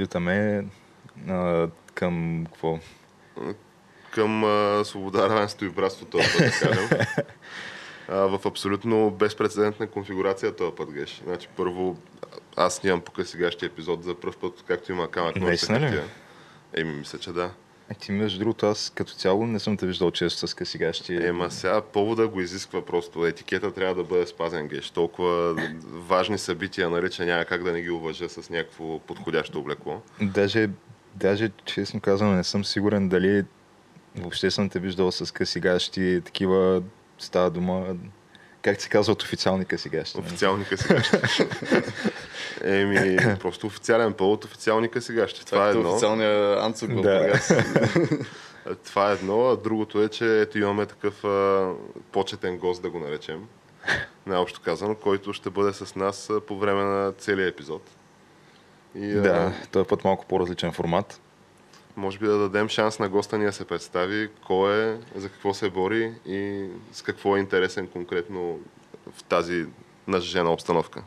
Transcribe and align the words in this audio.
Отлитаме 0.00 0.64
а, 1.28 1.68
към 1.94 2.44
какво? 2.46 2.78
Към 4.10 4.44
а, 4.44 4.84
свобода, 4.84 5.28
равенство 5.28 5.66
и 5.66 5.70
братство 5.70 6.06
този 6.06 6.28
път, 6.32 6.38
да 6.38 6.68
кажем. 6.68 6.88
а, 8.08 8.16
в 8.16 8.46
абсолютно 8.46 9.10
безпредседентна 9.10 9.86
конфигурация 9.86 10.56
този 10.56 10.74
път, 10.74 10.92
Геш. 10.92 11.22
Значи, 11.24 11.48
първо, 11.56 11.96
аз 12.56 12.74
снимам 12.74 13.00
по 13.00 13.24
сегащия 13.24 13.66
епизод 13.66 14.04
за 14.04 14.14
първ 14.14 14.34
път, 14.40 14.64
както 14.66 14.92
има 14.92 15.10
камък. 15.10 15.36
Наистина 15.36 15.80
ли? 15.80 16.00
Еми, 16.76 16.92
мисля, 16.92 17.18
че 17.18 17.32
да. 17.32 17.50
Е, 17.90 17.94
ти 17.94 18.12
между 18.12 18.38
другото, 18.38 18.66
аз 18.66 18.92
като 18.94 19.12
цяло 19.12 19.46
не 19.46 19.58
съм 19.58 19.76
те 19.76 19.86
виждал 19.86 20.10
често 20.10 20.46
с 20.46 20.54
късигащи. 20.54 21.26
Ема 21.26 21.50
сега 21.50 21.80
повода 21.80 22.28
го 22.28 22.40
изисква 22.40 22.84
просто. 22.84 23.26
Етикета 23.26 23.74
трябва 23.74 23.94
да 23.94 24.04
бъде 24.04 24.26
спазен, 24.26 24.68
геш. 24.68 24.90
Толкова 24.90 25.56
важни 25.84 26.38
събития, 26.38 26.90
нали, 26.90 27.10
че 27.10 27.24
няма 27.24 27.44
как 27.44 27.64
да 27.64 27.72
не 27.72 27.82
ги 27.82 27.90
уважа 27.90 28.28
с 28.28 28.50
някакво 28.50 28.98
подходящо 28.98 29.58
облекло. 29.58 30.02
Даже, 30.20 30.68
даже 31.14 31.50
честно 31.64 32.00
казано, 32.00 32.32
не 32.32 32.44
съм 32.44 32.64
сигурен 32.64 33.08
дали 33.08 33.44
въобще 34.16 34.50
съм 34.50 34.68
те 34.68 34.78
виждал 34.78 35.12
с 35.12 35.32
късигащи 35.32 36.20
такива 36.24 36.82
става 37.18 37.50
дума 37.50 37.96
как 38.62 38.82
се 38.82 38.88
казват 38.88 39.22
официални 39.22 39.64
късигащи? 39.64 40.18
Официални 40.18 40.64
късигащи. 40.64 41.16
Еми, 42.64 43.16
просто 43.40 43.66
официален 43.66 44.12
повод, 44.12 44.44
официални 44.44 44.88
късигащи. 44.88 45.46
Това 45.46 45.66
е 45.66 45.70
едно. 45.70 45.90
Официалния 45.90 46.64
анцук 46.64 46.90
да. 46.90 47.40
Това 48.84 49.10
е 49.10 49.14
едно, 49.14 49.48
а 49.48 49.56
другото 49.56 50.02
е, 50.02 50.08
че 50.08 50.40
ето 50.40 50.58
имаме 50.58 50.86
такъв 50.86 51.24
а, 51.24 51.70
почетен 52.12 52.58
гост, 52.58 52.82
да 52.82 52.90
го 52.90 52.98
наречем, 52.98 53.46
най-общо 54.26 54.60
казано, 54.60 54.94
който 54.94 55.32
ще 55.32 55.50
бъде 55.50 55.72
с 55.72 55.96
нас 55.96 56.30
а, 56.30 56.40
по 56.40 56.58
време 56.58 56.82
на 56.82 57.12
целия 57.12 57.48
епизод. 57.48 57.82
И, 58.94 59.12
да, 59.12 59.28
а, 59.28 59.66
този 59.70 59.88
път 59.88 60.04
малко 60.04 60.26
по-различен 60.26 60.72
формат. 60.72 61.20
Може 61.96 62.18
би 62.18 62.26
да 62.26 62.38
дадем 62.38 62.68
шанс 62.68 62.98
на 62.98 63.08
госта 63.08 63.38
ни 63.38 63.44
да 63.44 63.52
се 63.52 63.64
представи 63.64 64.28
кой 64.46 64.92
е, 64.92 64.98
за 65.14 65.28
какво 65.28 65.54
се 65.54 65.70
бори 65.70 66.14
и 66.26 66.66
с 66.92 67.02
какво 67.02 67.36
е 67.36 67.40
интересен 67.40 67.86
конкретно 67.86 68.58
в 69.16 69.22
тази 69.22 69.66
нажежена 70.06 70.52
обстановка. 70.52 71.02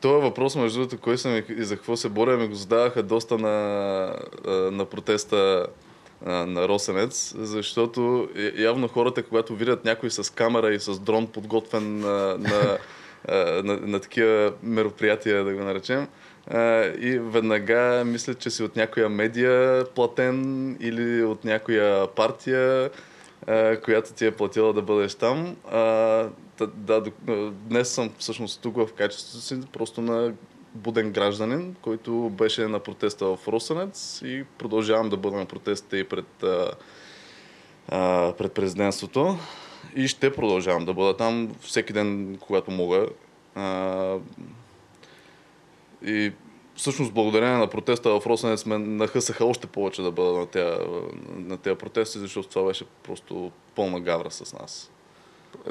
Това 0.00 0.18
въпрос, 0.18 0.56
между 0.56 0.78
другото, 0.78 1.02
кой 1.02 1.18
съм 1.18 1.42
и 1.58 1.64
за 1.64 1.76
какво 1.76 1.96
се 1.96 2.08
боря, 2.08 2.36
ми 2.36 2.48
го 2.48 2.54
задаваха 2.54 3.02
доста 3.02 3.38
на, 3.38 4.16
на 4.46 4.84
протеста 4.84 5.66
на 6.26 6.68
Росенец, 6.68 7.34
защото 7.38 8.28
явно 8.56 8.88
хората, 8.88 9.22
когато 9.22 9.54
видят 9.54 9.84
някой 9.84 10.10
с 10.10 10.34
камера 10.34 10.74
и 10.74 10.80
с 10.80 10.98
дрон 10.98 11.26
подготвен 11.26 11.98
на, 11.98 12.38
на, 12.38 12.78
на, 13.28 13.62
на, 13.62 13.76
на 13.82 14.00
такива 14.00 14.52
мероприятия, 14.62 15.44
да 15.44 15.54
го 15.54 15.60
наречем, 15.60 16.08
и 17.00 17.20
веднага 17.22 18.02
мислят, 18.06 18.38
че 18.38 18.50
си 18.50 18.62
от 18.62 18.76
някоя 18.76 19.08
медия 19.08 19.84
платен 19.84 20.76
или 20.80 21.24
от 21.24 21.44
някоя 21.44 22.06
партия, 22.06 22.90
която 23.84 24.12
ти 24.12 24.26
е 24.26 24.30
платила 24.30 24.72
да 24.72 24.82
бъдеш 24.82 25.14
там. 25.14 25.56
Да, 26.66 27.02
днес 27.52 27.88
съм 27.88 28.10
всъщност 28.18 28.60
тук 28.60 28.76
в 28.76 28.88
качеството 28.92 29.40
си 29.40 29.60
просто 29.72 30.00
на 30.00 30.32
буден 30.74 31.12
гражданин, 31.12 31.76
който 31.82 32.30
беше 32.30 32.66
на 32.66 32.78
протеста 32.78 33.36
в 33.36 33.48
Росенец 33.48 34.22
и 34.24 34.44
продължавам 34.58 35.08
да 35.08 35.16
бъда 35.16 35.36
на 35.36 35.46
протестите 35.46 35.96
и 35.96 36.04
пред, 36.04 36.26
пред 38.38 38.52
президентството. 38.52 39.38
И 39.96 40.08
ще 40.08 40.32
продължавам 40.32 40.84
да 40.84 40.94
бъда 40.94 41.16
там 41.16 41.54
всеки 41.60 41.92
ден, 41.92 42.38
когато 42.40 42.70
мога. 42.70 43.06
И 46.04 46.32
всъщност 46.74 47.12
благодарение 47.12 47.58
на 47.58 47.70
протеста 47.70 48.20
в 48.20 48.26
Росенец 48.26 48.66
ме 48.66 48.78
нахъсаха 48.78 49.44
още 49.44 49.66
повече 49.66 50.02
да 50.02 50.10
бъда 50.10 50.32
на 50.32 50.46
тези, 51.56 51.72
на 51.72 51.76
протести, 51.78 52.18
защото 52.18 52.48
това 52.48 52.66
беше 52.66 52.84
просто 53.02 53.52
пълна 53.74 54.00
гавра 54.00 54.30
с 54.30 54.52
нас. 54.52 54.90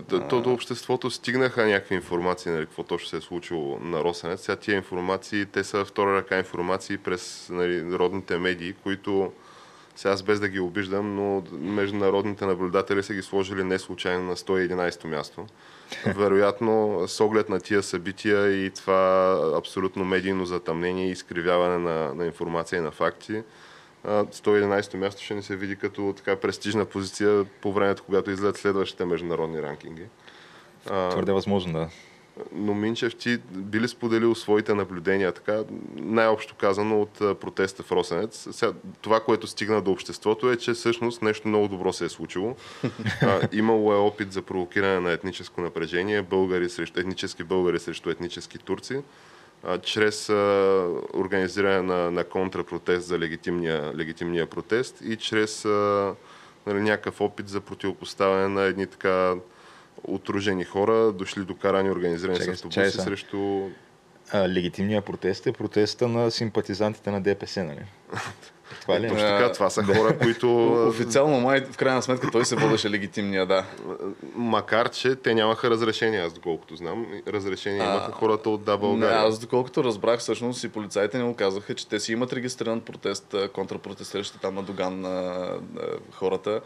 Да, 0.09 0.27
то 0.27 0.41
до 0.41 0.53
обществото 0.53 1.11
стигнаха 1.11 1.65
някакви 1.65 1.95
информации, 1.95 2.51
нали, 2.51 2.65
какво 2.65 2.83
точно 2.83 3.09
се 3.09 3.17
е 3.17 3.21
случило 3.21 3.79
на 3.79 4.03
Росенец. 4.03 4.41
Сега 4.41 4.55
тия 4.55 4.75
информации, 4.75 5.45
те 5.45 5.63
са 5.63 5.85
втора 5.85 6.17
ръка 6.17 6.37
информации 6.37 6.97
през 6.97 7.49
нали, 7.49 7.81
народните 7.81 8.37
медии, 8.37 8.73
които 8.73 9.31
сега 9.95 10.13
аз 10.13 10.23
без 10.23 10.39
да 10.39 10.49
ги 10.49 10.59
обиждам, 10.59 11.15
но 11.15 11.43
международните 11.51 12.45
наблюдатели 12.45 13.03
са 13.03 13.13
ги 13.13 13.21
сложили 13.21 13.63
не 13.63 13.79
случайно 13.79 14.25
на 14.25 14.35
111-то 14.35 15.07
място. 15.07 15.45
Вероятно, 16.05 17.03
с 17.07 17.19
оглед 17.19 17.49
на 17.49 17.59
тия 17.59 17.83
събития 17.83 18.65
и 18.65 18.69
това 18.69 19.37
абсолютно 19.57 20.05
медийно 20.05 20.45
затъмнение 20.45 21.07
и 21.07 21.11
изкривяване 21.11 21.77
на, 21.77 22.13
на 22.13 22.25
информация 22.25 22.77
и 22.77 22.81
на 22.81 22.91
факти, 22.91 23.43
111-то 24.05 24.97
място 24.97 25.23
ще 25.23 25.35
ни 25.35 25.43
се 25.43 25.55
види 25.55 25.75
като 25.75 26.13
така 26.17 26.35
престижна 26.35 26.85
позиция 26.85 27.45
по 27.61 27.73
времето, 27.73 28.03
когато 28.03 28.31
излезат 28.31 28.57
следващите 28.57 29.05
международни 29.05 29.61
ранкинги. 29.61 30.03
Твърде 30.85 31.31
възможно, 31.31 31.73
да 31.73 31.89
но 32.51 32.73
Минчев, 32.73 33.15
ти 33.15 33.37
би 33.51 33.81
ли 33.81 33.87
споделил 33.87 34.35
своите 34.35 34.73
наблюдения, 34.73 35.31
така, 35.31 35.63
най-общо 35.95 36.55
казано 36.55 37.01
от 37.01 37.39
протеста 37.39 37.83
в 37.83 37.91
Росенец? 37.91 38.47
Сега, 38.51 38.73
това, 39.01 39.19
което 39.19 39.47
стигна 39.47 39.81
до 39.81 39.91
обществото 39.91 40.51
е, 40.51 40.55
че 40.55 40.73
всъщност 40.73 41.21
нещо 41.21 41.47
много 41.47 41.67
добро 41.67 41.93
се 41.93 42.05
е 42.05 42.09
случило. 42.09 42.55
А, 43.21 43.47
имало 43.51 43.93
е 43.93 43.97
опит 43.97 44.33
за 44.33 44.41
провокиране 44.41 44.99
на 44.99 45.11
етническо 45.11 45.61
напрежение, 45.61 46.21
българи 46.21 46.69
срещу, 46.69 46.99
етнически 46.99 47.43
българи 47.43 47.79
срещу 47.79 48.09
етнически 48.09 48.57
турци, 48.57 49.01
чрез 49.81 50.29
организиране 51.13 51.81
на, 51.81 52.11
на 52.11 52.23
контрапротест 52.23 53.07
за 53.07 53.19
легитимния, 53.19 53.97
легитимния 53.97 54.45
протест 54.45 55.01
и 55.05 55.15
чрез 55.15 55.65
нали, 56.67 56.81
някакъв 56.81 57.21
опит 57.21 57.49
за 57.49 57.61
противопоставяне 57.61 58.47
на 58.47 58.61
едни 58.61 58.87
така 58.87 59.35
отружени 60.03 60.63
хора, 60.63 61.11
дошли 61.11 61.41
до 61.41 61.55
карани, 61.55 61.91
организирани 61.91 62.37
чакай, 62.37 62.55
с 62.55 62.57
автобуси 62.57 62.75
чакай, 62.75 62.91
срещу... 62.91 63.69
А, 64.31 64.49
легитимният 64.49 65.05
протест 65.05 65.47
е 65.47 65.51
протеста 65.51 66.07
на 66.07 66.31
симпатизантите 66.31 67.11
на 67.11 67.21
ДПС, 67.21 67.63
нали? 67.63 67.85
Това 68.81 68.99
ли? 68.99 69.05
Е? 69.05 69.09
Точно 69.09 69.27
така, 69.27 69.51
това 69.51 69.69
са 69.69 69.83
хора, 69.83 70.17
които... 70.17 70.73
Официално 70.87 71.39
май, 71.39 71.65
в 71.71 71.77
крайна 71.77 72.01
сметка, 72.01 72.31
той 72.31 72.45
се 72.45 72.55
водеше 72.55 72.89
легитимния, 72.89 73.45
да. 73.45 73.65
Макар, 74.35 74.89
че 74.89 75.15
те 75.15 75.33
нямаха 75.33 75.69
разрешение, 75.69 76.19
аз 76.19 76.33
доколкото 76.33 76.75
знам. 76.75 77.05
Разрешение 77.27 77.83
имаха 77.83 78.11
хората 78.11 78.49
от 78.49 78.63
Да 78.63 78.77
България. 78.77 79.21
Не, 79.21 79.27
аз 79.27 79.39
доколкото 79.39 79.83
разбрах, 79.83 80.19
всъщност 80.19 80.63
и 80.63 80.69
полицаите 80.69 81.17
ни 81.17 81.35
казаха, 81.35 81.75
че 81.75 81.87
те 81.87 81.99
си 81.99 82.13
имат 82.13 82.33
регистриран 82.33 82.81
протест, 82.81 83.35
контрапротестиращи 83.53 84.39
там 84.39 84.55
на 84.55 84.63
Доган 84.63 85.01
на 85.01 85.47
хората. 86.13 86.61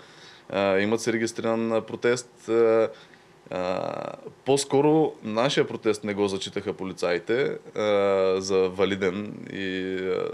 имат 0.79 1.01
си 1.01 1.13
регистриран 1.13 1.81
протест 1.87 2.49
по-скоро 4.45 5.13
нашия 5.23 5.67
протест 5.67 6.03
не 6.03 6.13
го 6.13 6.27
зачитаха 6.27 6.73
полицаите 6.73 7.57
а, 7.75 8.35
за 8.41 8.69
валиден 8.69 9.33
и 9.53 9.95
а, 9.97 10.29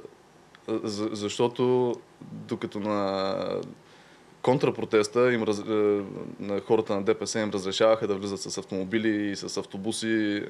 за, 0.84 1.10
защото 1.12 1.94
докато 2.22 2.80
на 2.80 3.36
контрапротеста 4.42 5.34
им 5.34 5.44
раз, 5.44 5.64
на 6.40 6.60
хората 6.68 6.96
на 6.96 7.04
ДПС 7.04 7.40
им 7.40 7.50
разрешаваха 7.50 8.08
да 8.08 8.16
влизат 8.16 8.40
с 8.40 8.58
автомобили 8.58 9.32
и 9.32 9.36
с 9.36 9.58
автобуси 9.58 10.44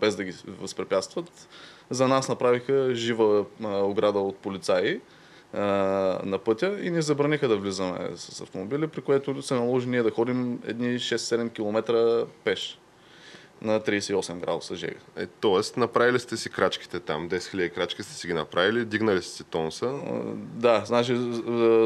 без 0.00 0.16
да 0.16 0.24
ги 0.24 0.34
възпрепятстват, 0.60 1.48
за 1.90 2.08
нас 2.08 2.28
направиха 2.28 2.94
жива 2.94 3.44
ограда 3.62 4.18
от 4.18 4.36
полицаи 4.36 5.00
на 6.24 6.38
пътя 6.44 6.78
и 6.82 6.90
ни 6.90 7.02
забраниха 7.02 7.48
да 7.48 7.56
влизаме 7.56 8.10
с 8.16 8.40
автомобили, 8.40 8.86
при 8.86 9.00
което 9.00 9.42
се 9.42 9.54
наложи 9.54 9.88
ние 9.88 10.02
да 10.02 10.10
ходим 10.10 10.60
едни 10.66 10.98
6-7 10.98 11.52
км 11.52 12.26
пеш 12.44 12.78
на 13.62 13.80
38 13.80 14.40
градуса 14.40 14.76
жега. 14.76 15.00
Е, 15.16 15.26
тоест, 15.26 15.76
направили 15.76 16.18
сте 16.18 16.36
си 16.36 16.50
крачките 16.50 17.00
там, 17.00 17.28
10 17.28 17.36
000 17.36 17.74
крачки 17.74 18.02
сте 18.02 18.14
си 18.14 18.26
ги 18.26 18.32
направили, 18.32 18.84
дигнали 18.84 19.22
сте 19.22 19.44
тонуса. 19.44 19.94
Да, 20.36 20.82
значи 20.86 21.16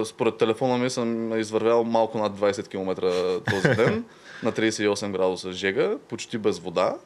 според 0.05 0.37
телефона 0.37 0.79
ми 0.79 0.91
съм 0.91 1.39
извървял 1.39 1.85
малко 1.85 2.19
над 2.19 2.39
20 2.39 2.69
км 2.69 3.01
този 3.51 3.77
ден 3.77 4.05
на 4.43 4.53
38 4.53 5.13
градуса 5.13 5.53
жега, 5.53 5.99
почти 6.09 6.39
без 6.39 6.59
вода. 6.59 6.97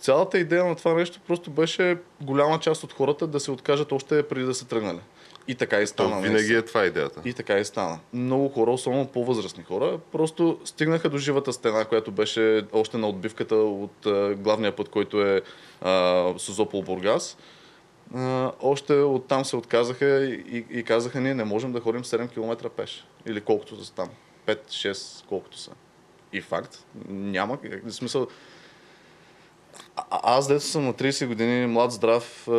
Цялата 0.00 0.38
идея 0.38 0.64
на 0.64 0.76
това 0.76 0.94
нещо 0.94 1.20
просто 1.26 1.50
беше 1.50 1.98
голяма 2.20 2.60
част 2.60 2.84
от 2.84 2.92
хората 2.92 3.26
да 3.26 3.40
се 3.40 3.50
откажат 3.50 3.92
още 3.92 4.22
преди 4.22 4.44
да 4.44 4.54
са 4.54 4.68
тръгнали. 4.68 5.00
И 5.52 5.54
така 5.54 5.76
и 5.80 5.84
То 5.84 5.86
стана. 5.86 6.14
винаги 6.16 6.32
наистина. 6.32 6.58
е 6.58 6.62
това 6.62 6.84
идеята. 6.84 7.20
И 7.24 7.32
така 7.32 7.58
и 7.58 7.64
стана. 7.64 7.98
Много 8.12 8.48
хора, 8.48 8.70
особено 8.70 9.06
по-възрастни 9.06 9.64
хора, 9.64 9.98
просто 10.12 10.60
стигнаха 10.64 11.08
до 11.08 11.18
живата 11.18 11.52
стена, 11.52 11.84
която 11.84 12.10
беше 12.10 12.62
още 12.72 12.98
на 12.98 13.08
отбивката 13.08 13.54
от 13.56 14.06
а, 14.06 14.34
главния 14.34 14.76
път, 14.76 14.88
който 14.88 15.22
е 15.22 15.42
а, 15.80 16.34
Созопол 16.38 16.82
Бургас. 16.82 17.36
А, 18.14 18.52
още 18.60 18.92
оттам 18.94 19.44
се 19.44 19.56
отказаха 19.56 20.24
и, 20.24 20.64
и, 20.70 20.82
казаха, 20.82 21.20
ние 21.20 21.34
не 21.34 21.44
можем 21.44 21.72
да 21.72 21.80
ходим 21.80 22.04
7 22.04 22.30
км 22.30 22.68
пеш. 22.70 23.06
Или 23.26 23.40
колкото 23.40 23.84
са 23.84 23.94
там. 23.94 24.08
5-6, 24.46 25.26
колкото 25.26 25.58
са. 25.58 25.70
И 26.32 26.40
факт, 26.40 26.84
няма 27.08 27.58
смисъл. 27.88 28.26
А, 29.96 30.20
аз 30.36 30.48
дето 30.48 30.64
съм 30.64 30.84
на 30.84 30.94
30 30.94 31.26
години, 31.26 31.66
млад, 31.66 31.92
здрав, 31.92 32.48
а, 32.48 32.52
а, 32.52 32.56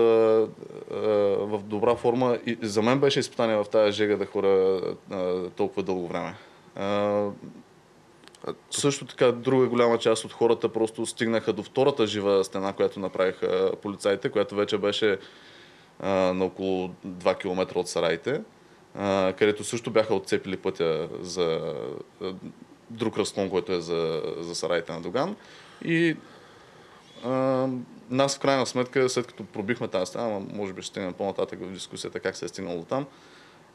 в 1.38 1.62
добра 1.64 1.96
форма. 1.96 2.38
И 2.46 2.58
за 2.62 2.82
мен 2.82 3.00
беше 3.00 3.20
изпитание 3.20 3.56
в 3.56 3.66
тази 3.72 3.92
жега 3.92 4.18
да 4.18 4.26
хора 4.26 4.82
а, 5.12 5.50
толкова 5.50 5.84
дълго 5.84 6.08
време. 6.08 6.36
А, 6.76 7.28
също 8.72 9.06
така, 9.06 9.32
друга 9.32 9.68
голяма 9.68 9.98
част 9.98 10.26
от 10.26 10.34
хората 10.34 10.70
просто 10.70 11.06
стигнаха 11.06 11.54
до 11.54 11.64
втората 11.64 12.08
жива 12.08 12.44
стена, 12.44 12.74
която 12.74 13.00
направиха 13.00 13.72
полицаите, 13.82 14.30
която 14.30 14.56
вече 14.56 14.78
беше 14.78 15.18
а, 16.00 16.10
на 16.10 16.46
около 16.46 16.90
2 17.08 17.38
км 17.38 17.80
от 17.80 17.88
сараите, 17.88 18.42
а, 18.96 19.34
където 19.38 19.64
също 19.64 19.92
бяха 19.92 20.16
отцепили 20.16 20.58
пътя 20.58 21.10
за 21.22 21.74
а, 22.22 22.34
друг 22.90 23.18
разклон, 23.18 23.50
който 23.50 23.72
е 23.72 23.82
за, 23.82 24.22
за 24.40 24.56
сараите 24.56 24.92
на 24.92 25.02
Доган. 25.02 25.36
И 25.86 26.16
а, 27.24 27.68
нас 28.10 28.36
в 28.36 28.40
крайна 28.40 28.66
сметка, 28.66 29.10
след 29.10 29.28
като 29.28 29.46
пробихме 29.46 29.88
тази 29.88 30.06
стена, 30.06 30.26
ама 30.26 30.40
може 30.54 30.74
би 30.74 30.82
ще 30.82 30.90
стигнем 30.90 31.14
по-нататък 31.14 31.60
в 31.62 31.72
дискусията 31.74 32.20
как 32.20 32.36
се 32.36 32.46
е 32.46 32.48
стигнало 32.48 32.78
до 32.78 32.86
там, 32.86 33.06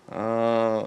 а, 0.08 0.84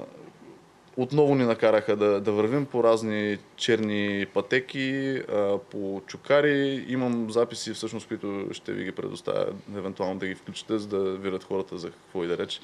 отново 0.97 1.35
ни 1.35 1.45
накараха 1.45 1.95
да, 1.95 2.21
да 2.21 2.31
вървим 2.31 2.65
по 2.65 2.83
разни 2.83 3.37
черни 3.55 4.25
пътеки, 4.33 5.15
а, 5.15 5.57
по 5.57 6.01
чукари. 6.07 6.85
Имам 6.87 7.31
записи, 7.31 7.73
всъщност, 7.73 8.07
които 8.07 8.47
ще 8.51 8.73
ви 8.73 8.83
ги 8.83 8.91
предоставя, 8.91 9.53
евентуално 9.75 10.19
да 10.19 10.27
ги 10.27 10.35
включите, 10.35 10.77
за 10.77 10.87
да 10.87 11.11
видят 11.11 11.43
хората 11.43 11.77
за 11.77 11.91
какво 11.91 12.23
и 12.23 12.27
да 12.27 12.37
реч. 12.37 12.61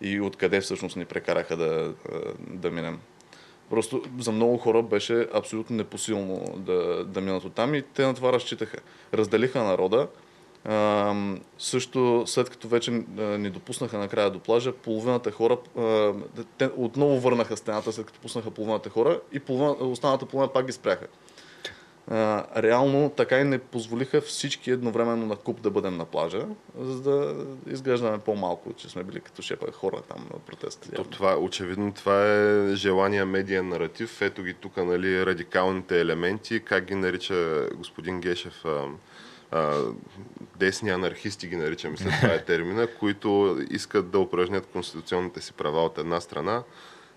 И 0.00 0.20
откъде 0.20 0.60
всъщност 0.60 0.96
ни 0.96 1.04
прекараха 1.04 1.56
да, 1.56 1.94
да 2.38 2.70
минем. 2.70 3.00
Просто 3.70 4.02
за 4.18 4.32
много 4.32 4.58
хора 4.58 4.82
беше 4.82 5.28
абсолютно 5.34 5.76
непосилно 5.76 6.54
да, 6.56 7.04
да 7.04 7.20
минат 7.20 7.44
оттам 7.44 7.74
и 7.74 7.82
те 7.82 8.06
на 8.06 8.14
това 8.14 8.32
разчитаха. 8.32 8.78
Разделиха 9.14 9.62
народа. 9.62 10.08
А, 10.64 11.14
също 11.58 12.22
след 12.26 12.50
като 12.50 12.68
вече 12.68 12.90
ни 13.18 13.50
допуснаха 13.50 13.98
накрая 13.98 14.30
до 14.30 14.38
плажа, 14.38 14.72
половината 14.72 15.30
хора, 15.30 15.58
а, 15.78 16.12
те 16.58 16.70
отново 16.76 17.20
върнаха 17.20 17.56
стената 17.56 17.92
след 17.92 18.06
като 18.06 18.20
пуснаха 18.20 18.50
половината 18.50 18.90
хора 18.90 19.20
и 19.32 19.40
половина, 19.40 19.70
останалата 19.70 20.26
половина 20.26 20.52
пак 20.52 20.66
ги 20.66 20.72
спряха. 20.72 21.06
А, 22.10 22.44
реално 22.62 23.10
така 23.16 23.40
и 23.40 23.44
не 23.44 23.58
позволиха 23.58 24.20
всички 24.20 24.70
едновременно 24.70 25.26
на 25.26 25.36
куп 25.36 25.60
да 25.60 25.70
бъдем 25.70 25.96
на 25.96 26.04
плажа, 26.04 26.46
за 26.78 27.02
да 27.02 27.44
изглеждаме 27.66 28.18
по-малко, 28.18 28.72
че 28.72 28.88
сме 28.88 29.04
били 29.04 29.20
като 29.20 29.42
шепа 29.42 29.72
хора 29.72 30.02
там 30.08 30.26
на 30.32 30.38
протест. 30.38 30.90
То, 30.96 31.04
това, 31.04 31.36
очевидно 31.36 31.92
това 31.92 32.26
е 32.26 32.74
желания 32.74 33.26
медиен 33.26 33.68
наратив. 33.68 34.22
Ето 34.22 34.42
ги 34.42 34.54
тук 34.54 34.76
нали, 34.76 35.26
радикалните 35.26 36.00
елементи, 36.00 36.60
как 36.64 36.84
ги 36.84 36.94
нарича 36.94 37.68
господин 37.74 38.20
Гешев, 38.20 38.64
а, 39.52 39.82
десни 40.56 40.90
анархисти 40.90 41.48
ги 41.48 41.56
нарича, 41.56 41.90
мисля, 41.90 42.10
това 42.20 42.34
е 42.34 42.44
термина, 42.44 42.86
които 43.00 43.58
искат 43.70 44.10
да 44.10 44.18
упражнят 44.18 44.66
конституционните 44.66 45.40
си 45.40 45.52
права 45.52 45.84
от 45.84 45.98
една 45.98 46.20
страна 46.20 46.62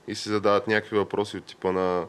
и 0.08 0.16
си 0.16 0.30
задават 0.30 0.68
някакви 0.68 0.98
въпроси 0.98 1.38
от 1.38 1.44
типа 1.44 1.72
на 1.72 2.06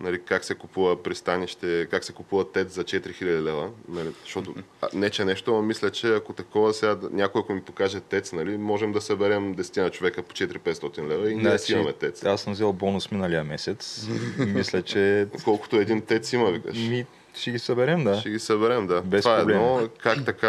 нали, 0.00 0.20
как 0.20 0.44
се 0.44 0.54
купува 0.54 1.02
пристанище, 1.02 1.86
как 1.90 2.04
се 2.04 2.12
купува 2.12 2.52
ТЕЦ 2.52 2.68
за 2.68 2.84
4000 2.84 3.22
лева. 3.22 3.70
Нали, 3.88 4.08
защото, 4.22 4.54
не 4.94 5.10
че 5.10 5.24
нещо, 5.24 5.52
но 5.52 5.62
мисля, 5.62 5.90
че 5.90 6.14
ако 6.14 6.32
такова 6.32 6.74
сега, 6.74 6.94
да- 6.94 7.08
някой 7.12 7.40
ако 7.40 7.52
ми 7.52 7.60
покаже 7.60 8.00
ТЕЦ, 8.00 8.32
нали, 8.32 8.56
можем 8.56 8.92
да 8.92 9.00
съберем 9.00 9.54
10 9.54 9.82
на 9.82 9.90
човека 9.90 10.22
по 10.22 10.34
4-500 10.34 11.08
лева 11.08 11.30
и 11.30 11.34
ние 11.34 11.42
Значи, 11.42 11.64
си 11.64 11.72
имаме 11.72 11.92
ТЕЦ. 11.92 12.24
Аз 12.24 12.40
съм 12.40 12.52
взел 12.52 12.72
бонус 12.72 13.10
миналия 13.10 13.44
месец. 13.44 14.06
Мисля, 14.38 14.82
че 14.82 15.26
Колкото 15.44 15.76
един 15.76 16.00
ТЕЦ 16.02 16.32
има, 16.32 16.50
викаш. 16.50 16.76
ми, 16.78 17.06
ще 17.34 17.50
ги 17.50 17.58
съберем, 17.58 18.04
да. 18.04 18.14
Ще 18.16 18.30
ги 18.30 18.38
съберем, 18.38 18.86
да. 18.86 19.02
Без 19.02 19.22
Това 19.22 19.36
е 19.36 19.38
проблем. 19.38 19.56
едно. 19.58 19.88
Как 19.98 20.24
така 20.24 20.48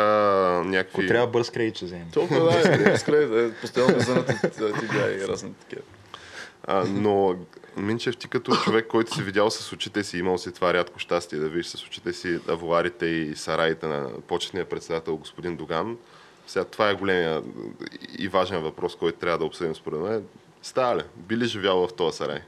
Ако 0.53 0.67
някакви... 0.67 1.07
трябва 1.07 1.27
бърз 1.27 1.49
кредит, 1.49 1.75
ще 1.75 1.85
вземем. 1.85 2.07
Толкова 2.13 2.51
да, 2.53 2.59
е, 2.91 2.97
скрей, 2.97 3.45
е, 3.45 3.51
постоянно 3.51 3.95
ми 3.95 4.01
звънят 4.01 4.29
от 4.29 4.37
TBI 4.55 5.23
и 5.23 5.27
разни 5.27 5.53
такива. 5.53 5.81
А, 6.63 6.85
но, 6.85 7.35
Минчев, 7.77 8.17
ти 8.17 8.27
като 8.27 8.55
човек, 8.55 8.87
който 8.87 9.15
си 9.15 9.23
видял 9.23 9.49
с 9.49 9.73
очите 9.73 10.03
си, 10.03 10.17
имал 10.17 10.37
си 10.37 10.53
това 10.53 10.73
рядко 10.73 10.99
щастие 10.99 11.39
да 11.39 11.49
видиш 11.49 11.65
с 11.65 11.85
очите 11.85 12.13
си 12.13 12.39
авуарите 12.49 13.05
и 13.05 13.35
сараите 13.35 13.87
на 13.87 14.09
почетния 14.27 14.65
председател 14.65 15.17
господин 15.17 15.55
Доган, 15.55 15.97
сега 16.47 16.65
това 16.65 16.89
е 16.89 16.95
големия 16.95 17.43
и 18.19 18.27
важен 18.27 18.61
въпрос, 18.61 18.95
който 18.95 19.19
трябва 19.19 19.37
да 19.37 19.45
обсъдим 19.45 19.75
според 19.75 19.99
мен. 19.99 20.23
Става 20.61 20.97
ли? 20.97 21.03
Би 21.15 21.37
ли 21.37 21.45
живял 21.45 21.87
в 21.87 21.93
този 21.93 22.17
сарай? 22.17 22.39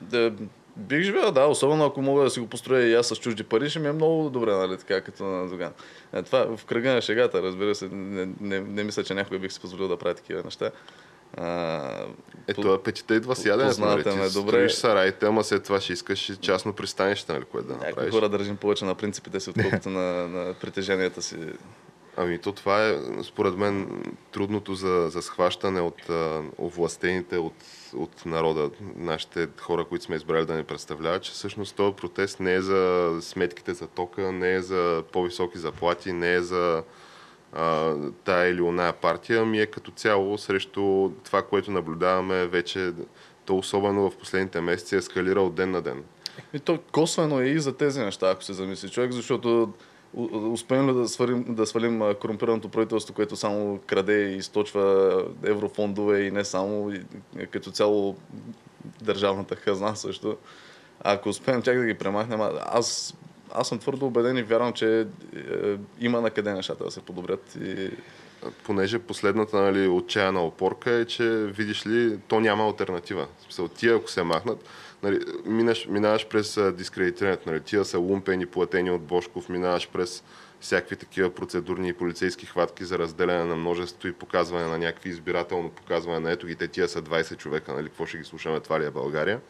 Да, 0.00 0.32
бих 0.76 1.02
живял, 1.02 1.32
да, 1.32 1.46
особено 1.46 1.84
ако 1.84 2.02
мога 2.02 2.24
да 2.24 2.30
си 2.30 2.40
го 2.40 2.46
построя 2.46 2.88
и 2.88 2.94
аз 2.94 3.06
с 3.06 3.16
чужди 3.16 3.42
пари, 3.42 3.70
ще 3.70 3.78
ми 3.78 3.88
е 3.88 3.92
много 3.92 4.30
добре, 4.30 4.52
нали, 4.52 4.78
така 4.78 5.00
като 5.00 5.24
на 5.24 5.48
Доган. 5.48 5.72
Е, 6.12 6.22
това 6.22 6.56
в 6.56 6.64
кръга 6.64 6.92
на 6.92 7.00
шегата, 7.00 7.42
разбира 7.42 7.74
се, 7.74 7.88
не, 7.88 8.28
не, 8.40 8.60
не 8.60 8.84
мисля, 8.84 9.04
че 9.04 9.14
някога 9.14 9.38
бих 9.38 9.52
си 9.52 9.60
позволил 9.60 9.88
да 9.88 9.96
правя 9.96 10.14
такива 10.14 10.42
неща. 10.44 10.70
А, 11.36 12.06
Ето, 12.48 12.60
по- 12.62 12.68
апетита 12.68 13.14
идва 13.14 13.36
с 13.36 13.44
яденето, 13.46 13.80
нали? 13.80 13.96
ме 13.96 14.28
добре. 14.28 14.28
строиш 14.30 14.72
сараите, 14.72 15.26
ама 15.26 15.44
след 15.44 15.64
това 15.64 15.80
ще 15.80 15.92
искаш 15.92 16.32
частно 16.40 16.72
пристанище, 16.72 17.32
нали, 17.32 17.44
което 17.44 17.66
да 17.68 17.74
Някои 17.74 17.88
направиш. 17.88 18.14
хора 18.14 18.28
държим 18.28 18.56
повече 18.56 18.84
на 18.84 18.94
принципите 18.94 19.40
си, 19.40 19.50
отколкото 19.50 19.90
на, 19.90 20.00
на 20.28 20.54
притеженията 20.54 21.22
си. 21.22 21.36
Ами 22.16 22.38
то 22.38 22.52
това 22.52 22.86
е, 22.86 22.94
според 23.22 23.56
мен, 23.56 24.02
трудното 24.32 24.74
за, 24.74 25.08
за 25.08 25.22
схващане 25.22 25.80
от 25.80 26.10
а, 26.10 26.40
овластените 26.58 27.36
от, 27.36 27.54
от 27.94 28.26
народа, 28.26 28.70
нашите 28.96 29.48
хора, 29.60 29.84
които 29.84 30.04
сме 30.04 30.16
избрали 30.16 30.46
да 30.46 30.54
ни 30.54 30.64
представляват, 30.64 31.22
че 31.22 31.32
всъщност 31.32 31.76
този 31.76 31.96
протест 31.96 32.40
не 32.40 32.54
е 32.54 32.60
за 32.60 33.12
сметките 33.20 33.74
за 33.74 33.86
тока, 33.86 34.32
не 34.32 34.54
е 34.54 34.60
за 34.62 35.02
по-високи 35.12 35.58
заплати, 35.58 36.12
не 36.12 36.34
е 36.34 36.40
за 36.40 36.82
тая 38.24 38.50
или 38.50 38.62
оная 38.62 38.92
партия, 38.92 39.42
ами 39.42 39.60
е 39.60 39.66
като 39.66 39.90
цяло 39.90 40.38
срещу 40.38 41.10
това, 41.24 41.42
което 41.42 41.70
наблюдаваме 41.70 42.46
вече, 42.46 42.92
то 43.44 43.56
особено 43.56 44.10
в 44.10 44.16
последните 44.16 44.60
месеци 44.60 44.96
ескалира 44.96 45.40
от 45.40 45.54
ден 45.54 45.70
на 45.70 45.82
ден. 45.82 46.04
И 46.52 46.58
то 46.58 46.78
косвено 46.92 47.40
е 47.40 47.46
и 47.46 47.58
за 47.58 47.76
тези 47.76 48.00
неща, 48.00 48.30
ако 48.30 48.44
се 48.44 48.52
замисли 48.52 48.88
човек, 48.88 49.12
защото 49.12 49.72
успеем 50.52 50.90
ли 50.90 50.94
да 50.94 51.08
свалим, 51.08 51.54
да 51.54 51.66
свалим 51.66 52.02
корумпираното 52.20 52.68
правителство, 52.68 53.14
което 53.14 53.36
само 53.36 53.80
краде 53.86 54.30
и 54.30 54.36
източва 54.36 55.24
еврофондове 55.44 56.20
и 56.20 56.30
не 56.30 56.44
само, 56.44 56.90
и, 56.90 57.02
като 57.50 57.70
цяло 57.70 58.16
държавната 59.02 59.56
хазна 59.56 59.96
също. 59.96 60.36
Ако 61.00 61.28
успеем 61.28 61.62
тях 61.62 61.78
да 61.78 61.84
ги 61.84 61.94
премахнем, 61.94 62.40
аз, 62.66 63.16
аз 63.54 63.68
съм 63.68 63.78
твърдо 63.78 64.06
убеден 64.06 64.36
и 64.36 64.42
вярвам, 64.42 64.72
че 64.72 65.00
е, 65.00 65.06
има 66.00 66.20
на 66.20 66.30
къде 66.30 66.52
нещата 66.52 66.84
да 66.84 66.90
се 66.90 67.00
подобрят. 67.00 67.56
И... 67.64 67.90
понеже 68.64 68.98
последната 68.98 69.62
нали, 69.62 69.88
отчаяна 69.88 70.44
опорка 70.44 70.90
е, 70.90 71.04
че 71.04 71.28
видиш 71.30 71.86
ли, 71.86 72.18
то 72.28 72.40
няма 72.40 72.64
альтернатива. 72.64 73.26
Смисъл, 73.42 73.68
тия 73.68 73.96
ако 73.96 74.10
се 74.10 74.22
махнат, 74.22 74.64
нали, 75.02 75.20
минаш, 75.46 75.86
минаваш 75.90 76.26
през 76.26 76.58
дискредитирането, 76.72 77.50
нали, 77.50 77.60
тия 77.60 77.84
са 77.84 77.98
лумпени, 77.98 78.46
платени 78.46 78.90
от 78.90 79.02
Бошков, 79.02 79.48
минаваш 79.48 79.88
през 79.88 80.24
всякакви 80.60 80.96
такива 80.96 81.30
процедурни 81.30 81.88
и 81.88 81.92
полицейски 81.92 82.46
хватки 82.46 82.84
за 82.84 82.98
разделяне 82.98 83.44
на 83.44 83.56
множество 83.56 84.08
и 84.08 84.12
показване 84.12 84.66
на 84.66 84.78
някакви 84.78 85.10
избирателно 85.10 85.70
показване 85.70 86.20
на 86.20 86.30
ето 86.30 86.46
ги, 86.46 86.56
те 86.56 86.68
тия 86.68 86.88
са 86.88 87.02
20 87.02 87.36
човека, 87.36 87.74
нали, 87.74 87.88
какво 87.88 88.06
ще 88.06 88.18
ги 88.18 88.24
слушаме, 88.24 88.60
това 88.60 88.80
ли 88.80 88.84
е 88.84 88.90
България 88.90 89.40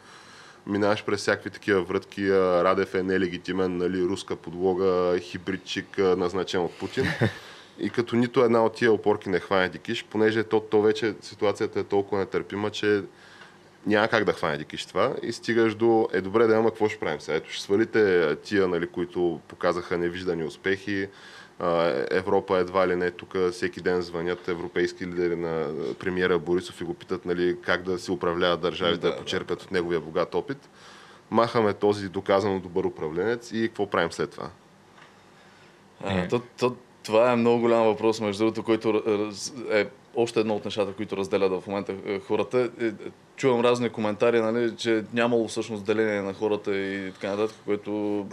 минаваш 0.67 1.05
през 1.05 1.19
всякакви 1.19 1.49
такива 1.49 1.81
врътки. 1.81 2.31
Радев 2.31 2.95
е 2.95 3.03
нелегитимен, 3.03 3.77
нали, 3.77 4.03
руска 4.03 4.35
подлога, 4.35 5.19
хибридчик, 5.19 5.97
назначен 5.97 6.61
от 6.61 6.79
Путин. 6.79 7.05
И 7.79 7.89
като 7.89 8.15
нито 8.15 8.43
една 8.43 8.65
от 8.65 8.75
тия 8.75 8.91
опорки 8.91 9.29
не 9.29 9.39
хване 9.39 9.69
дикиш, 9.69 10.05
понеже 10.09 10.43
то, 10.43 10.59
то 10.59 10.81
вече 10.81 11.15
ситуацията 11.21 11.79
е 11.79 11.83
толкова 11.83 12.19
нетърпима, 12.19 12.69
че 12.69 13.03
няма 13.85 14.07
как 14.07 14.23
да 14.23 14.33
хване 14.33 14.57
дикиш 14.57 14.85
това 14.85 15.15
и 15.23 15.31
стигаш 15.31 15.75
до, 15.75 16.09
е 16.13 16.21
добре 16.21 16.47
да 16.47 16.55
има 16.55 16.69
какво 16.69 16.89
ще 16.89 16.99
правим 16.99 17.21
сега. 17.21 17.37
Ето 17.37 17.51
ще 17.51 17.63
свалите 17.63 18.35
тия, 18.35 18.67
нали, 18.67 18.87
които 18.87 19.39
показаха 19.47 19.97
невиждани 19.97 20.43
успехи, 20.43 21.07
Европа 22.11 22.57
едва 22.57 22.87
ли 22.87 22.95
не, 22.95 23.11
тук 23.11 23.35
всеки 23.51 23.81
ден 23.81 24.01
звънят 24.01 24.47
европейски 24.47 25.07
лидери 25.07 25.35
на 25.35 25.67
премиера 25.99 26.39
Борисов 26.39 26.81
и 26.81 26.83
го 26.83 26.93
питат 26.93 27.25
нали, 27.25 27.57
как 27.61 27.83
да 27.83 27.99
си 27.99 28.11
управляват 28.11 28.61
държавите, 28.61 29.01
да, 29.01 29.11
да 29.11 29.17
почерпят 29.17 29.61
от 29.61 29.71
неговия 29.71 29.99
богат 29.99 30.35
опит. 30.35 30.69
Махаме 31.31 31.73
този 31.73 32.09
доказано 32.09 32.59
добър 32.59 32.83
управленец 32.83 33.51
и 33.51 33.67
какво 33.67 33.89
правим 33.89 34.11
след 34.11 34.31
това? 34.31 34.49
А, 36.03 36.27
то, 36.27 36.41
то, 36.59 36.75
това 37.09 37.31
е 37.31 37.35
много 37.35 37.59
голям 37.59 37.83
въпрос, 37.83 38.21
между 38.21 38.43
другото, 38.43 38.63
който 38.63 39.03
е 39.71 39.87
още 40.15 40.39
едно 40.39 40.55
от 40.55 40.65
нещата, 40.65 40.93
които 40.93 41.17
разделят 41.17 41.51
в 41.51 41.67
момента 41.67 41.95
е, 42.05 42.19
хората. 42.19 42.69
Е, 42.81 42.91
чувам 43.35 43.61
разни 43.61 43.89
коментари, 43.89 44.41
нали, 44.41 44.75
че 44.77 45.03
нямало 45.13 45.47
всъщност 45.47 45.85
деление 45.85 46.21
на 46.21 46.33
хората 46.33 46.75
и 46.75 47.11
така 47.13 47.29
нататък, 47.29 47.55
което 47.65 48.25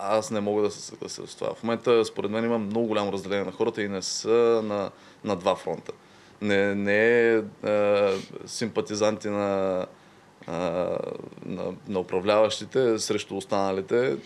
аз 0.00 0.30
не 0.30 0.40
мога 0.40 0.62
да 0.62 0.70
се 0.70 0.80
съглася 0.80 1.26
с 1.26 1.34
това. 1.34 1.54
В 1.54 1.62
момента, 1.62 2.04
според 2.04 2.30
мен, 2.30 2.44
има 2.44 2.58
много 2.58 2.86
голямо 2.86 3.12
разделение 3.12 3.44
на 3.44 3.52
хората 3.52 3.82
и 3.82 3.88
не 3.88 4.02
са 4.02 4.62
на, 4.64 4.90
на 5.24 5.36
два 5.36 5.56
фронта. 5.56 5.92
Не, 6.40 6.74
не 6.74 7.32
е 7.34 7.42
симпатизанти 8.46 9.28
на, 9.28 9.86
а, 10.46 10.58
на, 11.46 11.64
на 11.88 12.00
управляващите 12.00 12.98
срещу 12.98 13.36
останалите. 13.36 14.16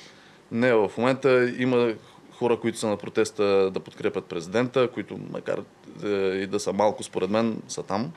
Не, 0.52 0.72
в 0.72 0.90
момента 0.98 1.52
има 1.58 1.94
хора, 2.38 2.60
които 2.60 2.78
са 2.78 2.88
на 2.88 2.96
протеста 2.96 3.70
да 3.70 3.80
подкрепят 3.80 4.24
президента, 4.24 4.88
които 4.88 5.18
макар 5.32 5.62
е, 6.04 6.08
и 6.08 6.46
да 6.46 6.60
са 6.60 6.72
малко 6.72 7.02
според 7.02 7.30
мен, 7.30 7.62
са 7.68 7.82
там. 7.82 8.12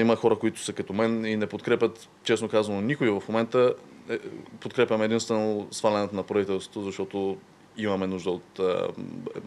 Има 0.00 0.16
хора, 0.16 0.36
които 0.36 0.60
са 0.60 0.72
като 0.72 0.92
мен 0.92 1.24
и 1.24 1.36
не 1.36 1.46
подкрепят, 1.46 2.08
честно 2.24 2.48
казано, 2.48 2.80
никой 2.80 3.10
в 3.10 3.22
момента. 3.28 3.74
Е, 4.10 4.18
подкрепям 4.60 5.02
единствено 5.02 5.66
свалянето 5.70 6.16
на 6.16 6.22
правителството, 6.22 6.82
защото 6.82 7.36
имаме 7.76 8.06
нужда 8.06 8.30
от 8.30 8.60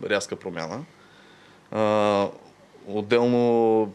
рязка 0.04 0.36
промяна. 0.36 0.86
Отделно 2.88 3.94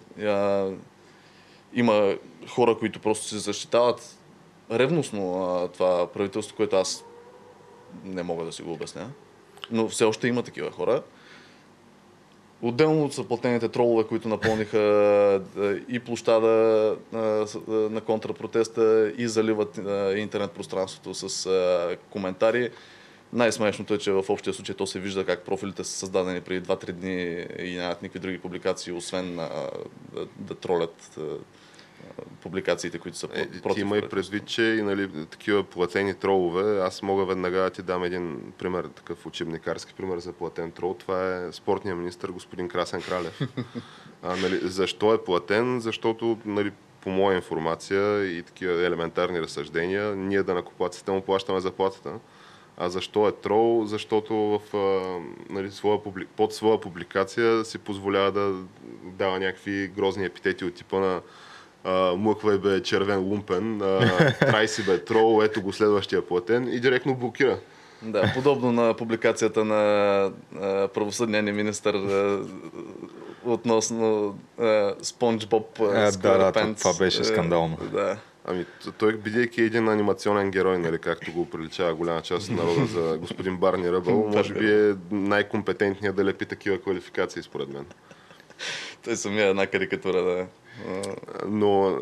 има 1.74 2.14
хора, 2.48 2.78
които 2.78 3.00
просто 3.00 3.26
се 3.26 3.38
защитават 3.38 4.18
ревностно 4.70 5.68
това 5.72 6.06
правителство, 6.06 6.56
което 6.56 6.76
аз 6.76 7.04
не 8.04 8.22
мога 8.22 8.44
да 8.44 8.52
си 8.52 8.62
го 8.62 8.72
обясня 8.72 9.10
но 9.70 9.88
все 9.88 10.04
още 10.04 10.28
има 10.28 10.42
такива 10.42 10.70
хора. 10.70 11.02
Отделно 12.62 13.12
са 13.12 13.24
платените 13.24 13.68
тролове, 13.68 14.04
които 14.04 14.28
напълниха 14.28 15.42
и 15.88 15.98
площада 15.98 16.96
на 17.68 18.00
контрапротеста 18.00 19.12
и 19.18 19.28
заливат 19.28 19.76
интернет 20.16 20.50
пространството 20.50 21.14
с 21.14 21.50
коментари. 22.10 22.70
Най-смешното 23.32 23.94
е, 23.94 23.98
че 23.98 24.12
в 24.12 24.24
общия 24.28 24.54
случай 24.54 24.74
то 24.74 24.86
се 24.86 25.00
вижда 25.00 25.26
как 25.26 25.44
профилите 25.44 25.84
са 25.84 25.92
създадени 25.92 26.40
преди 26.40 26.66
2-3 26.66 26.92
дни 26.92 27.46
и 27.58 27.76
нямат 27.76 28.02
никакви 28.02 28.18
други 28.18 28.38
публикации, 28.38 28.92
освен 28.92 29.36
да, 29.36 30.28
да 30.38 30.54
тролят 30.54 31.18
публикациите, 32.42 32.98
които 32.98 33.18
са 33.18 33.28
е, 33.34 33.50
против. 33.50 33.74
Ти 33.74 33.80
има 33.80 33.98
и 33.98 34.08
предвид, 34.08 34.46
че 34.46 34.62
и 34.62 34.82
нали, 34.82 35.26
такива 35.26 35.64
платени 35.64 36.14
тролове, 36.14 36.80
аз 36.80 37.02
мога 37.02 37.24
веднага 37.24 37.58
да 37.58 37.70
ти 37.70 37.82
дам 37.82 38.04
един 38.04 38.52
пример, 38.58 38.84
такъв 38.84 39.26
учебникарски 39.26 39.94
пример 39.94 40.18
за 40.18 40.32
платен 40.32 40.70
трол. 40.70 40.94
Това 40.94 41.36
е 41.36 41.52
спортния 41.52 41.96
министр 41.96 42.32
господин 42.32 42.68
Красен 42.68 43.02
Кралев. 43.02 43.40
а, 44.22 44.36
нали, 44.36 44.60
защо 44.62 45.14
е 45.14 45.24
платен? 45.24 45.80
Защото 45.80 46.38
нали, 46.44 46.72
по 47.00 47.10
моя 47.10 47.36
информация 47.36 48.26
и 48.38 48.42
такива 48.42 48.86
елементарни 48.86 49.40
разсъждения, 49.40 50.16
ние 50.16 50.42
да 50.42 50.54
накупаците 50.54 51.10
му 51.10 51.20
плащаме 51.20 51.60
заплатата. 51.60 52.18
А 52.76 52.88
защо 52.88 53.28
е 53.28 53.32
трол? 53.32 53.84
Защото 53.84 54.34
в, 54.34 54.76
а, 54.76 55.18
нали, 55.52 55.70
своя, 55.70 55.98
под 56.36 56.54
своя 56.54 56.80
публикация 56.80 57.64
си 57.64 57.78
позволява 57.78 58.32
да 58.32 58.54
дава 59.04 59.38
някакви 59.38 59.88
грозни 59.96 60.24
епитети 60.24 60.64
от 60.64 60.74
типа 60.74 61.00
на 61.00 61.20
мъквай 62.16 62.58
бе 62.58 62.82
червен 62.82 63.20
лумпен, 63.20 63.78
трай 64.40 64.68
си 64.68 64.84
бе 64.84 65.04
трол, 65.04 65.42
ето 65.44 65.62
го 65.62 65.72
следващия 65.72 66.26
платен 66.26 66.68
и 66.72 66.80
директно 66.80 67.14
блокира. 67.14 67.58
Да, 68.02 68.32
подобно 68.34 68.72
на 68.72 68.94
публикацията 68.94 69.64
на 69.64 70.32
правосъдния 70.94 71.42
ни 71.42 71.52
министър 71.52 71.94
а, 71.94 72.44
относно 73.44 74.38
Спонж 75.02 75.46
Боб 75.46 75.78
да, 75.78 76.52
да, 76.52 76.74
това 76.74 76.94
беше 76.98 77.24
скандално. 77.24 77.78
да. 77.92 78.16
Ами, 78.44 78.64
той, 78.98 79.16
бидейки 79.16 79.62
един 79.62 79.88
анимационен 79.88 80.50
герой, 80.50 80.78
нали, 80.78 80.98
както 80.98 81.32
го 81.32 81.50
приличава 81.50 81.94
голяма 81.94 82.20
част 82.20 82.50
от 82.50 82.56
народа 82.56 82.86
за 82.86 83.18
господин 83.18 83.56
Барни 83.56 83.92
Ръбъл, 83.92 84.28
може 84.36 84.54
би 84.54 84.72
е 84.72 84.94
най-компетентният 85.10 86.16
да 86.16 86.24
лепи 86.24 86.46
такива 86.46 86.78
квалификации, 86.78 87.42
според 87.42 87.68
мен. 87.68 87.86
Той 89.04 89.16
самия 89.16 89.46
една 89.46 89.66
карикатура, 89.66 90.22
да. 90.22 90.46
Но 91.48 91.98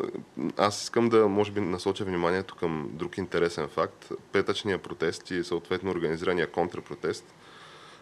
аз 0.57 0.83
искам 0.83 1.09
да, 1.09 1.27
може 1.27 1.51
би, 1.51 1.59
насоча 1.61 2.05
вниманието 2.05 2.55
към 2.55 2.89
друг 2.93 3.17
интересен 3.17 3.67
факт. 3.67 4.11
Петъчния 4.31 4.77
протест 4.77 5.31
и 5.31 5.43
съответно 5.43 5.91
организирания 5.91 6.47
контрпротест. 6.47 7.33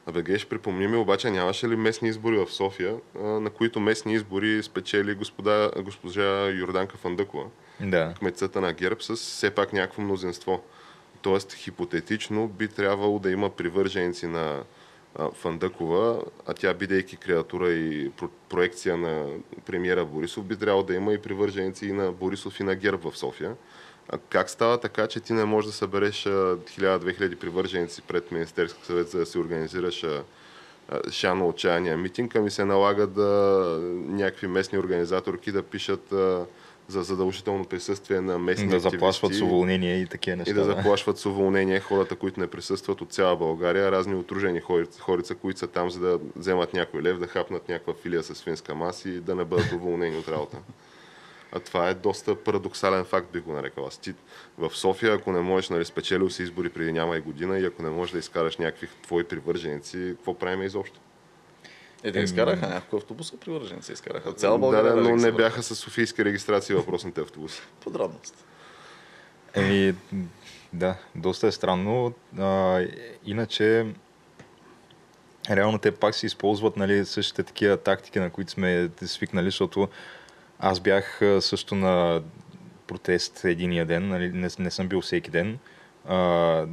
Абе, 0.06 0.40
ще 0.40 0.50
припомни 0.50 0.88
ми, 0.88 0.98
обаче 0.98 1.32
нямаше 1.32 1.70
ли 1.70 1.76
местни 1.76 2.10
избори 2.10 2.38
в 2.38 2.52
София, 2.52 2.96
на 3.16 3.50
които 3.50 3.80
местни 3.80 4.14
избори 4.14 4.64
спечели 4.64 5.14
господа, 5.14 5.72
госпожа 5.78 6.50
Йорданка 6.50 6.98
Фандъкова, 6.98 7.46
да. 7.80 8.14
кметцата 8.20 8.62
на 8.62 8.74
ГЕРБ, 8.74 9.02
с 9.02 9.16
все 9.16 9.52
пак 9.52 9.74
някакво 9.74 10.02
мнозинство. 10.02 10.64
Тоест, 11.22 11.54
хипотетично 11.54 12.48
би 12.48 12.68
трябвало 12.68 13.20
да 13.20 13.32
има 13.32 13.50
привърженици 13.50 14.28
на 14.28 14.64
Фандъкова, 15.34 16.22
а 16.46 16.54
тя 16.54 16.74
бидейки 16.74 17.18
креатура 17.18 17.70
и 17.70 18.12
проекция 18.50 18.98
на 18.98 19.26
премиера 19.66 20.06
Борисов, 20.06 20.46
би 20.46 20.56
трябвало 20.56 20.84
да 20.84 20.94
има 20.94 21.14
и 21.14 21.22
привърженици 21.22 21.86
и 21.86 21.92
на 21.92 22.12
Борисов 22.12 22.60
и 22.60 22.64
на 22.64 22.76
ГЕРБ 22.76 23.12
в 23.12 23.18
София. 23.18 23.56
А 24.10 24.18
как 24.30 24.50
става 24.50 24.80
така, 24.80 25.08
че 25.08 25.20
ти 25.20 25.34
не 25.34 25.46
можеш 25.46 25.68
да 25.72 25.78
събереш 25.78 26.24
1000-2000 26.24 27.36
привърженици 27.36 28.02
пред 28.02 28.32
Министерски 28.32 28.86
съвет, 28.86 29.10
за 29.10 29.20
да 29.20 29.26
си 29.26 29.38
организираш 29.38 30.06
шано 31.12 31.48
отчаяния 31.48 31.98
митинг, 31.98 32.36
а 32.36 32.42
ми 32.42 32.52
се 32.52 32.66
налага 32.66 33.08
да 33.08 33.30
някакви 33.94 34.48
местни 34.48 34.78
организаторки 34.78 35.52
да 35.52 35.64
пишат 35.64 36.14
за 36.88 37.04
задължително 37.04 37.66
присъствие 37.66 38.22
на 38.22 38.40
местни 38.40 38.68
Да 38.68 38.80
заплашват 38.80 39.36
с 39.36 39.42
уволнение 39.42 40.02
и 40.02 40.08
такива 40.08 40.38
неща. 40.38 40.52
И 40.52 40.54
да, 40.54 40.60
да 40.60 40.66
заплашват 40.66 41.18
с 41.18 41.26
уволнение 41.26 41.80
хората, 41.80 42.16
които 42.16 42.40
не 42.40 42.48
присъстват 42.48 43.02
от 43.02 43.14
цяла 43.14 43.36
България, 43.36 43.92
разни 43.92 44.16
отружени 44.16 44.62
хорица, 45.00 45.36
които 45.36 45.60
са 45.60 45.68
там, 45.68 45.90
за 45.90 46.00
да 46.00 46.20
вземат 46.36 46.74
някой 46.74 47.02
лев, 47.02 47.20
да 47.20 47.28
хапнат 47.28 47.70
някаква 47.70 47.94
филия 47.94 48.24
с 48.24 48.36
свинска 48.36 48.76
маса 48.76 49.10
и 49.10 49.20
да 49.20 49.36
не 49.36 49.46
бъдат 49.46 49.72
уволнени 49.72 50.18
от 50.18 50.28
работа. 50.28 50.58
А 51.52 51.60
това 51.60 51.90
е 51.90 51.94
доста 51.94 52.36
парадоксален 52.36 53.06
факт, 53.06 53.32
би 53.34 53.40
го 53.40 53.54
нарекал. 53.54 53.86
Аз 53.86 53.98
ти 53.98 54.14
в 54.58 54.70
София, 54.76 55.14
ако 55.14 55.32
не 55.32 55.40
можеш, 55.40 55.70
нали, 55.70 55.86
спечелил 55.86 56.30
си 56.30 56.44
избори 56.44 56.70
преди 56.70 56.92
няма 56.92 57.18
и 57.18 57.22
година 57.22 57.60
и 57.60 57.66
ако 57.66 57.84
не 57.84 57.90
можеш 57.90 58.14
да 58.14 58.20
изкараш 58.20 58.58
някакви 58.58 58.88
твои 59.04 59.24
привърженици, 59.24 60.14
какво 60.16 60.34
правим 60.34 60.64
изобщо? 60.64 61.00
Е, 62.04 62.12
да 62.12 62.20
изкараха 62.20 62.68
някакво 62.68 62.98
автобуса, 62.98 63.38
привърженици 63.38 63.92
изкараха. 63.92 64.34
Цяла 64.34 64.58
България. 64.58 64.96
Да, 64.96 65.02
да, 65.02 65.10
но 65.10 65.16
не 65.16 65.32
бяха 65.32 65.64
с 65.64 65.76
Софийска 65.76 66.26
регистрация 66.26 66.78
въпросните 66.78 67.22
автобуси. 67.22 67.62
Подробност. 67.84 68.46
Еми, 69.54 69.96
да, 70.74 70.96
доста 71.16 71.48
е 71.48 71.52
странно. 71.52 72.14
А, 72.40 72.82
иначе, 73.26 73.86
реално 75.50 75.78
те 75.78 75.92
пак 75.92 76.16
си 76.16 76.26
използват 76.26 76.78
нали, 76.78 77.06
същите 77.06 77.44
такива 77.44 77.78
тактики, 77.78 78.20
на 78.20 78.30
които 78.30 78.52
сме 78.52 78.90
свикнали, 79.02 79.46
защото 79.46 79.88
аз 80.60 80.80
бях 80.80 81.22
също 81.40 81.76
на 81.76 82.22
протест 82.88 83.46
единия 83.46 83.86
ден, 83.86 84.08
нали, 84.08 84.32
не, 84.32 84.50
не 84.60 84.72
съм 84.72 84.88
бил 84.88 85.02
всеки 85.02 85.32
ден. 85.32 85.60
А, 86.08 86.66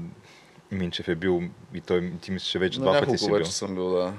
Минчев 0.70 1.08
е 1.08 1.14
бил 1.14 1.42
и 1.74 1.80
той, 1.80 2.12
ти 2.20 2.30
мислиш, 2.30 2.50
че 2.50 2.58
вече 2.58 2.80
на 2.80 2.84
два 2.84 3.00
пъти 3.00 3.18
си 3.18 3.26
бил. 3.26 3.34
вече 3.34 3.52
съм 3.52 3.74
бил, 3.74 3.90
да. 3.90 4.14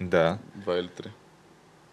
Да. 0.00 0.38
Два 0.54 0.78
или 0.78 0.88
три. 0.88 1.10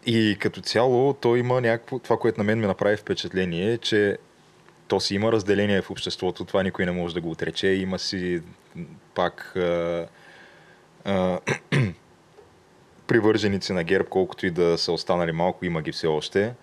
И 0.05 0.37
като 0.39 0.61
цяло 0.61 1.13
той 1.13 1.39
има 1.39 1.61
някакво, 1.61 1.99
това, 1.99 2.17
което 2.17 2.39
на 2.39 2.43
мен 2.43 2.59
ми 2.59 2.67
направи 2.67 2.97
впечатление, 2.97 3.73
е, 3.73 3.77
че 3.77 4.17
то 4.87 4.99
си 4.99 5.15
има 5.15 5.31
разделение 5.31 5.81
в 5.81 5.91
обществото, 5.91 6.45
това 6.45 6.63
никой 6.63 6.85
не 6.85 6.91
може 6.91 7.13
да 7.13 7.21
го 7.21 7.31
отрече, 7.31 7.67
има 7.67 7.99
си 7.99 8.41
пак 9.15 9.55
а, 9.55 10.07
а, 11.05 11.39
привърженици 13.07 13.73
на 13.73 13.83
ГЕРБ, 13.83 14.09
колкото 14.09 14.45
и 14.45 14.51
да 14.51 14.77
са 14.77 14.91
останали 14.91 15.31
малко, 15.31 15.65
има 15.65 15.81
ги 15.81 15.91
все 15.91 16.07
още. 16.07 16.53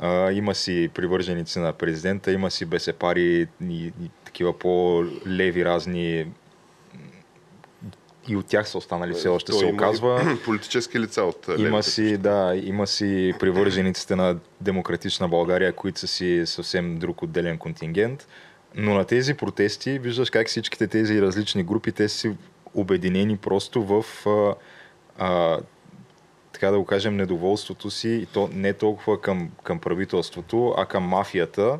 А, 0.00 0.32
има 0.32 0.54
си 0.54 0.90
привърженици 0.94 1.58
на 1.58 1.72
президента, 1.72 2.32
има 2.32 2.50
си 2.50 2.64
бесепари 2.64 3.48
и, 3.62 3.74
и 3.74 4.10
такива 4.24 4.58
по-леви 4.58 5.64
разни 5.64 6.26
и 8.28 8.36
от 8.36 8.46
тях 8.46 8.68
са 8.68 8.78
останали 8.78 9.12
все 9.12 9.28
още 9.28 9.52
То 9.52 9.58
се 9.58 9.64
има 9.64 9.74
оказва. 9.74 10.36
Политически 10.44 11.00
лица 11.00 11.22
от 11.22 11.48
Има 11.48 11.58
левите 11.58 11.82
си, 11.82 12.16
да, 12.16 12.60
има 12.64 12.86
си 12.86 13.34
привържениците 13.40 14.16
на 14.16 14.36
демократична 14.60 15.28
България, 15.28 15.72
които 15.72 16.00
са 16.00 16.06
си 16.06 16.42
съвсем 16.46 16.98
друг 16.98 17.22
отделен 17.22 17.58
контингент. 17.58 18.28
Но 18.74 18.94
на 18.94 19.04
тези 19.04 19.34
протести 19.34 19.98
виждаш 19.98 20.30
как 20.30 20.48
всичките 20.48 20.86
тези 20.86 21.22
различни 21.22 21.62
групи, 21.62 21.92
те 21.92 22.08
са 22.08 22.18
си 22.18 22.32
обединени 22.74 23.36
просто 23.36 23.82
в 23.82 24.04
а, 24.26 24.54
а, 25.18 25.58
така 26.52 26.70
да 26.70 26.78
го 26.78 26.84
кажем, 26.84 27.16
недоволството 27.16 27.90
си, 27.90 28.08
и 28.08 28.26
то 28.26 28.50
не 28.52 28.72
толкова 28.72 29.20
към, 29.20 29.50
към 29.62 29.78
правителството, 29.78 30.74
а 30.76 30.86
към 30.86 31.04
мафията, 31.04 31.78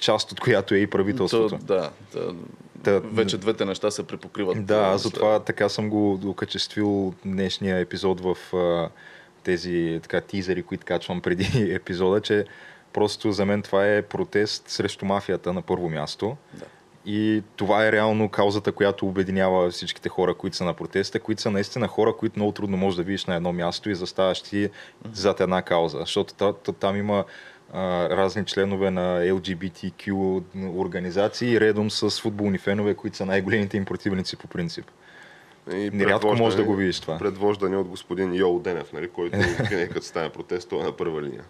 част 0.00 0.32
от 0.32 0.40
която 0.40 0.74
е 0.74 0.78
и 0.78 0.86
правителството. 0.86 1.58
То, 1.58 1.64
да, 1.64 1.90
да, 2.12 2.34
Та- 2.84 3.00
вече 3.00 3.38
двете 3.38 3.64
неща 3.64 3.90
се 3.90 4.06
припокриват. 4.06 4.66
Да, 4.66 4.98
затова 4.98 5.40
така 5.40 5.68
съм 5.68 5.90
го 5.90 6.12
окачествил 6.24 7.14
днешния 7.24 7.78
епизод 7.78 8.20
в 8.20 8.56
а, 8.56 8.88
тези 9.42 10.00
така, 10.02 10.20
тизери, 10.20 10.62
които 10.62 10.86
качвам 10.86 11.20
преди 11.20 11.72
епизода, 11.74 12.20
че 12.20 12.44
просто 12.92 13.32
за 13.32 13.44
мен 13.46 13.62
това 13.62 13.86
е 13.86 14.02
протест 14.02 14.68
срещу 14.68 15.04
мафията 15.04 15.52
на 15.52 15.62
първо 15.62 15.90
място. 15.90 16.36
Да. 16.54 16.64
И 17.06 17.42
това 17.56 17.86
е 17.86 17.92
реално 17.92 18.28
каузата, 18.28 18.72
която 18.72 19.06
обединява 19.06 19.70
всичките 19.70 20.08
хора, 20.08 20.34
които 20.34 20.56
са 20.56 20.64
на 20.64 20.74
протеста, 20.74 21.20
които 21.20 21.42
са 21.42 21.50
наистина 21.50 21.88
хора, 21.88 22.16
които 22.16 22.38
много 22.38 22.52
трудно 22.52 22.76
можеш 22.76 22.96
да 22.96 23.02
видиш 23.02 23.24
на 23.24 23.34
едно 23.34 23.52
място 23.52 23.90
и 23.90 23.94
заставаш 23.94 24.42
ти 24.42 24.70
зад 25.12 25.40
една 25.40 25.62
кауза. 25.62 25.98
Защото 25.98 26.34
та- 26.34 26.52
та- 26.52 26.72
там 26.72 26.96
има 26.96 27.24
разни 28.10 28.44
членове 28.44 28.90
на 28.90 29.20
LGBTQ 29.20 30.42
организации, 30.76 31.60
редом 31.60 31.90
с 31.90 32.20
футболни 32.20 32.58
фенове, 32.58 32.94
които 32.94 33.16
са 33.16 33.26
най-големите 33.26 33.76
им 33.76 33.84
противници 33.84 34.36
по 34.36 34.46
принцип. 34.46 34.90
И 35.72 35.90
Нерядко 35.92 36.34
можеш 36.34 36.56
да 36.56 36.64
го 36.64 36.74
видиш 36.74 37.00
това. 37.00 37.18
Предвождани 37.18 37.76
от 37.76 37.88
господин 37.88 38.34
Йоу 38.34 38.60
Денев, 38.60 38.92
нали, 38.92 39.08
който 39.08 39.38
винаги 39.70 39.92
като 39.92 40.06
стане 40.06 40.28
протест, 40.28 40.68
той 40.68 40.80
е 40.80 40.82
на 40.82 40.92
първа 40.92 41.22
линия. 41.22 41.44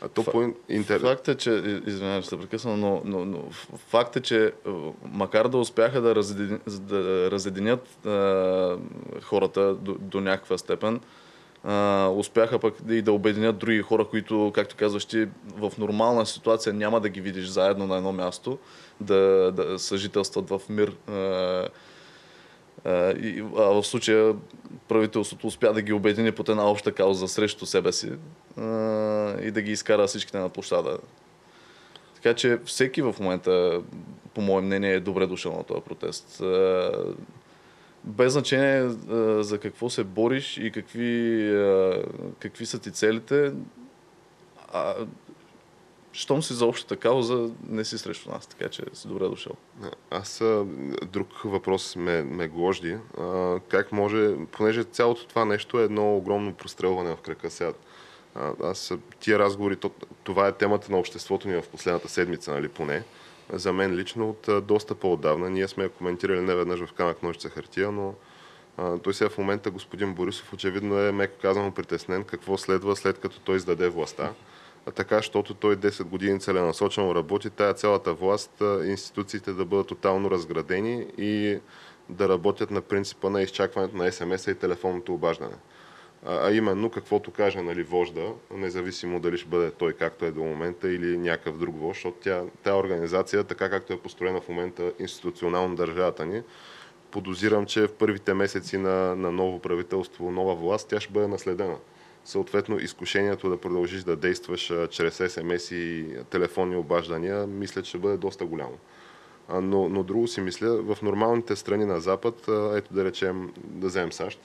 А 0.00 0.08
то 0.08 0.24
по 0.24 0.52
интерес... 0.68 1.02
Факт 1.02 1.28
е, 1.28 1.34
че, 1.34 1.80
извинявай, 1.86 2.22
че 2.22 2.28
се 2.28 2.38
прекъсвам, 2.38 2.80
но, 2.80 3.02
но, 3.04 3.24
но 3.24 3.50
факт 3.88 4.16
е, 4.16 4.20
че 4.20 4.52
макар 5.04 5.48
да 5.48 5.58
успяха 5.58 6.00
да, 6.00 6.14
разедин, 6.14 6.60
да 6.66 7.30
разединят 7.30 8.06
а, 8.06 8.78
хората 9.22 9.74
до, 9.74 9.94
до 9.94 10.20
някаква 10.20 10.58
степен, 10.58 11.00
успяха 12.16 12.58
пък 12.58 12.74
и 12.88 13.02
да 13.02 13.12
обединят 13.12 13.58
други 13.58 13.82
хора, 13.82 14.04
които, 14.04 14.52
както 14.54 14.76
казваш 14.76 15.04
ти, 15.04 15.26
в 15.56 15.72
нормална 15.78 16.26
ситуация 16.26 16.72
няма 16.72 17.00
да 17.00 17.08
ги 17.08 17.20
видиш 17.20 17.46
заедно 17.46 17.86
на 17.86 17.96
едно 17.96 18.12
място, 18.12 18.58
да, 19.00 19.52
да 19.52 19.78
съжителстват 19.78 20.48
в 20.48 20.60
мир. 20.68 20.96
А, 21.08 21.68
а 22.84 23.72
в 23.72 23.84
случая 23.84 24.34
правителството 24.88 25.46
успя 25.46 25.72
да 25.72 25.82
ги 25.82 25.92
обедини 25.92 26.32
под 26.32 26.48
една 26.48 26.70
обща 26.70 26.92
кауза 26.92 27.28
срещу 27.28 27.66
себе 27.66 27.92
си 27.92 28.12
а, 28.56 28.62
и 29.42 29.50
да 29.50 29.62
ги 29.62 29.72
изкара 29.72 30.06
всичките 30.06 30.38
на 30.38 30.48
площада. 30.48 30.98
Така 32.14 32.34
че 32.34 32.58
всеки 32.64 33.02
в 33.02 33.14
момента, 33.20 33.82
по 34.34 34.40
мое 34.40 34.62
мнение, 34.62 34.92
е 34.92 35.00
добре 35.00 35.26
дошъл 35.26 35.56
на 35.56 35.64
този 35.64 35.80
протест. 35.80 36.40
А, 36.40 36.90
без 38.06 38.32
значение 38.32 38.80
а, 39.10 39.42
за 39.42 39.58
какво 39.58 39.90
се 39.90 40.04
бориш 40.04 40.58
и 40.58 40.70
какви, 40.70 41.48
а, 41.54 42.02
какви 42.38 42.66
са 42.66 42.78
ти 42.78 42.90
целите, 42.90 43.52
а, 44.72 44.94
щом 46.12 46.42
си 46.42 46.54
за 46.54 46.66
общата 46.66 46.96
кауза, 46.96 47.50
не 47.68 47.84
си 47.84 47.98
срещу 47.98 48.30
нас, 48.30 48.46
така 48.46 48.68
че 48.68 48.82
си 48.92 49.08
добре 49.08 49.24
дошъл. 49.24 49.52
Аз 50.10 50.40
а, 50.40 50.64
друг 51.12 51.28
въпрос 51.44 51.96
ме, 51.96 52.22
ме 52.22 52.48
гложди. 52.48 52.96
А, 53.18 53.58
как 53.68 53.92
може, 53.92 54.34
понеже 54.52 54.84
цялото 54.84 55.26
това 55.26 55.44
нещо 55.44 55.80
е 55.80 55.84
едно 55.84 56.16
огромно 56.16 56.54
прострелване 56.54 57.16
в 57.16 57.20
крака 57.20 57.50
сега. 57.50 57.72
Аз 58.62 58.92
тия 59.20 59.38
разговори, 59.38 59.76
то, 59.76 59.90
това 60.24 60.48
е 60.48 60.52
темата 60.52 60.92
на 60.92 60.98
обществото 60.98 61.48
ни 61.48 61.54
в 61.54 61.68
последната 61.68 62.08
седмица, 62.08 62.52
нали 62.52 62.68
поне. 62.68 63.02
За 63.52 63.72
мен 63.72 63.94
лично 63.94 64.30
от 64.30 64.66
доста 64.66 64.94
по-отдавна. 64.94 65.50
Ние 65.50 65.68
сме 65.68 65.84
я 65.84 65.90
коментирали 65.90 66.40
не 66.40 66.54
веднъж 66.54 66.80
в 66.80 66.92
камък 66.92 67.22
ножица 67.22 67.48
хартия, 67.48 67.92
но 67.92 68.14
той 69.02 69.14
сега 69.14 69.30
в 69.30 69.38
момента 69.38 69.70
господин 69.70 70.14
Борисов 70.14 70.52
очевидно 70.52 70.98
е 71.00 71.12
меко 71.12 71.34
казано 71.42 71.70
притеснен 71.70 72.24
какво 72.24 72.58
следва 72.58 72.96
след 72.96 73.18
като 73.18 73.40
той 73.40 73.56
издаде 73.56 73.88
властта. 73.88 74.32
Така, 74.94 75.16
защото 75.16 75.54
той 75.54 75.76
10 75.76 76.04
години 76.04 76.40
целенасочено 76.40 77.14
работи, 77.14 77.50
тая 77.50 77.74
цялата 77.74 78.14
власт, 78.14 78.62
институциите 78.84 79.52
да 79.52 79.64
бъдат 79.64 79.86
тотално 79.86 80.30
разградени 80.30 81.06
и 81.18 81.58
да 82.08 82.28
работят 82.28 82.70
на 82.70 82.80
принципа 82.80 83.30
на 83.30 83.42
изчакването 83.42 83.96
на 83.96 84.12
СМС-а 84.12 84.50
и 84.50 84.54
телефонното 84.54 85.14
обаждане. 85.14 85.56
А, 86.28 86.52
именно 86.52 86.90
каквото 86.90 87.30
каже 87.30 87.62
нали, 87.62 87.82
вожда, 87.82 88.32
независимо 88.50 89.20
дали 89.20 89.38
ще 89.38 89.48
бъде 89.48 89.70
той 89.70 89.92
както 89.92 90.24
е 90.24 90.30
до 90.30 90.44
момента 90.44 90.92
или 90.92 91.18
някакъв 91.18 91.58
друг 91.58 91.80
вожд, 91.80 91.96
защото 91.96 92.18
тя, 92.20 92.42
тя 92.62 92.76
организация, 92.76 93.44
така 93.44 93.70
както 93.70 93.92
е 93.92 93.98
построена 93.98 94.40
в 94.40 94.48
момента 94.48 94.92
институционално 94.98 95.76
държавата 95.76 96.26
ни, 96.26 96.42
подозирам, 97.10 97.66
че 97.66 97.86
в 97.86 97.92
първите 97.92 98.34
месеци 98.34 98.78
на, 98.78 99.16
на 99.16 99.32
ново 99.32 99.58
правителство, 99.58 100.30
нова 100.30 100.54
власт, 100.54 100.88
тя 100.88 101.00
ще 101.00 101.12
бъде 101.12 101.26
наследена. 101.26 101.76
Съответно, 102.24 102.78
изкушението 102.78 103.48
да 103.48 103.60
продължиш 103.60 104.02
да 104.02 104.16
действаш 104.16 104.72
чрез 104.90 105.32
СМС 105.32 105.70
и 105.70 106.06
телефонни 106.30 106.76
обаждания, 106.76 107.46
мисля, 107.46 107.82
че 107.82 107.88
ще 107.88 107.98
бъде 107.98 108.16
доста 108.16 108.44
голямо. 108.44 108.78
Но, 109.48 109.88
но 109.88 110.02
друго 110.02 110.28
си 110.28 110.40
мисля, 110.40 110.82
в 110.82 111.02
нормалните 111.02 111.56
страни 111.56 111.84
на 111.84 112.00
Запад, 112.00 112.48
ето 112.74 112.94
да 112.94 113.04
речем, 113.04 113.52
да 113.64 113.86
вземем 113.86 114.12
САЩ, 114.12 114.40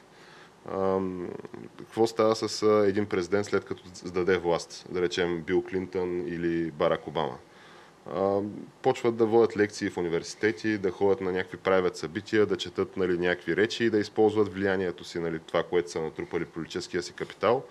какво 1.78 2.08
става 2.08 2.36
с 2.36 2.67
един 2.88 3.06
президент 3.06 3.45
след 3.45 3.65
като 3.65 3.84
сдаде 3.93 4.38
власт, 4.38 4.86
да 4.89 5.02
речем 5.02 5.41
Бил 5.41 5.63
Клинтън 5.63 6.28
или 6.28 6.71
Барак 6.71 7.08
Обама? 7.08 7.38
Почват 8.82 9.15
да 9.15 9.26
водят 9.26 9.58
лекции 9.58 9.89
в 9.89 9.97
университети, 9.97 10.78
да 10.78 10.91
ходят 10.91 11.21
на 11.21 11.32
някакви 11.32 11.58
правят 11.58 11.97
събития, 11.97 12.45
да 12.45 12.58
четат 12.58 12.97
нали, 12.97 13.17
някакви 13.17 13.56
речи 13.56 13.84
и 13.86 13.89
да 13.89 14.00
използват 14.00 14.54
влиянието 14.54 15.04
си, 15.04 15.19
нали, 15.19 15.39
това, 15.39 15.63
което 15.63 15.91
са 15.91 16.02
натрупали 16.02 16.45
политическия 16.45 17.04
си 17.04 17.13
капитал, 17.13 17.63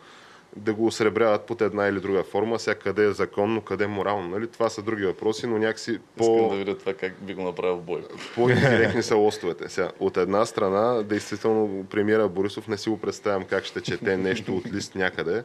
да 0.56 0.74
го 0.74 0.86
осребряват 0.86 1.46
под 1.46 1.60
една 1.60 1.86
или 1.86 2.00
друга 2.00 2.22
форма, 2.22 2.58
сега 2.58 2.74
къде 2.74 3.04
е 3.04 3.12
законно, 3.12 3.60
къде 3.60 3.84
е 3.84 3.86
морално. 3.86 4.28
Нали? 4.28 4.46
Това 4.46 4.68
са 4.68 4.82
други 4.82 5.04
въпроси, 5.04 5.46
но 5.46 5.58
някакси 5.58 5.98
по... 6.16 6.22
Искам 6.22 6.48
да 6.48 6.56
видя 6.56 6.78
това 6.78 6.94
как 6.94 7.12
би 7.22 7.34
го 7.34 7.42
направил 7.42 7.76
Бойко. 7.76 8.08
по-индиректни 8.34 9.02
са 9.02 9.16
лостовете. 9.16 9.68
Сега, 9.68 9.90
от 10.00 10.16
една 10.16 10.46
страна, 10.46 11.02
действително, 11.02 11.86
премиера 11.90 12.28
Борисов 12.28 12.68
не 12.68 12.78
си 12.78 12.88
го 12.88 12.98
представям 12.98 13.44
как 13.44 13.64
ще 13.64 13.80
чете 13.80 14.16
нещо 14.16 14.56
от 14.56 14.72
лист 14.72 14.94
някъде, 14.94 15.42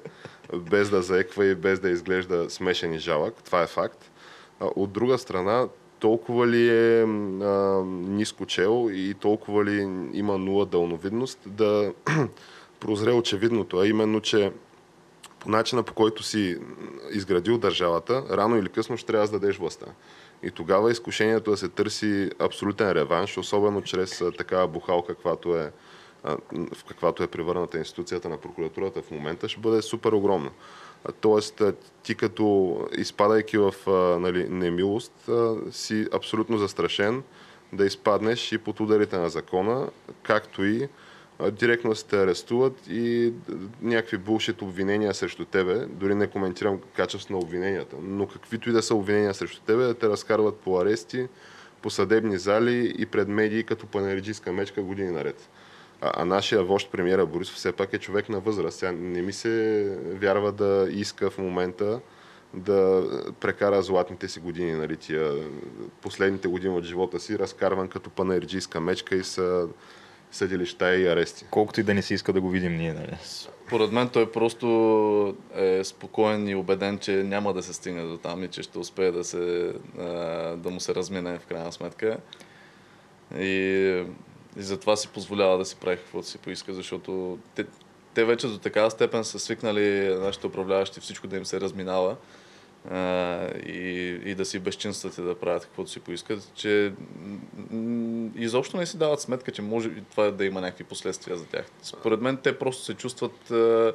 без 0.53 0.89
да 0.89 1.01
заеква 1.01 1.45
и 1.45 1.55
без 1.55 1.79
да 1.79 1.89
изглежда 1.89 2.49
смешен 2.49 2.93
и 2.93 2.99
жалък. 2.99 3.33
Това 3.43 3.61
е 3.61 3.67
факт. 3.67 4.11
От 4.59 4.91
друга 4.91 5.17
страна, 5.17 5.67
толкова 5.99 6.47
ли 6.47 6.69
е 6.69 7.01
а, 7.01 7.83
ниско 7.85 8.45
чел 8.45 8.89
и 8.91 9.13
толкова 9.13 9.65
ли 9.65 9.81
има 10.13 10.37
нула 10.37 10.65
дълновидност 10.65 11.39
да 11.45 11.93
прозре 12.79 13.11
очевидното, 13.11 13.77
а 13.77 13.87
именно, 13.87 14.21
че 14.21 14.51
по 15.45 15.51
начина 15.51 15.83
по 15.83 15.93
който 15.93 16.23
си 16.23 16.57
изградил 17.11 17.57
държавата, 17.57 18.23
рано 18.29 18.57
или 18.57 18.69
късно 18.69 18.97
ще 18.97 19.07
трябва 19.07 19.27
да 19.27 19.39
дадеш 19.39 19.57
властта. 19.57 19.85
И 20.43 20.51
тогава 20.51 20.91
изкушението 20.91 21.51
да 21.51 21.57
се 21.57 21.69
търси 21.69 22.31
абсолютен 22.39 22.91
реванш, 22.91 23.37
особено 23.37 23.81
чрез 23.81 24.23
такава 24.37 24.67
бухалка, 24.67 25.15
каквато 25.15 25.57
е, 25.57 25.71
в 26.73 26.83
каквато 26.87 27.23
е 27.23 27.27
превърната 27.27 27.77
институцията 27.77 28.29
на 28.29 28.37
прокуратурата 28.37 29.01
в 29.01 29.11
момента, 29.11 29.49
ще 29.49 29.59
бъде 29.59 29.81
супер 29.81 30.11
огромно. 30.11 30.51
Тоест, 31.21 31.61
ти 32.03 32.15
като 32.15 32.77
изпадайки 32.97 33.57
в 33.57 33.73
нали, 34.19 34.49
немилост, 34.49 35.29
си 35.71 36.07
абсолютно 36.13 36.57
застрашен 36.57 37.23
да 37.73 37.85
изпаднеш 37.85 38.51
и 38.51 38.57
под 38.57 38.79
ударите 38.79 39.17
на 39.17 39.29
закона, 39.29 39.89
както 40.23 40.65
и 40.65 40.87
директно 41.51 41.95
се 41.95 42.05
те 42.05 42.23
арестуват 42.23 42.87
и 42.89 43.33
някакви 43.81 44.17
булшит 44.17 44.61
обвинения 44.61 45.13
срещу 45.13 45.45
тебе. 45.45 45.85
Дори 45.89 46.15
не 46.15 46.27
коментирам 46.27 46.79
качество 46.95 47.33
на 47.33 47.39
обвиненията, 47.39 47.95
но 48.01 48.27
каквито 48.27 48.69
и 48.69 48.73
да 48.73 48.83
са 48.83 48.95
обвинения 48.95 49.33
срещу 49.33 49.61
тебе, 49.61 49.83
да 49.83 49.93
те 49.93 50.09
разкарват 50.09 50.55
по 50.55 50.79
арести, 50.79 51.27
по 51.81 51.89
съдебни 51.89 52.37
зали 52.37 52.95
и 52.97 53.05
пред 53.05 53.27
медии 53.27 53.63
като 53.63 53.85
панериджийска 53.85 54.53
мечка 54.53 54.81
години 54.81 55.11
наред. 55.11 55.49
А, 56.01 56.11
а 56.15 56.25
нашия 56.25 56.63
вожд 56.63 56.91
премиера 56.91 57.25
Борисов 57.25 57.55
все 57.55 57.71
пак 57.71 57.93
е 57.93 57.99
човек 57.99 58.29
на 58.29 58.39
възраст. 58.39 58.79
Сега 58.79 58.91
не 58.91 59.21
ми 59.21 59.33
се 59.33 59.97
вярва 60.05 60.51
да 60.51 60.87
иска 60.91 61.29
в 61.29 61.37
момента 61.37 61.99
да 62.53 63.03
прекара 63.39 63.81
златните 63.81 64.27
си 64.27 64.39
години, 64.39 64.73
нали, 64.73 64.97
тия 64.97 65.33
последните 66.01 66.47
години 66.47 66.77
от 66.77 66.83
живота 66.83 67.19
си, 67.19 67.39
разкарван 67.39 67.87
като 67.87 68.09
панериджийска 68.09 68.81
мечка 68.81 69.15
и 69.15 69.23
са 69.23 69.67
съдилища 70.35 70.95
и 70.95 71.07
арести. 71.07 71.45
Колкото 71.51 71.79
и 71.79 71.83
да 71.83 71.93
не 71.93 72.01
се 72.01 72.13
иска 72.13 72.33
да 72.33 72.41
го 72.41 72.49
видим 72.49 72.77
ние. 72.77 72.93
Нали? 72.93 73.17
Поред 73.69 73.91
мен 73.91 74.09
той 74.09 74.31
просто 74.31 75.37
е 75.55 75.83
спокоен 75.83 76.47
и 76.47 76.55
убеден, 76.55 76.99
че 76.99 77.11
няма 77.11 77.53
да 77.53 77.63
се 77.63 77.73
стигне 77.73 78.03
до 78.03 78.17
там 78.17 78.43
и 78.43 78.47
че 78.47 78.63
ще 78.63 78.79
успее 78.79 79.11
да, 79.11 79.23
се, 79.23 79.73
да 80.57 80.69
му 80.71 80.79
се 80.79 80.95
размине 80.95 81.39
в 81.39 81.45
крайна 81.45 81.71
сметка. 81.71 82.17
И 83.37 84.05
И 84.57 84.61
затова 84.61 84.95
си 84.95 85.07
позволява 85.07 85.57
да 85.57 85.65
си 85.65 85.75
прави 85.75 85.97
каквото 85.97 86.27
си 86.27 86.37
поиска, 86.37 86.73
защото 86.73 87.39
те, 87.55 87.65
те 88.13 88.25
вече 88.25 88.47
до 88.47 88.57
такава 88.57 88.91
степен 88.91 89.23
са 89.23 89.39
свикнали 89.39 90.15
нашите 90.19 90.47
управляващи 90.47 90.99
всичко 90.99 91.27
да 91.27 91.37
им 91.37 91.45
се 91.45 91.61
разминава 91.61 92.15
и, 93.65 94.19
и 94.25 94.35
да 94.35 94.45
си 94.45 94.59
безчинстват 94.59 95.17
и 95.17 95.21
да 95.21 95.39
правят 95.39 95.63
каквото 95.63 95.89
си 95.89 95.99
поискат, 95.99 96.51
че 96.55 96.93
изобщо 98.35 98.77
не 98.77 98.85
си 98.85 98.97
дават 98.97 99.21
сметка, 99.21 99.51
че 99.51 99.61
може 99.61 99.89
това 100.11 100.31
да 100.31 100.45
има 100.45 100.61
някакви 100.61 100.83
последствия 100.83 101.37
за 101.37 101.45
тях. 101.45 101.65
Според 101.81 102.21
мен 102.21 102.37
те 102.37 102.59
просто 102.59 102.83
се 102.83 102.93
чувстват 102.93 103.51
а, 103.51 103.93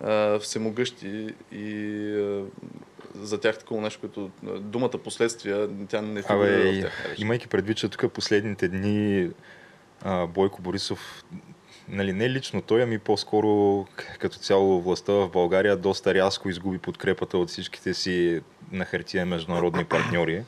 а, 0.00 0.38
всемогъщи 0.38 1.34
и 1.52 2.08
а, 2.16 2.44
за 3.14 3.40
тях 3.40 3.58
такова 3.58 3.80
нещо, 3.80 4.00
като 4.00 4.30
думата 4.60 4.90
последствия, 4.90 5.68
тя 5.88 6.02
не 6.02 6.22
фигурира 6.22 6.72
в 6.72 6.80
тях. 6.80 7.14
имайки 7.18 7.48
предвид, 7.48 7.76
че 7.76 7.88
тук 7.88 8.12
последните 8.12 8.68
дни 8.68 9.30
а, 10.02 10.26
Бойко 10.26 10.62
Борисов, 10.62 11.24
нали, 11.88 12.12
не 12.12 12.30
лично 12.30 12.62
той, 12.62 12.82
ами 12.82 12.98
по-скоро 12.98 13.84
като 14.18 14.38
цяло 14.38 14.80
властта 14.80 15.12
в 15.12 15.28
България 15.28 15.76
доста 15.76 16.14
рязко 16.14 16.48
изгуби 16.48 16.78
подкрепата 16.78 17.38
от 17.38 17.48
всичките 17.48 17.94
си 17.94 18.40
на 18.72 18.84
хартия 18.84 19.26
международни 19.26 19.84
партньори. 19.84 20.44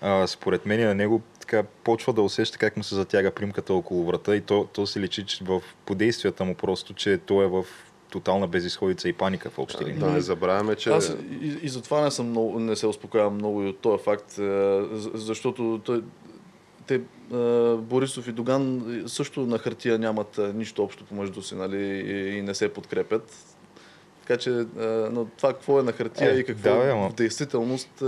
А, 0.00 0.26
според 0.26 0.66
мен 0.66 0.80
на 0.80 0.94
него 0.94 1.22
така 1.40 1.62
почва 1.84 2.12
да 2.12 2.22
усеща 2.22 2.58
как 2.58 2.76
му 2.76 2.82
се 2.82 2.94
затяга 2.94 3.30
примката 3.30 3.74
около 3.74 4.04
врата 4.04 4.36
и 4.36 4.40
то, 4.40 4.68
то 4.72 4.86
се 4.86 5.00
личи 5.00 5.24
че 5.24 5.44
в 5.44 5.62
подействията 5.86 6.44
му 6.44 6.54
просто, 6.54 6.94
че 6.94 7.18
той 7.18 7.44
е 7.44 7.48
в 7.48 7.64
тотална 8.10 8.46
безисходица 8.46 9.08
и 9.08 9.12
паника 9.12 9.50
в 9.50 9.58
общи 9.58 9.84
линии. 9.84 9.98
Да 9.98 10.10
не 10.10 10.20
забравяме, 10.20 10.74
че... 10.74 10.90
Аз 10.90 11.16
и, 11.42 11.58
и 11.62 11.68
затова 11.68 12.00
не, 12.00 12.10
съм 12.10 12.28
много, 12.28 12.60
не 12.60 12.76
се 12.76 12.86
успокоявам 12.86 13.34
много 13.34 13.62
и 13.62 13.68
от 13.68 13.78
този 13.78 14.02
факт, 14.02 14.38
е, 14.38 14.82
защото 15.14 15.80
той, 15.84 16.02
те, 16.86 16.94
е, 16.94 17.00
Борисов 17.76 18.28
и 18.28 18.32
Доган 18.32 18.82
също 19.06 19.40
на 19.40 19.58
хартия 19.58 19.98
нямат 19.98 20.38
е, 20.38 20.52
нищо 20.52 20.84
общо 20.84 21.04
помежду 21.04 21.42
си 21.42 21.54
нали, 21.54 21.86
и, 22.36 22.42
не 22.42 22.54
се 22.54 22.68
подкрепят. 22.68 23.32
Така 24.26 24.40
че, 24.40 24.50
е, 24.50 24.84
но 24.86 25.24
това 25.24 25.52
какво 25.52 25.80
е 25.80 25.82
на 25.82 25.92
хартия 25.92 26.34
Е, 26.34 26.38
и 26.38 26.44
какво 26.44 26.70
да, 26.70 26.76
бе, 26.76 26.90
ама- 26.90 27.10
в 27.10 27.14
действителност, 27.14 28.02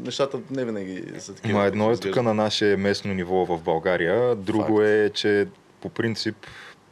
нещата 0.00 0.40
не 0.50 0.64
винаги 0.64 1.04
са 1.18 1.34
такива. 1.34 1.58
Ма 1.58 1.64
едно 1.64 1.90
е 1.90 1.96
тук 1.96 2.22
на 2.22 2.34
наше 2.34 2.76
местно 2.78 3.14
ниво 3.14 3.44
в 3.44 3.62
България, 3.62 4.36
друго 4.36 4.76
Факт. 4.76 4.86
е, 4.88 5.10
че 5.14 5.48
по 5.80 5.88
принцип 5.88 6.36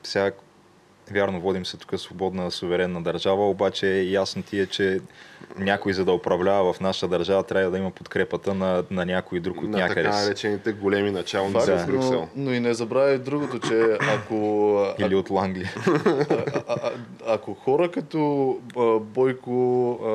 сега 0.03 0.33
вярно 1.11 1.41
водим 1.41 1.67
се 1.67 1.77
тук 1.77 2.01
свободна, 2.01 2.51
суверенна 2.51 3.03
държава, 3.03 3.51
обаче 3.51 3.87
ясно 4.03 4.43
ти 4.43 4.61
е, 4.61 4.67
че 4.67 5.01
някой 5.59 5.93
за 5.93 6.05
да 6.05 6.13
управлява 6.13 6.73
в 6.73 6.81
нашата 6.81 7.09
държава 7.09 7.43
трябва 7.43 7.71
да 7.71 7.79
има 7.79 7.91
подкрепата 7.91 8.55
на, 8.55 8.85
на 8.91 9.07
някой 9.07 9.41
друг 9.41 9.57
от 9.57 9.69
на 9.71 9.79
някъде. 9.79 10.03
така 10.03 10.17
си. 10.17 10.25
наречените 10.25 10.73
големи 10.73 11.11
началници 11.11 11.67
Да. 11.67 11.79
в 11.79 11.87
Брюксел. 11.87 12.29
но, 12.37 12.45
но 12.45 12.53
и 12.53 12.61
не 12.61 12.75
забравяй 12.75 13.19
другото, 13.19 13.59
че 13.59 13.99
ако, 14.15 14.35
Или 14.99 15.15
от 15.15 15.31
Ланглия. 15.31 15.73
а, 15.87 16.45
а, 16.55 16.63
а, 16.69 16.93
ако 17.27 17.55
хора 17.55 17.91
като 17.91 18.51
а, 18.77 18.99
Бойко, 18.99 19.93
а, 20.05 20.11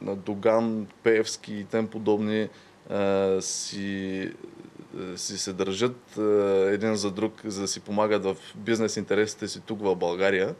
на 0.00 0.16
Доган, 0.16 0.86
Пеевски 1.02 1.54
и 1.54 1.64
тем 1.64 1.86
подобни 1.86 2.48
а, 2.90 3.36
си, 3.40 4.30
си 5.16 5.38
се 5.38 5.52
държат 5.52 6.16
един 6.66 6.94
за 6.94 7.10
друг, 7.10 7.32
за 7.44 7.60
да 7.60 7.68
си 7.68 7.80
помагат 7.80 8.24
в 8.24 8.36
бизнес 8.54 8.96
интересите 8.96 9.48
си 9.48 9.60
тук 9.60 9.80
в 9.82 9.96
България, 9.96 10.54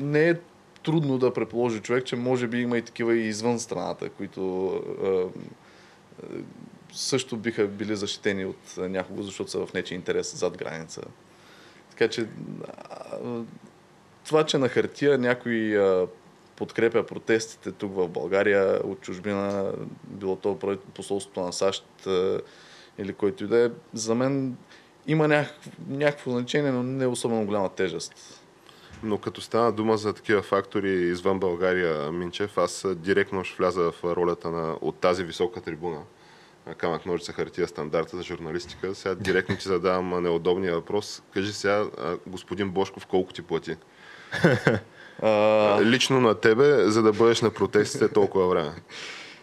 не 0.00 0.28
е 0.28 0.34
трудно 0.84 1.18
да 1.18 1.32
предположи 1.32 1.80
човек, 1.80 2.04
че 2.04 2.16
може 2.16 2.46
би 2.46 2.60
има 2.60 2.78
и 2.78 2.82
такива 2.82 3.14
и 3.14 3.28
извън 3.28 3.60
страната, 3.60 4.08
които 4.08 4.66
а, 5.04 5.24
също 6.92 7.36
биха 7.36 7.66
били 7.66 7.96
защитени 7.96 8.44
от 8.44 8.76
някого, 8.76 9.22
защото 9.22 9.50
са 9.50 9.66
в 9.66 9.72
нечи 9.72 9.94
интерес 9.94 10.36
зад 10.36 10.58
граница. 10.58 11.02
Така 11.90 12.08
че 12.08 12.26
това, 14.24 14.44
че 14.44 14.58
на 14.58 14.68
хартия 14.68 15.18
някой 15.18 15.78
подкрепя 16.56 17.06
протестите 17.06 17.72
тук 17.72 17.94
в 17.94 18.08
България 18.08 18.80
от 18.84 19.00
чужбина, 19.00 19.72
било 20.04 20.36
то 20.36 20.78
посолството 20.94 21.40
на 21.40 21.52
САЩ 21.52 22.08
или 22.98 23.12
който 23.12 23.44
и 23.44 23.46
да 23.46 23.64
е, 23.64 23.70
за 23.94 24.14
мен 24.14 24.56
има 25.06 25.28
някакво, 25.28 25.70
някакво 25.88 26.30
значение, 26.30 26.72
но 26.72 26.82
не 26.82 27.06
особено 27.06 27.46
голяма 27.46 27.68
тежест. 27.68 28.43
Но 29.04 29.18
като 29.18 29.40
стана 29.40 29.72
дума 29.72 29.96
за 29.96 30.12
такива 30.12 30.42
фактори 30.42 30.90
извън 30.90 31.38
България, 31.38 32.12
Минчев, 32.12 32.58
аз 32.58 32.86
директно 32.96 33.44
ще 33.44 33.56
вляза 33.56 33.92
в 33.92 34.04
ролята 34.04 34.50
на, 34.50 34.76
от 34.80 34.96
тази 34.96 35.24
висока 35.24 35.60
трибуна. 35.60 36.00
Камък, 36.76 37.06
ножица, 37.06 37.32
хартия, 37.32 37.68
стандарта 37.68 38.16
за 38.16 38.22
журналистика. 38.22 38.94
Сега 38.94 39.14
директно 39.14 39.56
ти 39.56 39.68
задавам 39.68 40.22
неудобния 40.22 40.74
въпрос. 40.74 41.22
Кажи 41.34 41.52
сега, 41.52 41.84
господин 42.26 42.70
Бошков, 42.70 43.06
колко 43.06 43.32
ти 43.32 43.42
плати? 43.42 43.76
Лично 45.82 46.20
на 46.20 46.34
тебе, 46.34 46.90
за 46.90 47.02
да 47.02 47.12
бъдеш 47.12 47.40
на 47.40 47.50
протестите 47.50 48.08
толкова 48.08 48.48
време. 48.48 48.72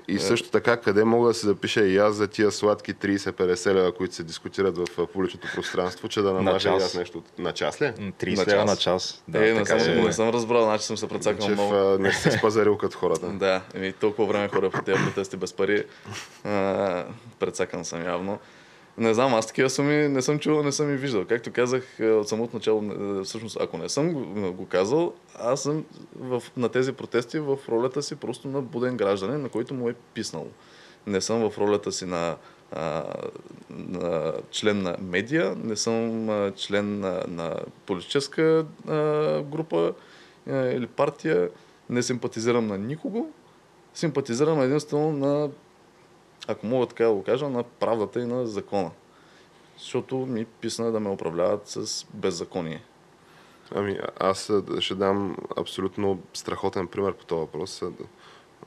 И 0.07 0.19
също 0.19 0.49
така, 0.49 0.77
къде 0.77 1.03
мога 1.03 1.27
да 1.27 1.33
се 1.33 1.45
запиша 1.45 1.81
и 1.81 1.97
аз 1.97 2.15
за 2.15 2.27
тия 2.27 2.51
сладки 2.51 2.93
30-50 2.93 3.73
лева, 3.73 3.91
които 3.91 4.15
се 4.15 4.23
дискутират 4.23 4.77
в 4.77 5.07
публичното 5.07 5.47
пространство, 5.55 6.07
че 6.07 6.21
да 6.21 6.33
намажа 6.33 6.69
и 6.69 6.71
час. 6.71 6.83
аз 6.83 6.93
нещо. 6.93 7.23
На 7.37 7.51
час 7.51 7.81
ли? 7.81 7.85
М, 7.99 8.11
30 8.11 8.37
На 8.37 8.53
лева 8.53 8.63
час. 8.63 8.69
на 8.69 8.75
час. 8.77 9.23
Да, 9.27 9.49
е, 9.49 9.53
не 9.53 9.65
съм, 9.65 9.79
се- 9.79 9.95
не 9.95 10.13
съм 10.13 10.29
разбрал, 10.29 10.63
значи 10.63 10.85
съм 10.85 10.97
се 10.97 11.07
прецакал 11.07 11.45
Че 11.45 11.51
много. 11.51 11.73
не 11.99 12.11
сте 12.13 12.31
спазарил 12.31 12.77
като 12.77 12.97
хората. 12.97 13.27
Да, 13.33 13.61
еми, 13.73 13.93
толкова 13.93 14.27
време 14.27 14.47
хора 14.47 14.69
по 14.69 14.81
тези 14.81 15.03
протести 15.03 15.37
без 15.37 15.53
пари. 15.53 15.83
А, 16.43 17.05
прецакан 17.39 17.85
съм 17.85 18.03
явно. 18.03 18.39
Не 19.01 19.13
знам, 19.13 19.33
аз 19.33 19.47
такива 19.47 19.69
суми 19.69 20.07
не 20.07 20.21
съм 20.21 20.39
чувал, 20.39 20.63
не 20.63 20.71
съм 20.71 20.93
и 20.93 20.95
виждал. 20.95 21.25
Както 21.25 21.51
казах 21.51 21.99
е, 21.99 22.09
от 22.09 22.29
самото 22.29 22.55
начало, 22.55 22.83
е, 22.83 23.23
всъщност, 23.23 23.57
ако 23.61 23.77
не 23.77 23.89
съм 23.89 24.13
го, 24.53 24.65
казал, 24.65 25.13
аз 25.39 25.63
съм 25.63 25.85
в, 26.15 26.43
на 26.57 26.69
тези 26.69 26.93
протести 26.93 27.39
в 27.39 27.57
ролята 27.69 28.03
си 28.03 28.15
просто 28.15 28.47
на 28.47 28.61
буден 28.61 28.97
гражданин, 28.97 29.41
на 29.41 29.49
който 29.49 29.73
му 29.73 29.89
е 29.89 29.93
писнало. 30.13 30.47
Не 31.07 31.21
съм 31.21 31.49
в 31.49 31.57
ролята 31.57 31.91
си 31.91 32.05
на, 32.05 32.35
а, 32.71 33.03
на 33.69 34.33
член 34.51 34.81
на 34.81 34.97
медия, 35.01 35.55
не 35.63 35.75
съм 35.75 36.29
а, 36.29 36.51
член 36.51 36.99
на, 36.99 37.23
на 37.27 37.55
политическа 37.85 38.65
а, 38.87 39.41
група 39.41 39.93
а, 40.49 40.55
или 40.55 40.87
партия, 40.87 41.49
не 41.89 42.03
симпатизирам 42.03 42.67
на 42.67 42.77
никого, 42.77 43.31
симпатизирам 43.93 44.61
единствено 44.61 45.11
на, 45.11 45.49
ако 46.47 46.65
мога 46.65 46.85
така 46.85 47.05
да 47.05 47.13
го 47.13 47.23
кажа, 47.23 47.49
на 47.49 47.63
правдата 47.63 48.19
и 48.19 48.25
на 48.25 48.47
закона. 48.47 48.91
Защото 49.77 50.15
ми 50.15 50.45
писна 50.45 50.91
да 50.91 50.99
ме 50.99 51.09
управляват 51.09 51.67
с 51.67 52.05
беззаконие. 52.13 52.83
Ами, 53.75 53.99
аз 54.19 54.51
ще 54.79 54.95
дам 54.95 55.37
абсолютно 55.57 56.19
страхотен 56.33 56.87
пример 56.87 57.13
по 57.13 57.25
този 57.25 57.39
въпрос. 57.39 57.83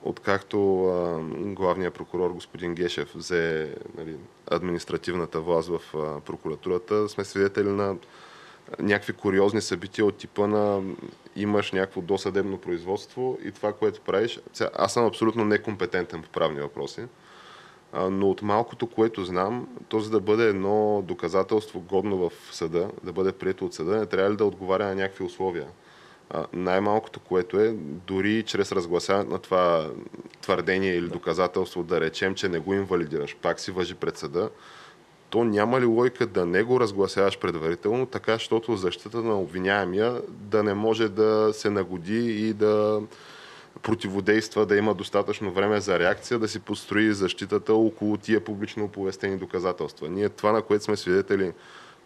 Откакто 0.03 0.59
главният 1.35 1.95
прокурор 1.95 2.31
господин 2.31 2.75
Гешев 2.75 3.13
взе 3.15 3.75
нали, 3.99 4.17
административната 4.51 5.41
власт 5.41 5.69
в 5.69 5.81
прокуратурата, 6.25 7.09
сме 7.09 7.25
свидетели 7.25 7.69
на 7.69 7.97
някакви 8.79 9.13
куриозни 9.13 9.61
събития 9.61 10.07
от 10.07 10.17
типа 10.17 10.47
на 10.47 10.83
имаш 11.37 11.73
някакво 11.73 12.01
досъдебно 12.01 12.59
производство 12.59 13.39
и 13.45 13.53
това, 13.53 13.73
което 13.73 14.01
правиш. 14.01 14.41
Аз 14.75 14.93
съм 14.93 15.07
абсолютно 15.07 15.45
некомпетентен 15.45 16.23
по 16.23 16.29
правни 16.29 16.61
въпроси, 16.61 17.07
но 17.95 18.31
от 18.31 18.43
малкото, 18.43 18.87
което 18.87 19.25
знам, 19.25 19.69
то 19.89 20.01
за 20.01 20.11
да 20.11 20.21
бъде 20.21 20.49
едно 20.49 21.03
доказателство 21.07 21.81
годно 21.81 22.17
в 22.17 22.33
съда, 22.53 22.91
да 23.05 23.13
бъде 23.13 23.33
прието 23.33 23.67
от 23.67 23.75
съда, 23.75 23.97
не 23.97 24.07
трябва 24.07 24.31
ли 24.31 24.37
да 24.37 24.45
отговаря 24.45 24.85
на 24.85 24.95
някакви 24.95 25.25
условия? 25.25 25.67
А, 26.31 26.47
най-малкото, 26.53 27.21
което 27.21 27.61
е, 27.61 27.75
дори 28.07 28.43
чрез 28.43 28.73
разгласяването 28.73 29.33
на 29.33 29.39
това 29.39 29.91
твърдение 30.41 30.95
или 30.95 31.09
доказателство, 31.09 31.83
да 31.83 32.01
речем, 32.01 32.35
че 32.35 32.49
не 32.49 32.59
го 32.59 32.75
инвалидираш, 32.75 33.37
пак 33.37 33.61
си 33.61 33.71
въжи 33.71 33.95
пред 33.95 34.17
съда, 34.17 34.51
то 35.31 35.45
няма 35.45 35.81
ли 35.81 35.85
лойка 35.85 36.27
да 36.27 36.47
не 36.47 36.63
го 36.63 36.81
разгласяваш 36.81 37.39
предварително, 37.39 38.07
така, 38.07 38.33
защото 38.33 38.77
защита 38.77 39.23
на 39.23 39.41
обвиняемия 39.41 40.23
да 40.29 40.63
не 40.63 40.75
може 40.75 41.09
да 41.09 41.51
се 41.53 41.71
нагоди 41.71 42.49
и 42.49 42.53
да 42.53 43.03
противодейства, 43.85 44.67
да 44.67 44.77
има 44.77 44.95
достатъчно 44.95 45.53
време 45.53 45.81
за 45.81 45.99
реакция, 45.99 46.39
да 46.39 46.49
си 46.49 46.61
построи 46.61 47.13
защитата 47.13 47.75
около 47.75 48.17
тия 48.17 48.45
публично 48.45 48.85
оповестени 48.85 49.37
доказателства. 49.37 50.09
Ние 50.09 50.29
това, 50.29 50.53
на 50.53 50.63
което 50.63 50.85
сме 50.85 50.97
свидетели 50.97 51.53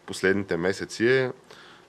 последните 0.06 0.56
месеци 0.56 1.08
е 1.08 1.32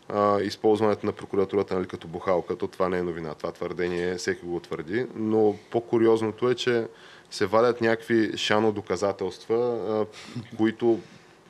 а, 0.09 0.41
използването 0.41 1.05
на 1.05 1.11
прокуратурата 1.11 1.75
нали, 1.75 1.87
като 1.87 2.07
бухалка, 2.07 2.55
то 2.55 2.67
това 2.67 2.89
не 2.89 2.97
е 2.97 3.03
новина. 3.03 3.33
Това 3.33 3.51
твърдение 3.51 4.15
всеки 4.15 4.45
го 4.45 4.59
твърди. 4.59 5.07
Но 5.15 5.55
по-куриозното 5.71 6.49
е, 6.49 6.55
че 6.55 6.87
се 7.31 7.45
вадят 7.45 7.81
някакви 7.81 8.37
шано 8.37 8.71
доказателства, 8.71 9.55
а, 9.89 10.05
които 10.57 10.99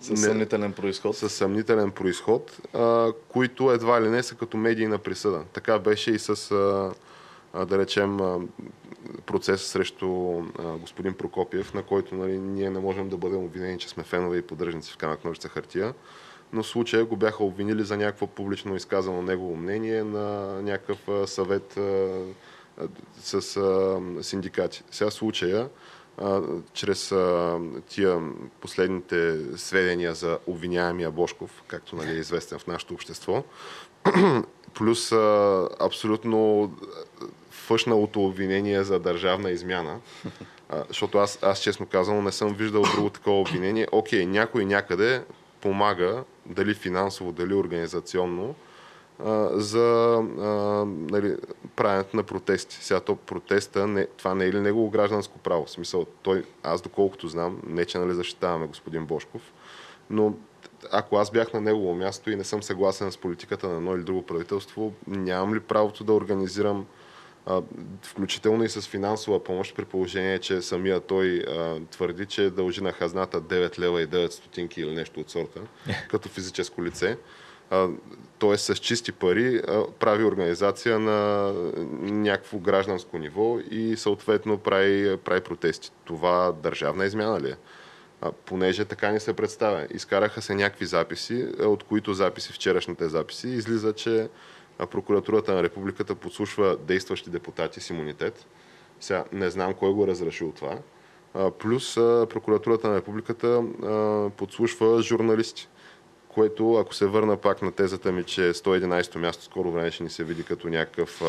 С 0.02 0.10
не- 0.10 0.18
съмнителен 0.18 0.74
происход. 0.74 1.16
с 1.16 1.30
съмнителен 1.30 1.92
происход, 1.92 2.58
а, 2.74 3.12
които 3.28 3.72
едва 3.72 4.02
ли 4.02 4.10
не 4.10 4.24
са 4.24 4.36
като 4.36 4.58
медийна 4.58 4.98
присъда. 4.98 5.44
Така 5.54 5.80
беше 5.80 6.12
и 6.12 6.20
с 6.20 6.52
а, 6.52 6.92
да 7.54 7.78
речем, 7.78 8.18
процес 9.26 9.62
срещу 9.62 10.08
господин 10.80 11.14
Прокопиев, 11.14 11.74
на 11.74 11.84
който 11.84 12.16
нали, 12.16 12.38
ние 12.38 12.70
не 12.70 12.80
можем 12.80 13.10
да 13.10 13.18
бъдем 13.18 13.44
обвинени, 13.44 13.80
че 13.80 13.90
сме 13.90 14.04
фенове 14.04 14.38
и 14.38 14.42
поддръжници 14.42 14.92
в 14.92 14.98
камък 14.98 15.26
ножица 15.26 15.50
хартия. 15.50 15.94
Но 16.54 16.64
случая 16.64 17.06
го 17.06 17.16
бяха 17.16 17.44
обвинили 17.44 17.84
за 17.84 17.98
някакво 17.98 18.28
публично 18.28 18.76
изказано 18.76 19.22
негово 19.22 19.56
мнение 19.56 20.04
на 20.04 20.62
някакъв 20.62 21.30
съвет 21.30 21.80
с 23.22 23.42
синдикати. 24.22 24.84
Сега 24.92 25.12
случая, 25.12 25.70
чрез 26.74 27.14
тия 27.88 28.20
последните 28.62 29.38
сведения 29.58 30.16
за 30.16 30.40
обвиняемия 30.48 31.12
Бошков, 31.12 31.64
както 31.68 31.96
нали, 31.96 32.10
е 32.10 32.20
известен 32.20 32.60
в 32.60 32.68
нашето 32.68 32.94
общество, 32.94 33.44
плюс 34.74 35.12
абсолютно 35.80 36.72
фъшналото 37.70 38.26
обвинение 38.26 38.84
за 38.84 39.00
държавна 39.00 39.52
измяна, 39.52 40.00
а, 40.70 40.84
защото 40.88 41.18
аз, 41.18 41.40
аз 41.42 41.60
честно 41.60 41.86
казвам 41.86 42.24
не 42.24 42.32
съм 42.32 42.54
виждал 42.54 42.82
друго 42.96 43.10
такова 43.10 43.42
обвинение. 43.42 43.88
Окей, 43.92 44.26
някой 44.26 44.66
някъде 44.66 45.24
помага, 45.62 46.24
дали 46.46 46.74
финансово, 46.74 47.32
дали 47.32 47.54
организационно, 47.54 48.56
а, 49.26 49.50
за 49.54 50.14
а, 50.40 50.48
нали, 50.88 51.36
правенето 51.76 52.18
на 52.18 52.24
протести. 52.24 52.76
Сега 52.76 53.00
то 53.00 53.16
протеста, 53.16 53.88
не, 53.88 54.08
това 54.18 54.36
не 54.36 54.46
е 54.46 54.54
ли 54.54 54.60
негово 54.60 54.90
гражданско 54.90 55.40
право? 55.40 55.66
В 55.66 55.72
смисъл, 55.72 56.06
той, 56.22 56.44
аз 56.64 56.82
доколкото 56.82 57.28
знам, 57.28 57.62
не 57.68 57.86
че 57.86 57.98
нали, 57.98 58.14
защитаваме 58.14 58.68
господин 58.68 59.06
Бошков, 59.06 59.42
но 60.10 60.34
ако 60.92 61.18
аз 61.18 61.32
бях 61.32 61.54
на 61.54 61.62
негово 61.62 61.96
място 61.96 62.32
и 62.32 62.36
не 62.36 62.44
съм 62.44 62.64
съгласен 62.64 63.12
с 63.12 63.18
политиката 63.18 63.68
на 63.68 63.76
едно 63.76 63.96
или 63.96 64.04
друго 64.04 64.26
правителство, 64.26 64.94
нямам 65.08 65.56
ли 65.56 65.60
правото 65.60 66.04
да 66.04 66.14
организирам 66.14 66.86
включително 68.02 68.64
и 68.64 68.70
с 68.70 68.82
финансова 68.82 69.44
помощ, 69.44 69.76
при 69.76 69.86
положение, 69.86 70.40
че 70.40 70.62
самия 70.62 71.00
той 71.00 71.44
а, 71.48 71.80
твърди, 71.92 72.26
че 72.26 72.50
дължи 72.50 72.84
на 72.84 72.92
хазната 72.92 73.42
9 73.42 73.80
лева 73.80 74.02
и 74.02 74.08
9 74.08 74.30
стотинки 74.30 74.82
или 74.82 74.96
нещо 74.96 75.20
от 75.20 75.30
сорта, 75.30 75.60
като 76.10 76.30
физическо 76.30 76.84
лице. 76.84 77.18
Т.е. 78.40 78.58
с 78.58 78.76
чисти 78.76 79.12
пари 79.12 79.62
а, 79.68 79.84
прави 80.00 80.24
организация 80.24 81.00
на 81.00 81.52
някакво 82.02 82.58
гражданско 82.58 83.18
ниво 83.18 83.60
и 83.72 83.98
съответно 83.98 84.58
прави, 84.58 85.18
прави 85.18 85.42
протести. 85.42 85.92
Това 86.06 86.52
държавна 86.64 87.06
измяна 87.06 87.42
ли 87.42 87.50
е? 87.50 87.56
А, 88.22 88.32
понеже 88.32 88.86
така 88.86 89.12
ни 89.12 89.20
се 89.20 89.34
представя. 89.34 89.88
Изкараха 89.94 90.42
се 90.42 90.56
някакви 90.56 90.86
записи, 90.86 91.48
от 91.60 91.84
които 91.84 92.14
записи, 92.14 92.54
вчерашните 92.54 93.10
записи, 93.10 93.48
излиза, 93.48 93.94
че 93.94 94.30
прокуратурата 94.86 95.54
на 95.54 95.64
републиката 95.64 96.16
подслушва 96.16 96.78
действащи 96.78 97.30
депутати 97.30 97.82
с 97.82 97.90
имунитет. 97.90 98.46
Сега 99.00 99.24
не 99.32 99.50
знам 99.50 99.74
кой 99.74 99.94
го 99.94 100.04
е 100.04 100.08
разрешил 100.08 100.52
това. 100.52 100.78
А, 101.34 101.52
плюс 101.52 101.98
а, 101.98 102.28
прокуратурата 102.30 102.90
на 102.90 102.96
републиката 102.96 103.48
а, 103.48 104.30
подслушва 104.38 105.02
журналисти. 105.02 105.68
Което, 106.28 106.74
ако 106.76 106.96
се 106.96 107.06
върна 107.06 107.38
пак 107.38 107.62
на 107.62 107.72
тезата 107.72 108.12
ми, 108.12 108.24
че 108.24 108.42
111-то 108.42 109.20
място 109.20 109.44
скоро 109.44 109.72
време 109.72 109.92
ще 109.92 110.04
ни 110.04 110.10
се 110.10 110.24
види 110.24 110.44
като 110.44 110.70
някакъв, 110.70 111.22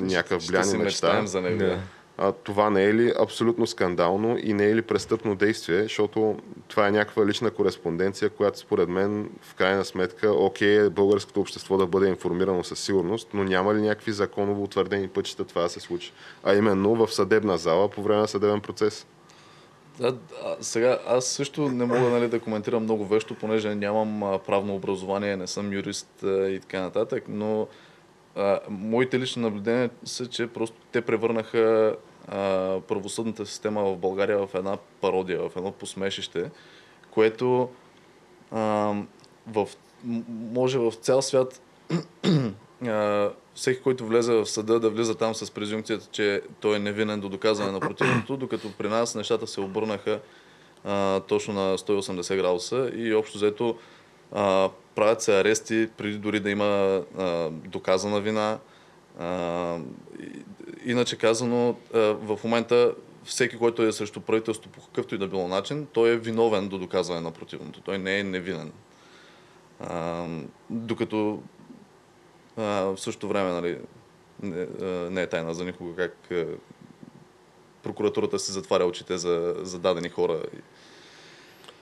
някакъв 0.00 0.46
бляни 0.46 0.78
мечта. 0.78 1.26
за 1.26 1.40
него. 1.40 1.58
Да 1.58 1.78
а, 2.22 2.32
това 2.32 2.70
не 2.70 2.84
е 2.84 2.94
ли 2.94 3.12
абсолютно 3.18 3.66
скандално 3.66 4.38
и 4.42 4.52
не 4.52 4.64
е 4.64 4.74
ли 4.74 4.82
престъпно 4.82 5.34
действие, 5.34 5.82
защото 5.82 6.36
това 6.68 6.88
е 6.88 6.90
някаква 6.90 7.26
лична 7.26 7.50
кореспонденция, 7.50 8.30
която 8.30 8.58
според 8.58 8.88
мен 8.88 9.30
в 9.42 9.54
крайна 9.54 9.84
сметка, 9.84 10.32
окей, 10.32 10.84
е 10.84 10.90
българското 10.90 11.40
общество 11.40 11.76
да 11.76 11.86
бъде 11.86 12.08
информирано 12.08 12.64
със 12.64 12.80
сигурност, 12.80 13.28
но 13.34 13.44
няма 13.44 13.74
ли 13.74 13.80
някакви 13.80 14.12
законово 14.12 14.62
утвърдени 14.62 15.08
пътища 15.08 15.44
това 15.44 15.62
да 15.62 15.68
се 15.68 15.80
случи? 15.80 16.12
А 16.44 16.54
именно 16.54 16.94
в 16.94 17.14
съдебна 17.14 17.58
зала 17.58 17.88
по 17.88 18.02
време 18.02 18.20
на 18.20 18.28
съдебен 18.28 18.60
процес. 18.60 19.06
Да, 19.98 20.16
сега 20.60 20.98
аз 21.06 21.26
също 21.26 21.68
не 21.68 21.84
мога 21.84 22.00
нали, 22.00 22.28
да 22.28 22.40
коментирам 22.40 22.82
много 22.82 23.06
вещо, 23.06 23.34
понеже 23.34 23.74
нямам 23.74 24.38
правно 24.46 24.74
образование, 24.74 25.36
не 25.36 25.46
съм 25.46 25.72
юрист 25.72 26.08
и 26.22 26.58
така 26.62 26.80
нататък, 26.80 27.24
но 27.28 27.66
а, 28.36 28.60
моите 28.68 29.18
лични 29.18 29.42
наблюдения 29.42 29.90
са, 30.04 30.26
че 30.26 30.46
просто 30.46 30.76
те 30.92 31.00
превърнаха 31.00 31.96
правосъдната 32.88 33.46
система 33.46 33.84
в 33.84 33.96
България 33.96 34.46
в 34.46 34.54
една 34.54 34.78
пародия, 35.00 35.48
в 35.48 35.56
едно 35.56 35.72
посмешище, 35.72 36.50
което 37.10 37.68
а, 38.50 38.94
в, 39.46 39.68
може 40.52 40.78
в 40.78 40.92
цял 40.92 41.22
свят 41.22 41.60
а, 42.86 43.30
всеки, 43.54 43.82
който 43.82 44.06
влезе 44.06 44.32
в 44.32 44.46
съда, 44.46 44.80
да 44.80 44.90
влиза 44.90 45.14
там 45.14 45.34
с 45.34 45.50
презумцията, 45.50 46.08
че 46.12 46.42
той 46.60 46.76
е 46.76 46.78
невинен 46.78 47.20
до 47.20 47.28
доказване 47.28 47.72
на 47.72 47.80
противното, 47.80 48.36
докато 48.36 48.72
при 48.78 48.88
нас 48.88 49.14
нещата 49.14 49.46
се 49.46 49.60
обърнаха 49.60 50.20
а, 50.84 51.20
точно 51.20 51.54
на 51.54 51.78
180 51.78 52.36
градуса 52.36 52.90
и 52.94 53.14
общо 53.14 53.38
взето 53.38 53.76
а, 54.32 54.70
правят 54.94 55.22
се 55.22 55.40
арести 55.40 55.88
преди 55.96 56.18
дори 56.18 56.40
да 56.40 56.50
има 56.50 57.02
а, 57.18 57.50
доказана 57.50 58.20
вина. 58.20 58.58
А, 59.18 59.78
иначе 60.84 61.18
казано, 61.18 61.76
в 61.92 62.38
момента 62.44 62.94
всеки, 63.24 63.58
който 63.58 63.82
е 63.82 63.92
срещу 63.92 64.20
правителство 64.20 64.70
по 64.70 64.80
какъвто 64.80 65.14
и 65.14 65.18
да 65.18 65.28
било 65.28 65.48
начин, 65.48 65.86
той 65.92 66.10
е 66.10 66.16
виновен 66.16 66.68
до 66.68 66.78
доказване 66.78 67.20
на 67.20 67.30
противното. 67.30 67.80
Той 67.80 67.98
не 67.98 68.18
е 68.18 68.24
невинен. 68.24 68.72
А, 69.80 70.26
докато 70.70 71.42
а, 72.56 72.62
в 72.62 72.96
същото 72.98 73.28
време 73.28 73.50
нали, 73.50 73.78
не, 74.42 74.66
не 75.10 75.22
е 75.22 75.26
тайна 75.26 75.54
за 75.54 75.64
никого 75.64 75.96
как 75.96 76.16
а, 76.30 76.46
прокуратурата 77.82 78.38
си 78.38 78.52
затваря 78.52 78.84
очите 78.84 79.18
за, 79.18 79.54
за 79.62 79.78
дадени 79.78 80.08
хора. 80.08 80.42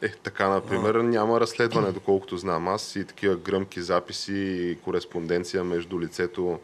Е, 0.03 0.09
така, 0.09 0.49
например, 0.49 0.95
а... 0.95 1.03
няма 1.03 1.41
разследване, 1.41 1.93
доколкото 1.93 2.37
знам 2.37 2.69
аз, 2.69 2.97
и 2.97 3.07
такива 3.07 3.37
гръмки 3.37 3.83
записи 3.83 4.35
и 4.35 4.79
кореспонденция 4.85 5.65
между 5.65 6.01
лицето 6.01 6.61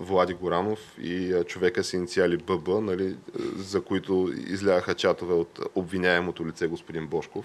Влади 0.00 0.34
Горанов 0.34 0.78
и 1.02 1.42
човека 1.46 1.84
с 1.84 1.92
инициали 1.92 2.36
ББ, 2.36 2.68
нали, 2.68 3.16
за 3.56 3.80
които 3.80 4.32
изляха 4.46 4.94
чатове 4.94 5.34
от 5.34 5.60
обвиняемото 5.74 6.46
лице 6.46 6.66
господин 6.66 7.06
Бошков. 7.06 7.44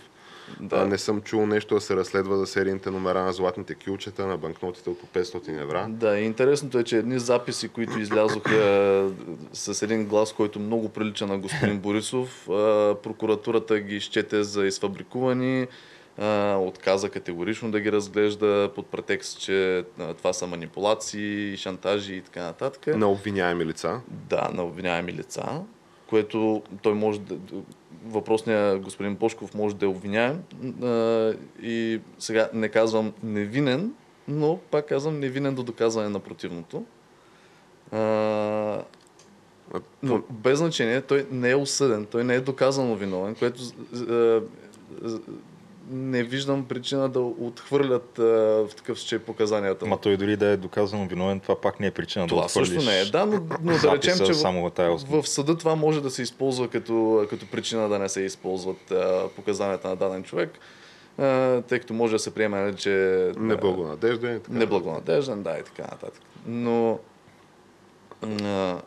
Да. 0.60 0.86
Не 0.86 0.98
съм 0.98 1.22
чул 1.22 1.46
нещо 1.46 1.76
да 1.76 1.82
се 1.82 1.96
разследва 1.96 2.38
за 2.38 2.48
серийните 2.48 2.92
номера 2.92 3.24
на 3.24 3.34
златните 3.34 3.76
кюлчета, 3.76 4.28
на 4.28 4.38
банкнотите 4.38 4.90
от 4.90 5.00
по 5.00 5.20
500 5.20 5.62
евра. 5.62 5.86
Да, 5.90 6.20
и 6.20 6.26
интересното 6.26 6.80
е, 6.80 6.84
че 6.84 6.98
едни 6.98 7.20
записи, 7.20 7.68
които 7.68 8.00
излязоха 8.00 9.10
с 9.54 9.82
един 9.82 10.06
глас, 10.06 10.34
който 10.34 10.60
много 10.60 10.90
прилича 10.90 11.28
на 11.28 11.38
господин 11.38 11.80
Борисов, 11.84 12.44
прокуратурата 13.04 13.80
ги 13.80 13.96
изчете 13.96 14.44
за 14.44 14.66
изфабрикувани, 14.66 15.68
отказа 16.58 17.10
категорично 17.10 17.72
да 17.72 17.80
ги 17.80 17.92
разглежда 17.92 18.72
под 18.76 18.88
претекст, 18.88 19.40
че 19.40 19.86
това 20.18 20.34
са 20.34 20.48
манипулации, 20.48 21.58
шантажи 21.58 22.16
и 22.16 22.22
така 22.22 22.44
нататък. 22.44 22.98
На 22.98 23.12
обвиняеми 23.12 23.66
лица? 23.66 24.02
Да, 24.08 24.50
на 24.54 24.64
обвиняеми 24.64 25.14
лица, 25.14 25.44
което 26.08 26.64
той 26.82 26.94
може 26.94 27.20
да... 27.20 27.38
Въпросният 28.06 28.82
господин 28.82 29.16
Бошков 29.16 29.54
може 29.54 29.76
да 29.76 29.86
е 29.86 29.90
обвиняем 29.90 30.44
и 31.62 32.00
сега 32.20 32.50
не 32.54 32.70
казвам 32.70 33.14
невинен, 33.24 33.94
но 34.28 34.60
пак 34.72 34.88
казвам 34.88 35.20
невинен 35.20 35.56
до 35.56 35.64
доказване 35.64 36.10
на 36.10 36.20
противното. 36.20 36.86
но 40.04 40.22
без 40.30 40.60
значение, 40.60 41.02
той 41.02 41.28
не 41.32 41.50
е 41.50 41.56
осъден, 41.56 42.06
той 42.06 42.24
не 42.24 42.36
е 42.36 42.42
доказано 42.42 42.96
виновен, 42.96 43.36
което 43.36 43.62
не 45.90 46.24
виждам 46.24 46.66
причина 46.66 47.10
да 47.10 47.20
отхвърлят 47.20 48.20
а, 48.20 48.24
в 48.24 48.70
такъв 48.78 49.00
случай 49.00 49.20
показанията. 49.20 49.86
Ма 49.86 49.98
той 49.98 50.18
дори 50.18 50.36
да 50.38 50.46
е 50.46 50.58
доказано 50.58 51.08
виновен, 51.08 51.40
това 51.40 51.62
пак 51.62 51.80
не 51.80 51.88
е 51.88 51.92
причина 51.92 52.28
това 52.28 52.42
да 52.42 52.46
отхвърлиш. 52.46 52.70
Това 52.70 52.82
също 52.82 52.92
не 52.92 53.00
е, 53.00 53.06
да, 53.06 53.26
но, 53.26 53.42
но 53.62 53.78
да 53.78 53.96
речем, 53.96 54.18
че 54.26 54.34
в, 54.34 54.72
в, 54.78 55.22
в 55.22 55.30
съда 55.30 55.58
това 55.58 55.76
може 55.76 56.02
да 56.02 56.10
се 56.10 56.22
използва 56.22 56.68
като, 56.68 57.28
като 57.30 57.48
причина 57.48 57.90
да 57.90 58.00
не 58.00 58.10
се 58.10 58.22
използват 58.22 58.92
а, 58.92 59.28
показанията 59.36 59.88
на 59.88 59.96
даден 59.96 60.24
човек. 60.24 60.60
А, 61.18 61.62
тъй 61.62 61.80
като 61.80 61.94
може 61.94 62.14
да 62.14 62.20
се 62.20 62.34
приеме, 62.34 62.62
нали, 62.62 62.76
че... 62.76 62.92
Неблагонадежден. 63.38 64.42
Неблагонадежден, 64.50 65.44
да, 65.44 65.58
и 65.60 65.64
така 65.64 65.82
нататък. 65.82 66.22
Но 66.48 67.00
а, 68.44 68.78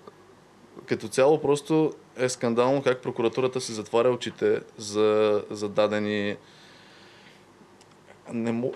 като 0.87 1.09
цяло 1.09 1.41
просто 1.41 1.93
е 2.17 2.29
скандално 2.29 2.83
как 2.83 3.03
прокуратурата 3.03 3.61
си 3.61 3.73
затваря 3.73 4.11
очите 4.11 4.61
за, 4.79 5.43
за 5.51 5.69
дадени 5.69 6.37
не, 8.33 8.71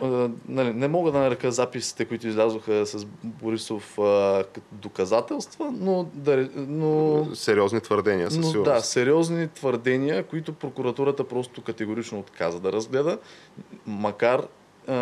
нали, 0.48 0.72
не 0.72 0.88
мога 0.88 1.12
да 1.12 1.18
нарека 1.18 1.52
записите, 1.52 2.04
които 2.04 2.28
излязоха 2.28 2.86
с 2.86 3.06
Борисов 3.24 3.98
а, 3.98 4.44
доказателства, 4.72 5.74
но, 5.80 6.06
да, 6.14 6.48
но... 6.56 7.26
Сериозни 7.34 7.80
твърдения, 7.80 8.30
със 8.30 8.54
но, 8.54 8.62
Да, 8.62 8.80
сериозни 8.80 9.48
твърдения, 9.48 10.22
които 10.22 10.52
прокуратурата 10.52 11.24
просто 11.24 11.62
категорично 11.62 12.18
отказа 12.18 12.60
да 12.60 12.72
разгледа, 12.72 13.18
макар 13.86 14.42
а, 14.86 14.94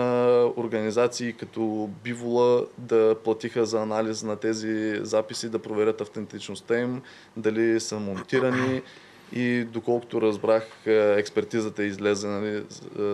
организации 0.56 1.32
като 1.32 1.90
Бивола 2.04 2.66
да 2.78 3.16
платиха 3.24 3.66
за 3.66 3.82
анализ 3.82 4.22
на 4.22 4.36
тези 4.36 4.98
записи, 5.02 5.48
да 5.48 5.58
проверят 5.58 6.00
автентичността 6.00 6.78
им, 6.78 7.02
дали 7.36 7.80
са 7.80 7.98
монтирани 7.98 8.82
и 9.32 9.64
доколкото 9.64 10.20
разбрах, 10.20 10.86
експертизата 10.86 11.84
излезе 11.84 12.28
нали, 12.28 12.64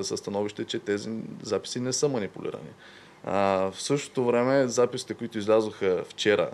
със 0.03 0.20
становище, 0.20 0.64
че 0.64 0.79
тези 0.79 1.11
записи 1.42 1.81
не 1.81 1.92
са 1.92 2.09
манипулирани. 2.09 2.70
А, 3.25 3.70
в 3.70 3.83
същото 3.83 4.25
време 4.25 4.68
записите, 4.68 5.14
които 5.14 5.38
излязоха 5.38 6.05
вчера, 6.09 6.51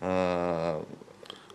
а, 0.00 0.74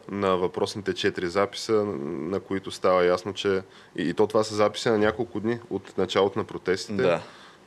на 0.10 0.38
въпросните 0.38 0.94
четири 0.94 1.28
записа, 1.28 1.74
на 2.06 2.40
които 2.40 2.72
става 2.72 3.06
ясно, 3.06 3.34
че 3.34 3.62
и, 3.96 4.10
и 4.10 4.14
то 4.14 4.28
това 4.28 4.44
са 4.44 4.56
записи 4.56 4.90
на 4.90 4.98
няколко 4.98 5.40
дни 5.40 5.60
от 5.70 5.98
началото 5.98 6.40
на 6.40 6.46
протестите. 6.46 7.04
Да. 7.04 7.22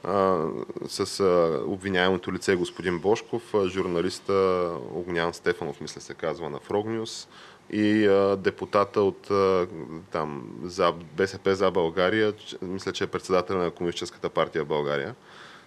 А, 0.04 0.46
с 0.88 1.20
а, 1.20 1.60
обвиняемото 1.66 2.32
лице 2.32 2.56
господин 2.56 2.98
Бошков, 2.98 3.54
а, 3.54 3.68
журналиста 3.68 4.70
Огнян 4.94 5.34
Стефанов, 5.34 5.80
мисля 5.80 6.00
се 6.00 6.14
казва 6.14 6.50
на 6.50 6.58
Фрогниус, 6.58 7.28
и 7.70 8.06
а, 8.06 8.36
депутата 8.36 9.00
от 9.00 9.30
а, 9.30 9.66
там, 10.10 10.50
за 10.62 10.92
БСП 11.16 11.54
за 11.54 11.70
България, 11.70 12.34
мисля, 12.62 12.92
че 12.92 13.04
е 13.04 13.06
председател 13.06 13.58
на 13.58 13.70
Комунистическата 13.70 14.28
партия 14.28 14.64
в 14.64 14.68
България. 14.68 15.14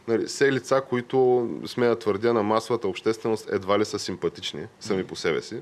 Нали, 0.08 0.26
все 0.26 0.52
лица, 0.52 0.82
които, 0.90 1.50
сме 1.66 1.88
да 1.88 2.00
твърдя, 2.00 2.34
на 2.34 2.44
масовата 2.44 2.88
общественост 2.88 3.50
едва 3.52 3.80
ли 3.80 3.86
са 3.86 4.00
симпатични 4.00 4.66
сами 4.80 5.04
по 5.04 5.16
себе 5.16 5.42
си. 5.42 5.62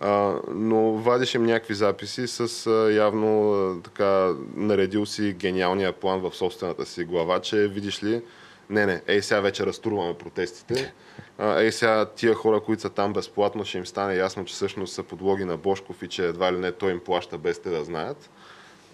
А, 0.00 0.34
но 0.54 0.92
вадиш 0.92 1.34
им 1.34 1.44
някакви 1.44 1.74
записи 1.74 2.26
с 2.26 2.66
а, 2.66 2.92
явно 2.92 3.52
а, 3.52 3.82
така 3.82 4.34
наредил 4.54 5.06
си 5.06 5.32
гениалния 5.32 5.92
план 5.92 6.20
в 6.20 6.34
собствената 6.34 6.86
си 6.86 7.04
глава, 7.04 7.40
че 7.40 7.68
видиш 7.68 8.02
ли, 8.02 8.22
не, 8.70 8.86
не, 8.86 9.02
ей 9.06 9.22
сега 9.22 9.40
вече 9.40 9.66
разтурваме 9.66 10.14
протестите. 10.14 10.94
Ей 11.38 11.72
сега 11.72 12.06
тия 12.06 12.34
хора, 12.34 12.60
които 12.60 12.82
са 12.82 12.90
там 12.90 13.12
безплатно, 13.12 13.64
ще 13.64 13.78
им 13.78 13.86
стане 13.86 14.14
ясно, 14.16 14.44
че 14.44 14.54
всъщност 14.54 14.94
са 14.94 15.02
подлоги 15.02 15.44
на 15.44 15.56
Бошков 15.56 16.02
и 16.02 16.08
че 16.08 16.26
едва 16.26 16.52
ли 16.52 16.58
не 16.58 16.72
той 16.72 16.92
им 16.92 17.00
плаща 17.00 17.38
без 17.38 17.58
те 17.58 17.70
да 17.70 17.84
знаят. 17.84 18.30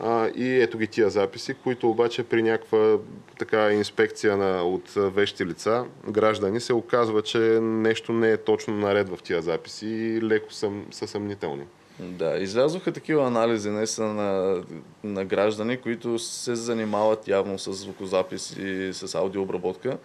А, 0.02 0.28
и 0.28 0.60
ето 0.60 0.78
ги 0.78 0.86
тия 0.86 1.10
записи, 1.10 1.54
които 1.54 1.90
обаче 1.90 2.22
при 2.22 2.42
някаква 2.42 2.98
така 3.38 3.72
инспекция 3.72 4.36
на, 4.36 4.62
от 4.62 4.90
вещи 4.94 5.46
лица, 5.46 5.84
граждани, 6.10 6.60
се 6.60 6.72
оказва, 6.72 7.22
че 7.22 7.38
нещо 7.62 8.12
не 8.12 8.30
е 8.30 8.36
точно 8.36 8.74
наред 8.74 9.08
в 9.08 9.18
тия 9.22 9.42
записи 9.42 9.86
и 9.86 10.22
леко 10.22 10.52
съм, 10.52 10.86
са 10.90 11.06
съмнителни. 11.06 11.64
Да, 11.98 12.36
излязоха 12.38 12.92
такива 12.92 13.26
анализи 13.26 13.70
наистина 13.70 14.14
на, 14.14 14.62
на 15.04 15.24
граждани, 15.24 15.76
които 15.76 16.18
се 16.18 16.54
занимават 16.54 17.28
явно 17.28 17.58
с 17.58 17.72
звукозапис 17.72 18.56
и 18.56 18.90
с 18.92 19.14
аудиообработка. 19.14 19.98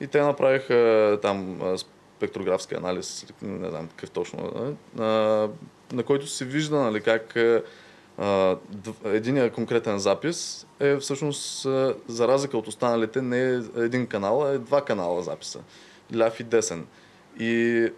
И 0.00 0.06
те 0.06 0.20
направиха 0.20 1.18
там 1.22 1.60
спектрографски 2.16 2.74
анализ, 2.74 3.26
не 3.42 3.70
знам 3.70 3.88
какъв 3.88 4.10
точно, 4.10 4.76
на, 4.94 5.48
на 5.92 6.02
който 6.02 6.26
се 6.26 6.44
вижда 6.44 6.76
нали, 6.76 7.00
как 7.00 7.36
единият 9.04 9.54
конкретен 9.54 9.98
запис 9.98 10.66
е 10.80 10.96
всъщност, 10.96 11.62
за 12.08 12.28
разлика 12.28 12.58
от 12.58 12.68
останалите, 12.68 13.22
не 13.22 13.54
е 13.54 13.60
един 13.76 14.06
канал, 14.06 14.44
а 14.44 14.50
е 14.50 14.58
два 14.58 14.84
канала 14.84 15.22
записа. 15.22 15.60
Ляв 16.16 16.40
и 16.40 16.44
десен. 16.44 16.86
И 17.38 17.88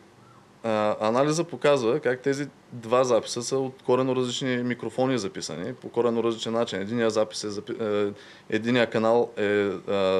анализа 1.00 1.44
показва 1.44 2.00
как 2.00 2.20
тези 2.20 2.48
два 2.72 3.04
записа 3.04 3.42
са 3.42 3.58
от 3.58 3.82
корено 3.82 4.16
различни 4.16 4.56
микрофони 4.56 5.18
записани, 5.18 5.74
по 5.74 5.88
корено 5.88 6.22
различен 6.22 6.52
начин. 6.52 6.80
Единия 6.80 7.10
запис 7.10 7.44
е, 7.44 7.50
запи... 7.50 7.72
е 7.80 8.12
единия 8.50 8.90
канал 8.90 9.30
е, 9.36 9.70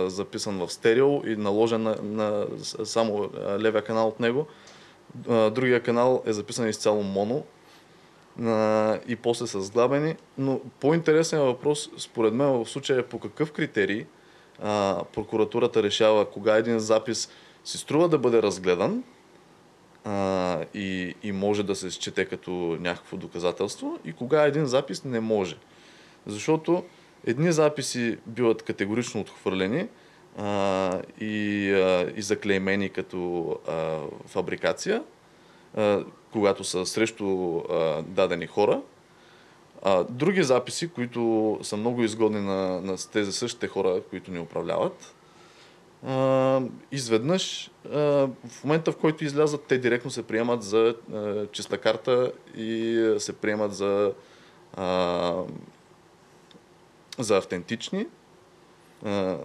записан 0.07 0.59
в 0.59 0.73
стерео 0.73 1.27
и 1.27 1.37
наложен 1.37 1.83
на, 1.83 1.97
на 2.03 2.47
само 2.85 3.31
левия 3.59 3.83
канал 3.83 4.09
от 4.09 4.21
него. 4.21 4.47
Другия 5.27 5.83
канал 5.83 6.23
е 6.27 6.33
записан 6.33 6.69
изцяло 6.69 7.03
моно 7.03 7.45
и 9.09 9.17
после 9.23 9.47
са 9.47 9.63
сглабени. 9.63 10.17
Но 10.39 10.61
по-интересен 10.81 11.41
въпрос, 11.41 11.91
според 11.99 12.35
мен, 12.35 12.49
в 12.49 12.67
случая 12.67 12.99
е 12.99 13.03
по 13.03 13.19
какъв 13.19 13.53
критерий 13.53 14.07
прокуратурата 15.15 15.83
решава 15.83 16.25
кога 16.25 16.57
един 16.57 16.79
запис 16.79 17.29
си 17.65 17.79
струва 17.79 18.09
да 18.09 18.19
бъде 18.19 18.43
разгледан 18.43 19.03
а, 20.07 20.65
и, 20.75 21.15
и 21.23 21.33
може 21.33 21.63
да 21.63 21.75
се 21.75 21.91
счете 21.91 22.25
като 22.25 22.51
някакво 22.81 23.17
доказателство 23.17 23.99
и 24.05 24.13
кога 24.13 24.43
един 24.43 24.67
запис 24.67 25.05
не 25.05 25.21
може. 25.21 25.57
Защото 26.27 26.85
едни 27.27 27.53
записи 27.53 28.19
биват 28.27 28.63
категорично 28.63 29.21
отхвърлени 29.21 29.89
а, 30.39 31.03
и, 31.21 31.71
а, 31.73 32.13
и 32.17 32.23
заклеймени 32.23 32.89
като 32.89 33.51
а, 33.69 33.99
фабрикация, 34.27 35.03
а, 35.77 36.05
когато 36.33 36.65
са 36.65 36.87
срещу 36.87 37.59
а, 37.59 38.03
дадени 38.03 38.47
хора. 38.47 38.81
А, 39.83 40.05
други 40.05 40.43
записи, 40.43 40.89
които 40.89 41.59
са 41.63 41.77
много 41.77 42.03
изгодни 42.03 42.41
на, 42.41 42.81
на 42.81 42.97
тези 43.13 43.33
същите 43.33 43.69
хора, 43.69 44.03
които 44.11 44.31
ни 44.31 44.39
управляват, 44.39 45.15
а, 46.05 46.61
изведнъж 46.93 47.71
а, 47.85 47.99
в 48.49 48.65
момента, 48.65 48.93
в 48.93 48.97
който 48.97 49.25
излязат, 49.25 49.63
те 49.63 49.79
директно 49.79 50.11
се 50.11 50.23
приемат 50.23 50.63
за 50.63 50.95
а, 51.15 51.47
чиста 51.47 51.79
карта 51.79 52.33
и 52.57 53.15
се 53.19 53.33
приемат 53.33 53.75
за, 53.75 54.13
а, 54.75 55.35
за 57.19 57.37
автентични. 57.37 58.07
А, 59.05 59.39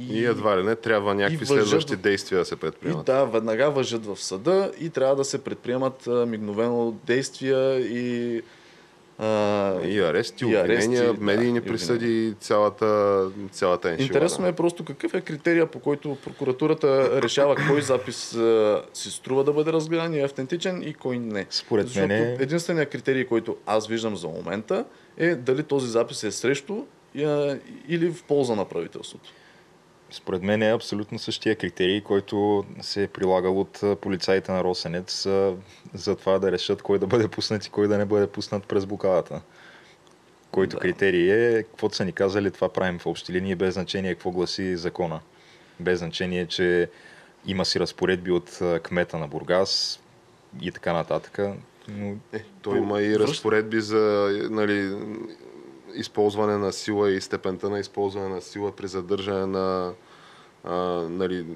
и, 0.00 0.18
и 0.18 0.24
едва 0.24 0.58
ли 0.58 0.62
не 0.62 0.76
трябва 0.76 1.14
някакви 1.14 1.44
въжат, 1.44 1.68
следващи 1.68 1.96
действия 1.96 2.38
да 2.38 2.44
се 2.44 2.56
предприемат. 2.56 3.08
И 3.08 3.12
да, 3.12 3.24
веднага 3.24 3.70
въжат 3.70 4.06
в 4.06 4.16
съда 4.16 4.72
и 4.80 4.90
трябва 4.90 5.16
да 5.16 5.24
се 5.24 5.44
предприемат 5.44 6.06
а, 6.06 6.26
мигновено 6.26 6.92
действия 7.06 7.80
и 7.80 8.42
а, 9.18 9.80
и 9.84 10.00
арести, 10.00 10.44
и 10.44 10.56
обвинения, 10.56 11.14
медийни 11.20 11.60
да, 11.60 11.66
присъди, 11.66 12.34
цялата, 12.40 13.22
цялата 13.50 13.88
еншилада. 13.88 14.14
Интересно 14.14 14.46
е 14.46 14.52
просто 14.52 14.84
какъв 14.84 15.14
е 15.14 15.20
критерия, 15.20 15.66
по 15.66 15.78
който 15.80 16.16
прокуратурата 16.24 17.22
решава 17.22 17.56
кой 17.68 17.82
запис 17.82 18.34
а, 18.34 18.82
си 18.94 19.10
струва 19.10 19.44
да 19.44 19.52
бъде 19.52 19.72
разгледан 19.72 20.14
и 20.14 20.20
е 20.20 20.24
автентичен 20.24 20.82
и 20.82 20.94
кой 20.94 21.18
не. 21.18 21.46
Според 21.50 21.86
Защото 21.86 22.08
мен 22.08 22.22
е... 22.22 22.36
единственият 22.40 22.90
критерий, 22.90 23.26
който 23.26 23.56
аз 23.66 23.86
виждам 23.86 24.16
за 24.16 24.28
момента 24.28 24.84
е 25.16 25.34
дали 25.34 25.62
този 25.62 25.88
запис 25.88 26.24
е 26.24 26.30
срещу 26.30 26.84
или 27.88 28.10
в 28.10 28.22
полза 28.22 28.54
на 28.54 28.64
правителството. 28.64 29.32
Според 30.10 30.42
мен 30.42 30.62
е 30.62 30.72
абсолютно 30.72 31.18
същия 31.18 31.56
критерий, 31.56 32.00
който 32.00 32.64
се 32.80 33.02
е 33.02 33.08
прилагал 33.08 33.60
от 33.60 33.82
полицаите 34.00 34.52
на 34.52 34.64
Росенец 34.64 35.22
за 35.94 36.16
това 36.16 36.38
да 36.38 36.52
решат 36.52 36.82
кой 36.82 36.98
да 36.98 37.06
бъде 37.06 37.28
пуснат 37.28 37.66
и 37.66 37.70
кой 37.70 37.88
да 37.88 37.98
не 37.98 38.04
бъде 38.04 38.26
пуснат 38.26 38.64
през 38.64 38.86
блокадата. 38.86 39.40
Който 40.50 40.76
да. 40.76 40.80
критерий 40.80 41.32
е, 41.32 41.62
каквото 41.62 41.96
са 41.96 42.04
ни 42.04 42.12
казали, 42.12 42.50
това 42.50 42.68
правим 42.68 42.98
в 42.98 43.06
общи 43.06 43.32
линии, 43.32 43.54
без 43.54 43.74
значение 43.74 44.14
какво 44.14 44.30
гласи 44.30 44.76
закона. 44.76 45.20
Без 45.80 45.98
значение, 45.98 46.46
че 46.46 46.90
има 47.46 47.64
си 47.64 47.80
разпоредби 47.80 48.30
от 48.30 48.58
кмета 48.82 49.18
на 49.18 49.28
Бургас 49.28 50.00
и 50.60 50.72
така 50.72 50.92
нататък. 50.92 51.38
Но... 51.88 52.16
Е, 52.32 52.44
той 52.62 52.78
има 52.78 53.02
и 53.02 53.18
разпоредби 53.18 53.80
за 53.80 54.32
нали, 54.50 54.96
използване 55.98 56.56
на 56.56 56.72
сила 56.72 57.10
и 57.10 57.20
степента 57.20 57.70
на 57.70 57.78
използване 57.78 58.28
на 58.28 58.40
сила 58.40 58.72
при 58.76 58.88
задържане 58.88 59.46
на, 59.46 59.92
а, 60.64 60.74
нали, 61.10 61.46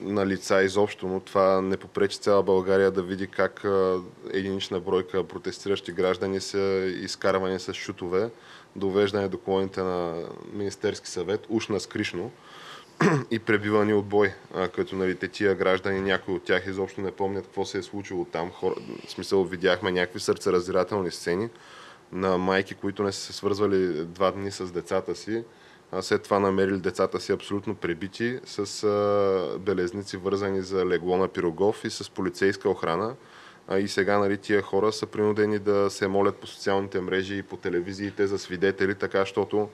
на 0.00 0.26
лица 0.26 0.62
изобщо, 0.62 1.06
но 1.06 1.20
това 1.20 1.60
не 1.60 1.76
попречи 1.76 2.18
цяла 2.18 2.42
България 2.42 2.90
да 2.90 3.02
види 3.02 3.26
как 3.26 3.64
а, 3.64 4.00
единична 4.32 4.80
бройка 4.80 5.24
протестиращи 5.24 5.92
граждани 5.92 6.40
са 6.40 6.92
изкарвани 6.96 7.58
с 7.58 7.74
шутове, 7.74 8.30
довеждане 8.76 9.28
до 9.28 9.38
колоните 9.38 9.82
на 9.82 10.22
Министерски 10.52 11.08
съвет, 11.08 11.46
уж 11.48 11.68
на 11.68 11.80
скришно 11.80 12.30
и 13.30 13.38
пребивани 13.38 13.94
от 13.94 14.06
бой, 14.06 14.32
а, 14.54 14.68
като 14.68 14.96
нали, 14.96 15.16
тия 15.16 15.54
граждани, 15.54 16.00
някои 16.00 16.34
от 16.34 16.44
тях 16.44 16.66
изобщо 16.66 17.00
не 17.00 17.10
помнят 17.10 17.44
какво 17.44 17.64
се 17.64 17.78
е 17.78 17.82
случило 17.82 18.24
там. 18.24 18.50
Хора, 18.50 18.74
в 19.06 19.10
смисъл, 19.10 19.44
видяхме 19.44 19.92
някакви 19.92 20.20
сърцераздирателни 20.20 21.10
сцени 21.10 21.48
на 22.14 22.38
майки, 22.38 22.74
които 22.74 23.02
не 23.02 23.12
са 23.12 23.20
се 23.20 23.32
свързвали 23.32 24.04
два 24.04 24.30
дни 24.30 24.50
с 24.50 24.72
децата 24.72 25.14
си, 25.14 25.44
а 25.92 26.02
след 26.02 26.22
това 26.22 26.38
намерили 26.38 26.78
децата 26.78 27.20
си 27.20 27.32
абсолютно 27.32 27.74
пребити 27.74 28.38
с 28.44 28.84
а, 28.84 29.58
белезници 29.58 30.16
вързани 30.16 30.62
за 30.62 30.86
легло 30.86 31.16
на 31.16 31.28
Пирогов 31.28 31.84
и 31.84 31.90
с 31.90 32.10
полицейска 32.10 32.70
охрана. 32.70 33.14
А 33.68 33.78
и 33.78 33.88
сега 33.88 34.18
нали, 34.18 34.38
тия 34.38 34.62
хора 34.62 34.92
са 34.92 35.06
принудени 35.06 35.58
да 35.58 35.90
се 35.90 36.08
молят 36.08 36.36
по 36.36 36.46
социалните 36.46 37.00
мрежи 37.00 37.36
и 37.36 37.42
по 37.42 37.56
телевизиите 37.56 38.26
за 38.26 38.38
свидетели, 38.38 38.94
така, 38.94 39.18
защото 39.18 39.68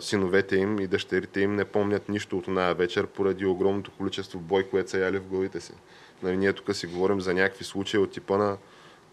синовете 0.00 0.56
им 0.56 0.80
и 0.80 0.86
дъщерите 0.86 1.40
им 1.40 1.56
не 1.56 1.64
помнят 1.64 2.08
нищо 2.08 2.38
от 2.38 2.44
тази 2.44 2.78
вечер 2.78 3.06
поради 3.06 3.46
огромното 3.46 3.90
количество 3.90 4.38
бой, 4.38 4.68
което 4.70 4.90
са 4.90 4.98
яли 4.98 5.18
в 5.18 5.26
главите 5.26 5.60
си. 5.60 5.72
Нали, 6.22 6.36
ние 6.36 6.52
тук 6.52 6.76
си 6.76 6.86
говорим 6.86 7.20
за 7.20 7.34
някакви 7.34 7.64
случаи 7.64 8.00
от 8.00 8.10
типа 8.10 8.38
на 8.38 8.56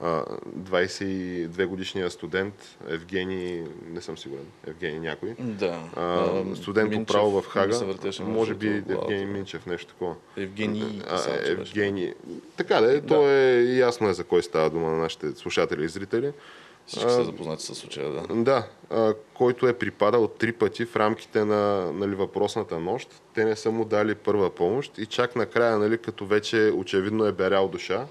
22 0.02 1.66
годишния 1.66 2.12
студент 2.12 2.78
Евгений, 2.88 3.64
не 3.90 4.02
съм 4.02 4.18
сигурен, 4.18 4.46
Евгений 4.68 5.00
някой, 5.00 5.36
Да. 5.40 5.80
а, 5.96 6.56
студент 6.56 6.92
по 6.92 6.98
Минчев 6.98 7.14
право 7.14 7.42
в 7.42 7.48
Хага, 7.48 7.96
може 8.20 8.54
би. 8.54 8.68
Евгений 8.68 9.26
Минчев, 9.26 9.66
нещо 9.66 9.88
такова. 9.88 10.16
Евгений. 10.38 11.02
А. 11.10 11.20
Евгений. 11.46 12.14
Така 12.58 12.82
да, 12.82 12.98
е, 12.98 13.02
то 13.02 13.30
е 13.30 13.62
ясно 13.62 14.10
е 14.10 14.14
за 14.14 14.24
кой 14.24 14.44
става 14.44 14.70
дума 14.70 14.92
на 14.92 14.98
нашите 14.98 15.32
слушатели 15.32 15.86
и 15.86 15.88
зрители. 15.88 16.32
Всички 16.88 17.10
са 17.10 17.24
запознати 17.24 17.64
с 17.64 17.76
случая, 17.76 18.12
да. 18.12 18.36
Да, 18.36 18.68
а, 18.90 19.14
който 19.34 19.68
е 19.68 19.74
припадал 19.74 20.28
три 20.28 20.52
пъти 20.52 20.86
в 20.86 20.96
рамките 20.96 21.46
на 21.46 21.92
нали, 21.94 22.16
въпросната 22.16 22.80
нощ. 22.80 23.10
Те 23.34 23.46
не 23.46 23.56
са 23.56 23.72
му 23.72 23.86
дали 23.86 24.16
първа 24.16 24.50
помощ 24.50 24.98
и 24.98 25.06
чак 25.06 25.36
накрая, 25.36 25.80
нали, 25.80 25.98
като 25.98 26.26
вече 26.26 26.72
очевидно 26.76 27.26
е 27.26 27.32
берял 27.32 27.68
душа, 27.68 28.06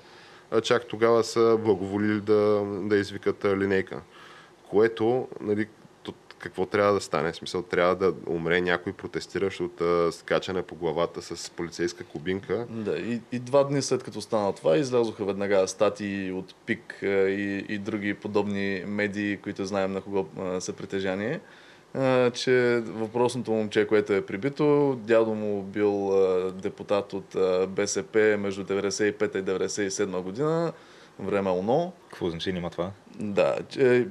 чак 0.61 0.87
тогава 0.87 1.25
са 1.25 1.59
благоволили 1.65 2.21
да, 2.21 2.63
да 2.83 2.97
извикат 2.97 3.45
линейка. 3.45 4.01
Което, 4.71 5.29
нали, 5.41 5.67
какво 6.45 6.67
трябва 6.67 6.93
да 6.93 7.01
стане? 7.01 7.33
В 7.33 7.37
смисъл, 7.37 7.63
трябва 7.63 7.97
да 7.97 8.15
умре 8.27 8.61
някой 8.61 8.93
протестиращ 8.93 9.61
от 9.61 9.81
а, 9.81 10.13
скачане 10.13 10.63
по 10.63 10.75
главата 10.75 11.23
с 11.23 11.51
полицейска 11.51 12.05
кубинка. 12.05 12.67
Да, 12.71 12.99
и, 12.99 13.21
и 13.33 13.39
два 13.39 13.65
дни 13.65 13.83
след 13.83 14.03
като 14.03 14.21
стана 14.21 14.53
това, 14.53 14.77
излязоха 14.77 15.25
веднага 15.25 15.69
статии 15.69 16.33
от 16.33 16.55
ПИК 16.67 16.99
и, 17.03 17.65
и 17.69 17.79
други 17.79 18.15
подобни 18.15 18.85
медии, 18.87 19.37
които 19.37 19.65
знаем 19.65 19.93
на 19.93 20.01
кого 20.01 20.27
а, 20.39 20.61
са 20.61 20.73
притежание, 20.73 21.41
че 22.34 22.82
въпросното 22.86 23.53
момче, 23.53 23.86
което 23.86 24.12
е 24.12 24.26
прибито, 24.26 24.99
дядо 25.03 25.34
му 25.34 25.62
бил 25.62 26.12
депутат 26.62 27.12
от 27.12 27.36
БСП 27.68 28.36
между 28.38 28.64
95 28.64 29.38
и 29.38 29.42
97 29.42 30.20
година, 30.20 30.72
време 31.18 31.51
ОНО. 31.51 31.92
Какво 32.09 32.30
значение 32.30 32.61
има 32.61 32.70
това? 32.70 32.90
Да, 33.20 33.59
че, 33.68 34.09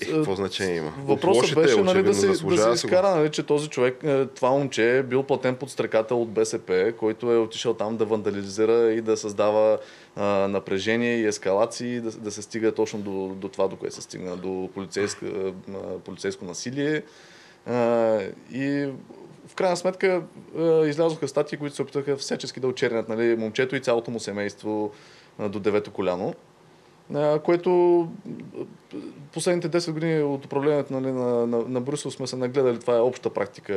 Е, 0.00 0.12
какво 0.12 0.34
значение 0.34 0.76
има? 0.76 0.92
Въпросът 1.04 1.54
беше 1.54 1.82
нали, 1.82 2.02
да, 2.02 2.14
се, 2.14 2.26
да 2.26 2.34
си 2.34 2.46
изкара, 2.74 3.16
нали, 3.16 3.30
че 3.30 3.42
този 3.42 3.68
човек, 3.68 4.00
е, 4.04 4.26
това 4.26 4.50
момче 4.50 4.98
е 4.98 5.02
бил 5.02 5.22
платен 5.22 5.56
подстрекател 5.56 6.22
от 6.22 6.30
БСП, 6.30 6.92
който 6.98 7.32
е 7.32 7.38
отишъл 7.38 7.74
там 7.74 7.96
да 7.96 8.04
вандализира 8.04 8.92
и 8.92 9.00
да 9.00 9.16
създава 9.16 9.78
а, 10.16 10.24
напрежение 10.48 11.16
и 11.16 11.26
ескалации, 11.26 12.00
да, 12.00 12.10
да 12.10 12.30
се 12.30 12.42
стига 12.42 12.72
точно 12.72 12.98
до, 12.98 13.34
до 13.34 13.48
това, 13.48 13.68
до 13.68 13.76
което 13.76 13.94
се 13.94 14.02
стигна, 14.02 14.36
до 14.36 14.68
полицейско, 14.74 15.24
полицейско 16.04 16.44
насилие. 16.44 17.02
А, 17.66 18.18
и 18.52 18.88
в 19.48 19.54
крайна 19.54 19.76
сметка 19.76 20.22
излязоха 20.86 21.28
статии, 21.28 21.58
които 21.58 21.76
се 21.76 21.82
опитаха 21.82 22.16
всячески 22.16 22.60
да 22.60 22.66
очернят 22.66 23.08
нали, 23.08 23.36
момчето 23.36 23.76
и 23.76 23.80
цялото 23.80 24.10
му 24.10 24.20
семейство 24.20 24.90
до 25.38 25.60
девето 25.60 25.90
коляно. 25.90 26.34
Което 27.38 28.08
последните 29.32 29.70
10 29.70 29.92
години 29.92 30.22
от 30.22 30.44
управлението 30.44 30.92
нали, 30.92 31.12
на, 31.12 31.46
на, 31.46 31.58
на 31.58 31.80
Брюсел 31.80 32.10
сме 32.10 32.26
се 32.26 32.36
нагледали. 32.36 32.78
Това 32.78 32.96
е 32.96 33.00
обща 33.00 33.30
практика 33.30 33.74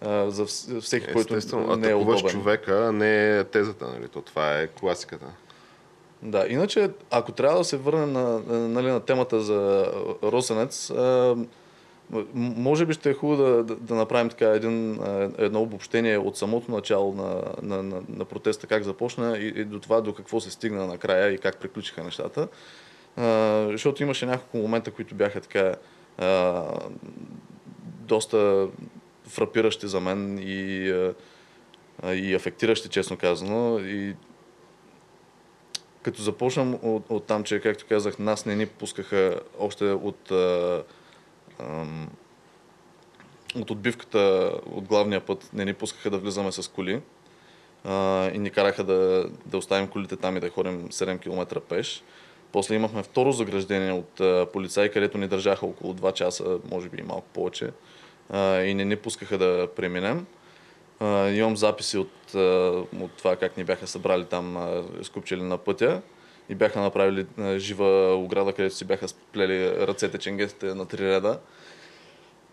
а, 0.00 0.30
за 0.30 0.46
вс- 0.46 0.80
всеки, 0.80 1.12
който 1.12 1.36
Естествено, 1.36 1.76
не 1.76 1.90
е 1.90 1.94
удобен. 1.94 2.18
човека, 2.22 2.92
не 2.92 3.44
тезата, 3.44 3.86
нали? 3.88 4.08
То 4.08 4.20
това 4.20 4.58
е 4.58 4.66
класиката. 4.68 5.26
Да, 6.22 6.46
иначе, 6.48 6.90
ако 7.10 7.32
трябва 7.32 7.58
да 7.58 7.64
се 7.64 7.76
върнем 7.76 8.12
на, 8.12 8.22
на- 8.22 8.68
нали, 8.68 8.86
на 8.86 9.00
темата 9.00 9.40
за 9.40 9.86
Росенец, 10.22 10.90
а, 10.90 11.36
може 12.34 12.86
би 12.86 12.92
ще 12.92 13.10
е 13.10 13.14
хубаво 13.14 13.42
да, 13.42 13.64
да, 13.64 13.76
да 13.76 13.94
направим 13.94 14.28
така 14.28 14.48
един, 14.48 15.00
едно 15.38 15.62
обобщение 15.62 16.18
от 16.18 16.36
самото 16.36 16.70
начало 16.70 17.14
на, 17.14 17.42
на, 17.62 17.82
на, 17.82 18.02
на 18.08 18.24
протеста, 18.24 18.66
как 18.66 18.82
започна 18.82 19.38
и, 19.38 19.46
и 19.46 19.64
до 19.64 19.80
това 19.80 20.00
до 20.00 20.14
какво 20.14 20.40
се 20.40 20.50
стигна 20.50 20.86
накрая 20.86 21.32
и 21.32 21.38
как 21.38 21.60
приключиха 21.60 22.04
нещата. 22.04 22.48
А, 23.16 23.66
защото 23.70 24.02
имаше 24.02 24.26
няколко 24.26 24.56
момента, 24.56 24.90
които 24.90 25.14
бяха 25.14 25.40
така 25.40 25.74
а, 26.18 26.64
доста 27.82 28.68
фрапиращи 29.26 29.88
за 29.88 30.00
мен 30.00 30.38
и, 30.42 30.90
а, 32.02 32.14
и 32.14 32.34
афектиращи, 32.34 32.88
честно 32.88 33.16
казано. 33.16 33.78
И 33.78 34.14
като 36.02 36.22
започнам 36.22 36.78
от, 36.82 37.04
от 37.08 37.24
там, 37.24 37.44
че, 37.44 37.60
както 37.60 37.84
казах, 37.88 38.18
нас 38.18 38.46
не 38.46 38.56
ни 38.56 38.66
пускаха 38.66 39.40
още 39.58 39.84
от, 39.84 40.30
а, 40.30 40.82
ам, 41.62 42.08
от 43.56 43.70
отбивката 43.70 44.52
от 44.66 44.84
главния 44.84 45.20
път, 45.20 45.50
не 45.52 45.64
ни 45.64 45.74
пускаха 45.74 46.10
да 46.10 46.18
влизаме 46.18 46.52
с 46.52 46.70
коли 46.70 47.00
а, 47.84 48.30
и 48.34 48.38
ни 48.38 48.50
караха 48.50 48.84
да, 48.84 49.30
да 49.46 49.58
оставим 49.58 49.88
колите 49.88 50.16
там 50.16 50.36
и 50.36 50.40
да 50.40 50.50
ходим 50.50 50.88
7 50.88 51.20
км 51.20 51.60
пеш. 51.60 52.02
После 52.52 52.74
имахме 52.74 53.02
второ 53.02 53.32
заграждение 53.32 53.92
от 53.92 54.20
а, 54.20 54.46
полицаи, 54.52 54.90
където 54.90 55.18
ни 55.18 55.28
държаха 55.28 55.66
около 55.66 55.94
2 55.94 56.12
часа, 56.12 56.58
може 56.70 56.88
би 56.88 57.00
и 57.00 57.04
малко 57.04 57.26
повече, 57.32 57.70
а, 58.30 58.60
и 58.60 58.74
не 58.74 58.84
ни 58.84 58.96
пускаха 58.96 59.38
да 59.38 59.68
преминем. 59.76 60.26
Uh, 61.00 61.32
имам 61.32 61.56
записи 61.56 61.98
от, 61.98 62.12
uh, 62.32 62.86
от 63.02 63.12
това 63.12 63.36
как 63.36 63.56
ни 63.56 63.64
бяха 63.64 63.86
събрали 63.86 64.24
там, 64.24 64.56
uh, 64.56 65.02
скупчили 65.02 65.42
на 65.42 65.58
пътя 65.58 66.02
и 66.50 66.54
бяха 66.54 66.80
направили 66.80 67.26
жива 67.56 68.14
ограда, 68.14 68.52
където 68.52 68.74
си 68.74 68.84
бяха 68.84 69.08
сплели 69.08 69.86
ръцете, 69.86 70.18
ченгетите 70.18 70.74
на 70.74 70.86
три 70.86 71.10
реда. 71.10 71.38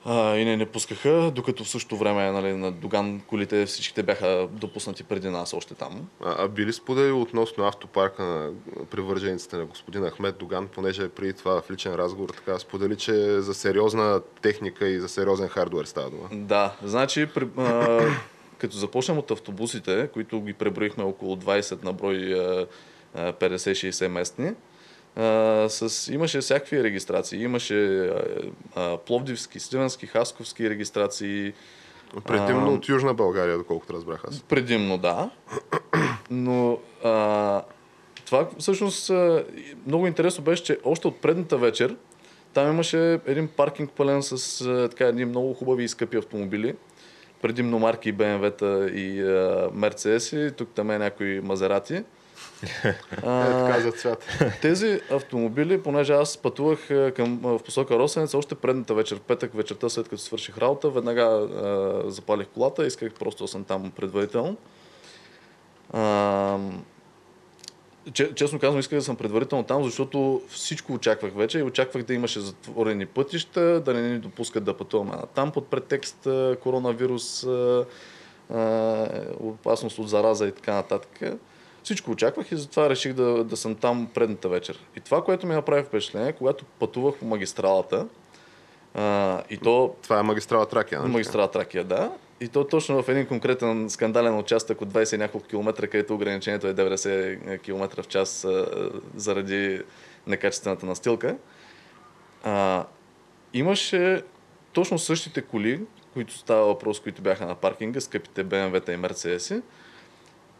Uh, 0.05 0.35
и 0.35 0.45
не 0.45 0.57
не 0.57 0.65
пускаха, 0.65 1.31
докато 1.35 1.63
в 1.63 1.69
същото 1.69 1.97
време 1.97 2.31
нали, 2.31 2.53
на 2.53 2.71
Доган 2.71 3.21
колите 3.27 3.65
всичките 3.65 4.03
бяха 4.03 4.47
допуснати 4.51 5.03
преди 5.03 5.29
нас 5.29 5.53
още 5.53 5.73
там. 5.73 6.09
А, 6.25 6.35
а 6.43 6.47
би 6.47 6.65
ли 6.65 7.11
относно 7.11 7.63
автопарка 7.63 8.23
на 8.23 8.51
привържениците 8.89 9.57
на 9.57 9.65
господин 9.65 10.09
Ахмед 10.09 10.37
Доган, 10.37 10.67
понеже 10.67 11.09
преди 11.09 11.33
това 11.33 11.61
в 11.61 11.71
личен 11.71 11.95
разговор 11.95 12.29
така 12.29 12.59
сподели, 12.59 12.95
че 12.95 13.41
за 13.41 13.53
сериозна 13.53 14.21
техника 14.41 14.87
и 14.87 14.99
за 14.99 15.09
сериозен 15.09 15.47
хардуер 15.47 15.85
става 15.85 16.09
дума? 16.09 16.29
Да, 16.31 16.75
значи, 16.83 17.25
при, 17.25 17.47
а, 17.57 17.99
като 18.57 18.77
започнем 18.77 19.17
от 19.17 19.31
автобусите, 19.31 20.09
които 20.13 20.41
ги 20.41 20.53
преброихме 20.53 21.03
около 21.03 21.35
20 21.35 21.83
на 21.83 21.93
брой 21.93 22.33
а, 22.33 22.37
а, 22.37 22.67
50-60 23.17 24.07
местни, 24.07 24.51
а, 25.15 25.69
с, 25.69 26.13
имаше 26.13 26.39
всякакви 26.39 26.83
регистрации. 26.83 27.43
Имаше 27.43 28.07
а, 28.07 28.23
а, 28.75 28.97
пловдивски, 28.97 29.59
сливенски, 29.59 30.07
хасковски 30.07 30.69
регистрации. 30.69 31.53
Предимно 32.25 32.71
А, 32.71 32.73
от 32.73 32.89
Южна 32.89 33.13
България, 33.13 33.57
доколкото 33.57 33.93
разбрах 33.93 34.23
аз. 34.27 34.43
Предимно, 34.43 34.97
да. 34.97 35.29
Но 36.31 36.79
а, 37.03 37.61
това 38.25 38.49
всъщност 38.59 39.11
много 39.87 40.07
интересно 40.07 40.43
беше, 40.43 40.63
че 40.63 40.77
още 40.83 41.07
от 41.07 41.21
предната 41.21 41.57
вечер 41.57 41.95
там 42.57 42.71
имаше 42.71 43.19
един 43.25 43.47
паркинг 43.47 43.91
пълен 43.91 44.23
с 44.23 44.63
така, 44.89 45.05
едни 45.05 45.25
много 45.25 45.53
хубави 45.53 45.83
и 45.83 45.87
скъпи 45.87 46.17
автомобили. 46.17 46.75
Предимно 47.41 47.79
марки 47.79 48.09
и 48.09 49.21
а, 49.21 49.69
Mercedes, 49.69 50.55
тук 50.55 50.69
там 50.75 50.91
е 50.91 50.97
някои 50.97 51.41
Мазерати. 51.41 52.03
Е, 52.63 52.93
така 53.17 53.79
за 53.79 53.91
цвят. 53.91 54.25
Тези 54.61 55.01
автомобили, 55.11 55.81
понеже 55.81 56.13
аз 56.13 56.37
пътувах 56.37 56.91
а, 56.91 57.11
към, 57.11 57.41
а, 57.45 57.47
в 57.47 57.63
посока 57.63 57.99
Росенец 57.99 58.33
още 58.33 58.55
предната 58.55 58.93
вечер, 58.93 59.19
петък 59.19 59.53
вечерта, 59.53 59.89
след 59.89 60.09
като 60.09 60.21
свърших 60.21 60.57
работа, 60.57 60.89
веднага 60.89 61.21
а, 61.21 62.11
запалих 62.11 62.47
колата, 62.47 62.87
исках 62.87 63.13
просто 63.13 63.43
да 63.43 63.47
съм 63.47 63.63
там 63.63 63.91
предварително. 63.95 64.57
А, 65.93 66.57
че, 68.13 68.35
честно 68.35 68.59
казвам, 68.59 68.79
исках 68.79 68.99
да 68.99 69.05
съм 69.05 69.15
предварително 69.15 69.63
там, 69.63 69.83
защото 69.83 70.41
всичко 70.49 70.93
очаквах 70.93 71.33
вече 71.35 71.59
и 71.59 71.63
очаквах 71.63 72.03
да 72.03 72.13
имаше 72.13 72.39
затворени 72.39 73.05
пътища, 73.05 73.81
да 73.85 73.93
не 73.93 74.01
ни 74.01 74.19
допускат 74.19 74.63
да 74.63 74.77
пътуваме 74.77 75.11
там 75.35 75.51
под 75.51 75.67
претекст 75.67 76.27
а, 76.27 76.57
коронавирус, 76.63 77.43
а, 77.43 77.85
а, 78.53 79.07
опасност 79.39 79.99
от 79.99 80.09
зараза 80.09 80.47
и 80.47 80.51
така 80.51 80.73
нататък. 80.73 81.39
Всичко 81.87 82.11
очаквах 82.11 82.51
и 82.51 82.55
затова 82.55 82.89
реших 82.89 83.13
да, 83.13 83.43
да 83.43 83.57
съм 83.57 83.75
там 83.75 84.09
предната 84.13 84.49
вечер. 84.49 84.79
И 84.95 84.99
това, 84.99 85.23
което 85.23 85.47
ми 85.47 85.55
направи 85.55 85.83
впечатление, 85.83 86.33
когато 86.33 86.65
пътувах 86.65 87.15
по 87.15 87.25
магистралата, 87.25 88.07
а, 88.93 89.41
и 89.49 89.57
то 89.57 89.95
Това 90.03 90.19
е 90.19 90.23
магистрала 90.23 90.65
Тракия. 90.65 91.01
нали? 91.01 91.11
Магистрала 91.11 91.51
Тракия, 91.51 91.83
да. 91.83 92.11
И 92.41 92.47
то 92.47 92.63
точно 92.63 93.03
в 93.03 93.09
един 93.09 93.25
конкретен 93.25 93.89
скандален 93.89 94.37
участък 94.37 94.81
от 94.81 94.89
20 94.89 95.15
и 95.15 95.17
няколко 95.17 95.47
километра, 95.47 95.87
където 95.87 96.15
ограничението 96.15 96.67
е 96.67 96.73
90 96.73 97.61
км 97.61 98.03
в 98.03 98.07
час 98.07 98.45
а, 98.45 98.89
заради 99.15 99.81
некачествената 100.27 100.85
настилка. 100.85 101.37
А, 102.43 102.85
имаше 103.53 104.21
точно 104.73 104.99
същите 104.99 105.41
коли, 105.41 105.81
които 106.13 106.37
става 106.37 106.65
въпрос, 106.65 106.99
които 106.99 107.21
бяха 107.21 107.45
на 107.45 107.55
паркинга, 107.55 108.01
скъпите 108.01 108.45
BMW-та 108.45 108.93
и 108.93 108.97
Mercedes. 108.97 109.61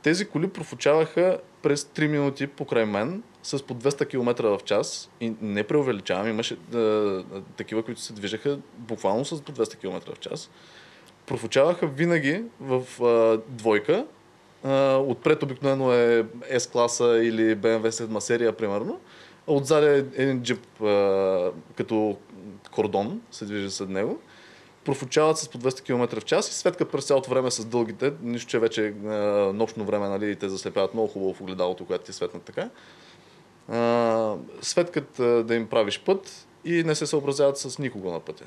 Тези 0.04 0.26
коли 0.26 0.48
профучаваха 0.48 1.40
през 1.62 1.84
3 1.84 2.08
минути 2.08 2.48
покрай 2.48 2.86
мен 2.86 3.24
с 3.44 3.64
по 3.64 3.76
200 3.76 4.08
км 4.08 4.44
в 4.44 4.64
час 4.66 5.10
и 5.22 5.34
не 5.42 5.64
преувеличавам, 5.64 6.28
имаше 6.28 6.58
а, 6.74 7.24
такива, 7.58 7.84
които 7.84 8.02
се 8.02 8.14
движеха 8.14 8.60
буквално 8.78 9.26
с 9.26 9.42
по 9.42 9.52
200 9.52 9.78
км 9.78 10.16
в 10.16 10.20
час. 10.20 10.50
Профучаваха 11.26 11.88
винаги 11.88 12.44
в 12.60 13.04
а, 13.04 13.42
двойка 13.48 14.06
а, 14.64 14.98
отпред 14.98 15.44
обикновено 15.44 15.94
е 15.94 16.26
S-класа 16.54 17.24
или 17.24 17.56
BMW 17.56 17.90
7 17.90 18.20
серия, 18.20 18.58
примерно. 18.58 19.00
Отзад 19.48 19.84
е 19.84 20.06
един 20.22 20.44
джип 20.44 20.82
а, 20.82 21.52
като 21.76 22.18
кордон, 22.72 23.22
се 23.32 23.46
движи 23.46 23.72
след 23.72 23.90
него. 23.90 24.20
Профучават 24.88 25.38
с 25.38 25.50
по 25.50 25.58
200 25.58 25.82
км 25.82 26.20
в 26.20 26.26
час 26.26 26.50
и 26.50 26.54
светкат 26.54 26.92
през 26.92 27.06
цялото 27.06 27.30
време 27.30 27.52
с 27.52 27.66
дългите, 27.66 28.14
нищо, 28.22 28.50
че 28.50 28.60
вече 28.60 28.94
а, 29.06 29.10
нощно 29.54 29.86
време 29.86 30.08
нали, 30.08 30.36
те 30.36 30.50
заслепяват 30.50 30.94
много 30.94 31.08
хубаво 31.08 31.34
в 31.34 31.42
огледалото, 31.42 31.86
когато 31.86 32.06
ти 32.06 32.14
светнат 32.14 32.44
така. 32.44 32.70
А, 33.70 34.36
светкат 34.62 35.20
а, 35.20 35.44
да 35.44 35.56
им 35.56 35.68
правиш 35.68 36.00
път 36.06 36.48
и 36.66 36.84
не 36.84 36.96
се 36.96 37.06
съобразяват 37.06 37.58
с 37.58 37.80
никого 37.80 38.12
на 38.12 38.20
пътя. 38.20 38.46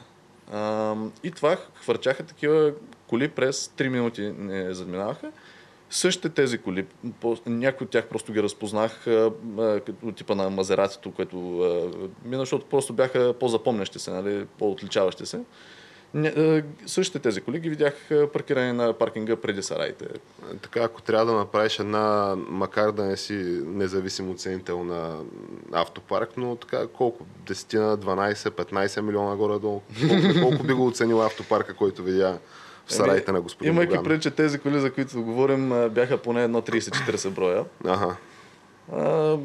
А, 0.52 0.94
и 1.22 1.30
това 1.30 1.56
хвърчаха 1.74 2.22
такива 2.22 2.72
коли 3.06 3.28
през 3.28 3.66
3 3.66 3.88
минути 3.88 4.32
не 4.38 4.74
задминаваха. 4.74 5.32
Същите 5.90 6.28
тези 6.28 6.58
коли, 6.58 6.86
някои 7.46 7.84
от 7.84 7.90
тях 7.90 8.08
просто 8.08 8.32
ги 8.32 8.42
разпознах 8.42 9.04
като 9.86 10.12
типа 10.16 10.34
на 10.34 10.50
Мазератито, 10.50 11.10
което 11.10 11.36
мина, 12.24 12.42
защото 12.42 12.66
просто 12.66 12.92
бяха 12.92 13.34
по-запомнящи 13.40 13.98
се, 13.98 14.10
нали, 14.10 14.46
по-отличаващи 14.58 15.26
се. 15.26 15.40
Не, 16.14 16.62
същите 16.86 17.18
тези 17.18 17.40
коли 17.40 17.60
ги 17.60 17.68
видях 17.68 17.94
паркирани 18.32 18.72
на 18.72 18.92
паркинга 18.92 19.36
преди 19.36 19.62
сараите. 19.62 20.06
Така, 20.62 20.80
ако 20.80 21.02
трябва 21.02 21.26
да 21.26 21.32
направиш 21.32 21.78
една, 21.78 22.36
макар 22.48 22.92
да 22.92 23.04
не 23.04 23.16
си 23.16 23.34
независим 23.64 24.30
оценител 24.30 24.84
на 24.84 25.18
автопарк, 25.72 26.30
но 26.36 26.56
така 26.56 26.86
колко? 26.86 27.26
10, 27.46 27.96
12, 27.96 28.34
15 28.34 29.00
милиона 29.00 29.36
горе-долу? 29.36 29.82
Колко, 30.08 30.40
колко 30.42 30.62
би 30.62 30.72
го 30.72 30.86
оценил 30.86 31.22
автопарка, 31.22 31.74
който 31.74 32.02
видя 32.02 32.38
в 32.86 32.92
сараите 32.92 33.32
на 33.32 33.40
господин 33.40 33.72
Имайки 33.72 33.98
преди, 34.04 34.20
че 34.20 34.30
тези 34.30 34.58
коли, 34.58 34.80
за 34.80 34.92
които 34.92 35.22
говорим, 35.22 35.88
бяха 35.90 36.18
поне 36.18 36.44
едно 36.44 36.62
30-40 36.62 37.30
броя. 37.30 37.64
Ага. 37.84 38.16
А, 38.92 39.36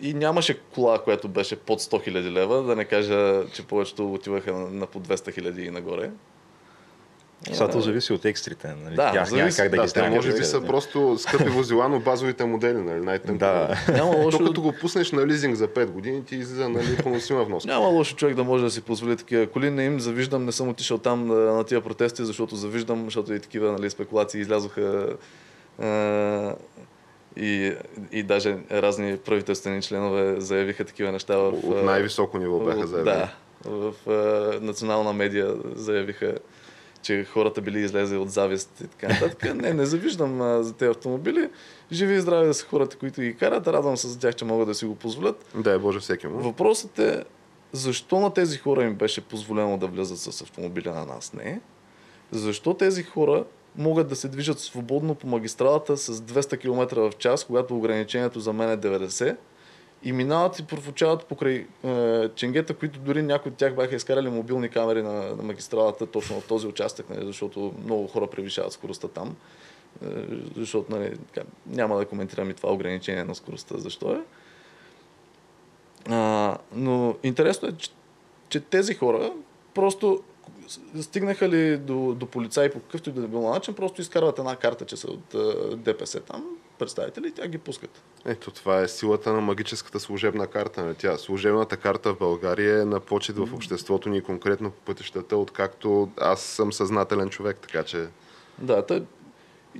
и 0.00 0.14
нямаше 0.14 0.58
кола, 0.58 0.98
която 0.98 1.28
беше 1.28 1.56
под 1.56 1.80
100 1.80 2.10
000 2.10 2.30
лева, 2.30 2.62
да 2.62 2.76
не 2.76 2.84
кажа, 2.84 3.42
че 3.52 3.66
повечето 3.66 4.12
отиваха 4.14 4.52
на, 4.52 4.70
на 4.70 4.86
по 4.86 5.00
200 5.00 5.40
000 5.40 5.58
и 5.58 5.70
нагоре. 5.70 6.10
Това 7.52 7.70
то 7.70 7.80
зависи 7.80 8.12
от 8.12 8.24
екстрите. 8.24 8.74
Нали? 8.84 8.94
Да, 8.94 9.12
Тях 9.12 9.28
зависи. 9.28 9.56
как 9.56 9.70
да, 9.70 9.76
Да, 9.76 9.82
ги 9.82 9.88
станем. 9.88 10.12
може 10.12 10.32
би 10.32 10.44
са 10.44 10.60
просто 10.60 11.18
скъпи 11.18 11.48
возила, 11.48 11.88
но 11.88 12.00
базовите 12.00 12.44
модели, 12.44 12.78
нали? 12.78 13.00
Най-тънко. 13.00 13.38
Да. 13.38 13.76
Няма 13.92 14.16
лошо, 14.16 14.38
Докато 14.38 14.62
го 14.62 14.72
пуснеш 14.80 15.12
на 15.12 15.26
лизинг 15.26 15.54
за 15.56 15.68
5 15.68 15.86
години, 15.86 16.24
ти 16.24 16.36
излиза 16.36 16.68
нали, 16.68 16.96
поносима 17.02 17.44
вноска. 17.44 17.70
няма 17.70 17.86
лошо 17.86 18.16
човек 18.16 18.34
да 18.34 18.44
може 18.44 18.64
да 18.64 18.70
си 18.70 18.82
позволи 18.82 19.16
такива 19.16 19.46
коли. 19.46 19.70
Не 19.70 19.84
им 19.84 20.00
завиждам, 20.00 20.44
не 20.44 20.52
съм 20.52 20.68
отишъл 20.68 20.98
там 20.98 21.26
на, 21.26 21.34
на 21.34 21.64
тия 21.64 21.80
протести, 21.80 22.24
защото 22.24 22.56
завиждам, 22.56 23.04
защото 23.04 23.34
и 23.34 23.40
такива 23.40 23.72
нали, 23.72 23.90
спекулации 23.90 24.40
излязоха 24.40 25.06
а, 25.78 26.54
и, 27.38 27.74
и 28.12 28.22
даже 28.22 28.58
разни 28.70 29.16
правителствени 29.16 29.82
членове 29.82 30.40
заявиха 30.40 30.84
такива 30.84 31.12
неща 31.12 31.36
в... 31.36 31.48
От 31.48 31.84
най-високо 31.84 32.38
ниво 32.38 32.58
бяха 32.58 32.86
заявени. 32.86 33.16
Да, 33.16 33.32
в 33.64 33.94
а, 34.06 34.60
национална 34.60 35.12
медия 35.12 35.54
заявиха, 35.74 36.38
че 37.02 37.24
хората 37.24 37.60
били 37.60 37.80
излезли 37.80 38.16
от 38.16 38.30
завист 38.30 38.80
и 38.84 38.86
така 38.86 39.08
нататък. 39.08 39.54
Не, 39.62 39.74
не 39.74 39.86
завиждам 39.86 40.40
а, 40.40 40.62
за 40.62 40.72
тези 40.72 40.90
автомобили. 40.90 41.50
Живи 41.92 42.14
и 42.14 42.20
здрави 42.20 42.46
да 42.46 42.54
са 42.54 42.66
хората, 42.66 42.96
които 42.96 43.20
ги 43.20 43.36
карат. 43.36 43.68
Радвам 43.68 43.96
се 43.96 44.08
за 44.08 44.18
тях, 44.18 44.34
че 44.34 44.44
могат 44.44 44.68
да 44.68 44.74
си 44.74 44.84
го 44.84 44.94
позволят. 44.94 45.46
Дай 45.54 45.78
Боже 45.78 46.00
всеки 46.00 46.26
му. 46.26 46.38
Въпросът 46.38 46.98
е, 46.98 47.24
защо 47.72 48.20
на 48.20 48.34
тези 48.34 48.58
хора 48.58 48.84
им 48.84 48.94
беше 48.94 49.20
позволено 49.20 49.78
да 49.78 49.86
влязат 49.86 50.18
с 50.18 50.42
автомобиля 50.42 50.92
на 50.92 51.06
нас? 51.06 51.32
Не. 51.32 51.60
Защо 52.30 52.74
тези 52.74 53.02
хора 53.02 53.44
могат 53.78 54.08
да 54.08 54.16
се 54.16 54.28
движат 54.28 54.60
свободно 54.60 55.14
по 55.14 55.26
магистралата 55.26 55.96
с 55.96 56.20
200 56.20 56.60
км 56.60 57.10
в 57.10 57.12
час, 57.18 57.44
когато 57.44 57.76
ограничението 57.76 58.40
за 58.40 58.52
мен 58.52 58.70
е 58.70 58.78
90 58.78 59.36
и 60.02 60.12
минават 60.12 60.58
и 60.58 60.66
профучават 60.66 61.26
покрай 61.26 61.66
е, 61.84 62.28
ченгета, 62.34 62.74
които 62.74 62.98
дори 62.98 63.22
някои 63.22 63.52
от 63.52 63.58
тях 63.58 63.74
бяха 63.74 63.96
изкарали 63.96 64.28
мобилни 64.28 64.68
камери 64.68 65.02
на, 65.02 65.36
на 65.36 65.42
магистралата 65.42 66.06
точно 66.06 66.40
в 66.40 66.46
този 66.46 66.66
участък, 66.66 67.10
нали, 67.10 67.26
защото 67.26 67.74
много 67.84 68.06
хора 68.06 68.26
превишават 68.26 68.72
скоростта 68.72 69.08
там. 69.08 69.36
Е, 70.04 70.06
защото 70.56 70.96
нали, 70.96 71.18
няма 71.66 71.98
да 71.98 72.06
коментирам 72.06 72.50
и 72.50 72.54
това 72.54 72.72
ограничение 72.72 73.24
на 73.24 73.34
скоростта, 73.34 73.78
защо 73.78 74.12
е. 74.12 74.20
А, 76.08 76.56
но 76.72 77.16
интересно 77.22 77.68
е, 77.68 77.72
че, 77.72 77.90
че 78.48 78.60
тези 78.60 78.94
хора 78.94 79.32
просто 79.74 80.22
стигнаха 81.00 81.48
ли 81.48 81.78
до, 81.78 82.14
до 82.14 82.26
полицаи 82.26 82.70
по 82.70 82.80
какъвто 82.80 83.10
и 83.10 83.12
да 83.12 83.28
било 83.28 83.50
начин, 83.50 83.74
просто 83.74 84.00
изкарват 84.00 84.38
една 84.38 84.56
карта, 84.56 84.84
че 84.84 84.96
са 84.96 85.10
от 85.10 85.34
ДПС 85.82 86.20
там, 86.20 86.44
представители, 86.78 87.28
и 87.28 87.32
тя 87.32 87.48
ги 87.48 87.58
пускат. 87.58 88.02
Ето, 88.24 88.50
това 88.50 88.80
е 88.80 88.88
силата 88.88 89.32
на 89.32 89.40
магическата 89.40 90.00
служебна 90.00 90.46
карта. 90.46 90.84
Нали? 90.84 90.94
Тя, 90.94 91.18
служебната 91.18 91.76
карта 91.76 92.14
в 92.14 92.18
България 92.18 92.80
е 92.82 92.84
на 92.84 93.00
почет 93.00 93.36
в 93.36 93.54
обществото 93.54 94.08
ни, 94.08 94.20
конкретно 94.20 94.70
по 94.70 94.80
пътищата, 94.80 95.36
откакто 95.36 96.10
аз 96.20 96.40
съм 96.40 96.72
съзнателен 96.72 97.28
човек, 97.28 97.56
така 97.62 97.84
че... 97.84 98.06
Да, 98.58 98.86
тъй, 98.86 99.02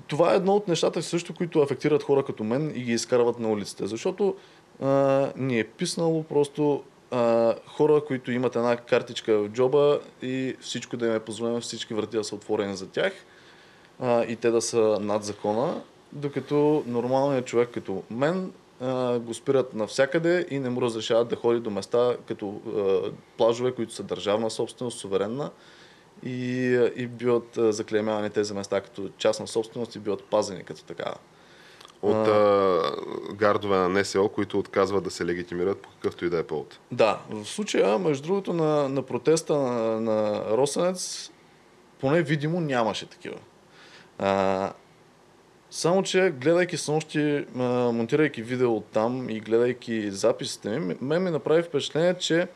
това 0.07 0.33
е 0.33 0.37
едно 0.37 0.55
от 0.55 0.69
нещата 0.69 1.03
също, 1.03 1.35
които 1.35 1.61
афектират 1.61 2.03
хора 2.03 2.25
като 2.25 2.45
мен 2.45 2.73
и 2.75 2.83
ги 2.83 2.93
изкарват 2.93 3.39
на 3.39 3.51
улиците. 3.51 3.87
Защото 3.87 4.37
а, 4.83 5.33
ни 5.37 5.61
е 5.61 5.65
писнало 5.65 6.23
просто 6.23 6.83
а, 7.11 7.55
хора, 7.67 8.05
които 8.07 8.33
имат 8.33 8.57
една 8.57 8.77
картичка 8.77 9.39
в 9.39 9.49
джоба 9.49 10.01
и 10.23 10.57
всичко 10.61 10.97
да 10.97 11.07
им 11.07 11.15
е 11.15 11.21
позволено, 11.21 11.61
всички 11.61 11.95
врати 11.95 12.17
да 12.17 12.25
са 12.25 12.35
отворени 12.35 12.77
за 12.77 12.89
тях 12.89 13.13
а, 14.01 14.25
и 14.25 14.37
те 14.37 14.51
да 14.51 14.63
са 14.63 14.99
над 15.01 15.25
закона, 15.25 15.81
докато 16.13 16.83
нормалният 16.87 17.47
човек 17.47 17.69
като 17.73 18.03
мен 18.11 18.53
а, 18.81 19.19
го 19.19 19.35
спират 19.35 19.75
навсякъде 19.75 20.47
и 20.51 20.59
не 20.59 20.71
му 20.71 20.83
разрешават 20.83 21.29
да 21.29 21.37
ходи 21.37 21.61
до 21.61 21.71
места 21.71 22.17
като 22.27 22.61
а, 22.67 23.11
плажове, 23.37 23.73
които 23.73 23.93
са 23.93 24.03
държавна 24.03 24.51
собственост, 24.51 24.99
суверенна 24.99 25.51
и, 26.25 26.91
и 26.97 27.07
биват 27.07 27.59
а, 27.59 27.73
заклеймявани 27.73 28.31
тези 28.31 28.55
места 28.55 28.81
като 28.81 29.11
частна 29.19 29.47
собственост 29.47 29.95
и 29.95 29.99
биват 29.99 30.25
пазени 30.25 30.65
като 30.65 30.85
такава. 30.85 31.17
От 32.03 32.29
а... 32.29 32.81
гардове 33.35 33.77
на 33.77 33.89
НСО, 33.89 34.29
които 34.29 34.59
отказват 34.59 35.05
да 35.05 35.11
се 35.11 35.27
легитимират 35.27 35.79
по 35.79 35.89
какъвто 35.89 36.25
и 36.25 36.31
да 36.31 36.39
е 36.39 36.43
повод. 36.43 36.79
Да, 36.93 37.21
в 37.31 37.45
случая, 37.45 37.99
между 37.99 38.27
другото, 38.27 38.53
на, 38.53 38.89
на 38.89 39.03
протеста 39.03 39.57
на, 39.57 40.01
на 40.01 40.45
Росенец, 40.57 41.31
поне 42.01 42.23
видимо 42.23 42.61
нямаше 42.61 43.07
такива. 43.07 43.37
А, 44.19 44.73
само, 45.71 46.03
че 46.03 46.31
гледайки 46.31 46.77
с 46.77 46.93
нощи, 46.93 47.47
а, 47.59 47.63
монтирайки 47.93 48.43
видео 48.43 48.77
от 48.77 48.85
там 48.85 49.31
и 49.31 49.41
гледайки 49.41 50.11
записите 50.11 50.79
ми, 50.79 50.97
мен 51.01 51.23
ми 51.23 51.31
направи 51.31 51.63
впечатление, 51.63 52.15
че 52.15 52.49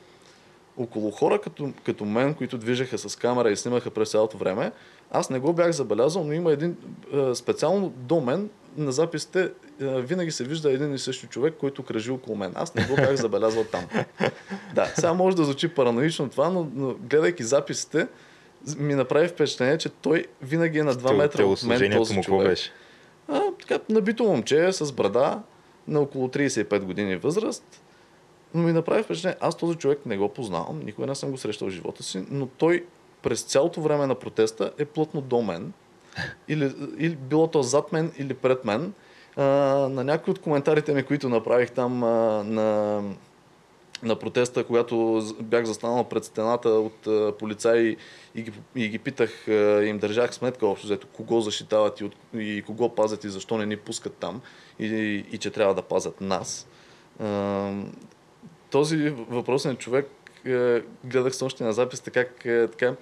около 0.76 1.10
хора 1.10 1.40
като, 1.40 1.72
като 1.84 2.04
мен, 2.04 2.34
които 2.34 2.58
движеха 2.58 2.98
с 2.98 3.16
камера 3.16 3.50
и 3.50 3.56
снимаха 3.56 3.90
през 3.90 4.10
цялото 4.10 4.36
време, 4.36 4.72
аз 5.10 5.30
не 5.30 5.38
го 5.38 5.52
бях 5.52 5.70
забелязал, 5.70 6.24
но 6.24 6.32
има 6.32 6.52
един 6.52 6.76
а, 7.14 7.34
специално 7.34 7.88
до 7.88 8.20
мен 8.20 8.50
на 8.76 8.92
записите 8.92 9.50
а, 9.82 9.84
винаги 9.84 10.30
се 10.30 10.44
вижда 10.44 10.72
един 10.72 10.94
и 10.94 10.98
същи 10.98 11.26
човек, 11.26 11.54
който 11.60 11.82
кръжи 11.82 12.10
около 12.10 12.36
мен. 12.36 12.52
Аз 12.54 12.74
не 12.74 12.84
го 12.84 12.96
бях 12.96 13.14
забелязал 13.14 13.64
там. 13.64 13.86
Да, 14.74 14.86
сега 14.86 15.12
може 15.12 15.36
да 15.36 15.44
звучи 15.44 15.68
параноично 15.68 16.28
това, 16.28 16.50
но, 16.50 16.70
но 16.74 16.94
гледайки 16.94 17.44
записите, 17.44 18.08
ми 18.76 18.94
направи 18.94 19.28
впечатление, 19.28 19.78
че 19.78 19.88
той 19.88 20.26
винаги 20.42 20.78
е 20.78 20.82
на 20.82 20.94
2 20.94 21.16
метра 21.16 21.44
от 21.44 21.62
мен 21.62 21.92
този 21.92 22.14
му 22.14 22.22
човек. 22.22 22.48
беше? 22.48 22.70
А, 23.28 23.40
така, 23.60 23.84
набито 23.88 24.24
момче 24.24 24.72
с 24.72 24.92
брада 24.92 25.42
на 25.88 26.00
около 26.00 26.28
35 26.28 26.80
години 26.80 27.16
възраст. 27.16 27.82
Но 28.54 28.62
ми 28.62 28.72
направи 28.72 29.02
впечатление, 29.02 29.36
аз 29.40 29.56
този 29.56 29.78
човек 29.78 30.06
не 30.06 30.16
го 30.16 30.28
познавам, 30.28 30.80
никога 30.84 31.06
не 31.06 31.14
съм 31.14 31.30
го 31.30 31.38
срещал 31.38 31.68
в 31.68 31.70
живота 31.70 32.02
си, 32.02 32.24
но 32.30 32.46
той 32.46 32.84
през 33.22 33.42
цялото 33.42 33.80
време 33.80 34.06
на 34.06 34.14
протеста 34.14 34.72
е 34.78 34.84
плътно 34.84 35.20
до 35.20 35.42
мен. 35.42 35.72
Или, 36.48 36.74
или 36.98 37.16
било 37.16 37.46
то 37.46 37.62
зад 37.62 37.92
мен 37.92 38.12
или 38.18 38.34
пред 38.34 38.64
мен. 38.64 38.92
А, 39.36 39.42
на 39.88 40.04
някои 40.04 40.30
от 40.30 40.38
коментарите 40.38 40.94
ми, 40.94 41.02
които 41.02 41.28
направих 41.28 41.70
там 41.70 42.02
а, 42.04 42.44
на, 42.44 43.02
на 44.02 44.16
протеста, 44.16 44.64
когато 44.64 45.22
бях 45.40 45.64
застанал 45.64 46.04
пред 46.04 46.24
стената 46.24 46.68
от 46.68 47.06
а, 47.06 47.32
полицаи 47.38 47.96
и 48.34 48.42
ги, 48.42 48.52
и 48.76 48.88
ги 48.88 48.98
питах, 48.98 49.48
а, 49.48 49.84
им 49.84 49.98
държах 49.98 50.34
сметка 50.34 50.66
общо, 50.66 50.86
взето, 50.86 51.06
кого 51.06 51.40
защитават 51.40 52.00
и, 52.00 52.04
от, 52.04 52.16
и 52.34 52.62
кого 52.66 52.94
пазят 52.94 53.24
и 53.24 53.28
защо 53.28 53.58
не 53.58 53.66
ни 53.66 53.76
пускат 53.76 54.14
там 54.14 54.40
и, 54.78 54.86
и, 54.86 55.24
и 55.32 55.38
че 55.38 55.50
трябва 55.50 55.74
да 55.74 55.82
пазят 55.82 56.20
нас. 56.20 56.68
А, 57.20 57.70
този 58.70 59.10
въпросен 59.10 59.76
човек 59.76 60.10
е, 60.46 60.82
гледах 61.04 61.34
с 61.34 61.42
още 61.42 61.64
на 61.64 61.72
запис, 61.72 62.00
как 62.00 62.44
е, 62.44 62.68
така 62.68 62.94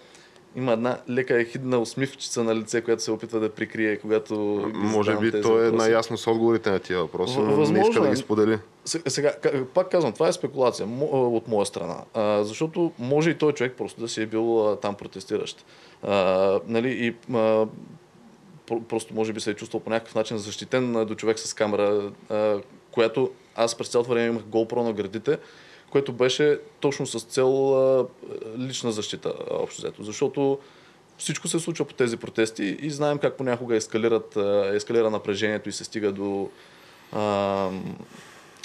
има 0.57 0.73
една 0.73 0.99
лека 1.09 1.41
ехидна 1.41 1.79
усмивчица 1.79 2.45
на 2.45 2.57
лице, 2.57 2.81
която 2.81 3.03
се 3.03 3.11
опитва 3.11 3.41
да 3.41 3.51
прикрие, 3.51 3.97
когато 3.97 4.35
Може 4.75 5.17
би 5.17 5.31
той 5.33 5.39
е 5.39 5.43
въпроси. 5.63 5.77
наясно 5.79 6.19
с 6.19 6.27
отговорите 6.27 6.71
на 6.71 6.79
тия 6.79 6.99
въпроси, 6.99 7.39
но 7.39 7.47
не 7.47 7.55
възможно 7.55 7.89
иска 7.91 8.01
да 8.01 8.09
е. 8.09 8.11
ги 8.11 8.17
сподели. 8.17 8.59
Се- 8.85 9.03
Сега, 9.09 9.33
пак 9.75 9.91
казвам, 9.91 10.13
това 10.13 10.29
е 10.29 10.33
спекулация 10.33 10.87
от 11.03 11.49
моя 11.49 11.67
страна, 11.67 11.97
защото 12.43 12.93
може 12.99 13.31
и 13.31 13.35
той 13.35 13.53
човек 13.53 13.75
просто 13.79 14.01
да 14.01 14.09
си 14.09 14.23
е 14.23 14.27
бил 14.27 14.77
там 14.77 14.95
протестиращ. 14.95 15.65
Нали, 16.67 16.89
и 16.91 17.15
просто 18.81 19.15
може 19.15 19.33
би 19.33 19.41
се 19.41 19.51
е 19.51 19.55
чувствал 19.55 19.81
по 19.81 19.91
някакъв 19.91 20.15
начин 20.15 20.39
защитен 20.39 20.93
до 21.07 21.15
човек 21.15 21.39
с 21.39 21.55
камера, 21.55 22.11
която 22.91 23.31
аз 23.57 23.75
през 23.75 23.89
цялото 23.89 24.11
време 24.11 24.27
имах 24.27 24.43
GoPro 24.43 24.77
на 24.77 24.93
градите, 24.93 25.39
което 25.91 26.13
беше 26.13 26.59
точно 26.81 27.07
с 27.07 27.21
цел 27.21 27.75
а, 27.75 28.07
лична 28.59 28.93
защита, 28.93 29.33
общо 29.51 29.83
взето. 29.83 30.03
Защото 30.03 30.59
всичко 31.19 31.49
се 31.49 31.59
случва 31.59 31.85
по 31.85 31.95
тези 31.95 32.17
протести 32.17 32.65
и 32.65 32.91
знаем 32.91 33.19
как 33.19 33.37
понякога 33.37 33.77
ескалират, 33.77 34.37
а, 34.37 34.71
ескалира 34.75 35.11
напрежението 35.11 35.69
и 35.69 35.73
се 35.73 35.85
стига 35.85 36.13
до 36.13 36.49
а, 37.13 37.71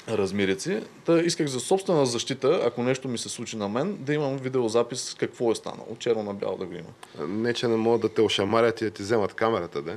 размерици. 0.08 0.80
Та 1.04 1.20
исках 1.20 1.46
за 1.46 1.60
собствена 1.60 2.06
защита, 2.06 2.60
ако 2.64 2.82
нещо 2.82 3.08
ми 3.08 3.18
се 3.18 3.28
случи 3.28 3.56
на 3.56 3.68
мен, 3.68 3.96
да 4.00 4.14
имам 4.14 4.36
видеозапис 4.36 5.16
какво 5.18 5.52
е 5.52 5.54
станало. 5.54 5.96
Черно 5.98 6.22
на 6.22 6.34
бяло 6.34 6.56
да 6.56 6.66
го 6.66 6.74
има. 6.74 7.26
Не, 7.28 7.54
че 7.54 7.68
не 7.68 7.76
могат 7.76 8.00
да 8.00 8.08
те 8.08 8.22
ошамарят 8.22 8.80
и 8.80 8.84
да 8.84 8.90
ти 8.90 9.02
вземат 9.02 9.34
камерата, 9.34 9.82
да? 9.82 9.96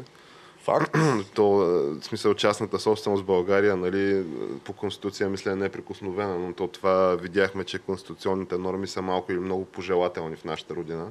Факт. 0.70 0.97
То, 1.36 1.63
е, 1.63 1.99
в 1.99 2.03
смисъл, 2.03 2.34
частната 2.34 2.80
собственост 2.80 3.24
в 3.24 3.26
България, 3.26 3.76
нали, 3.78 4.24
по 4.63 4.74
конституция, 4.74 5.30
мисля, 5.30 5.51
е 5.51 5.55
неприкосновена, 5.55 6.39
но 6.39 6.53
то 6.53 6.67
това 6.67 7.15
видяхме, 7.15 7.63
че 7.63 7.80
конституционните 7.80 8.57
норми 8.57 8.88
са 8.88 9.01
малко 9.01 9.32
или 9.32 9.39
много 9.39 9.65
пожелателни 9.65 10.36
в 10.36 10.43
нашата 10.43 10.76
родина, 10.76 11.07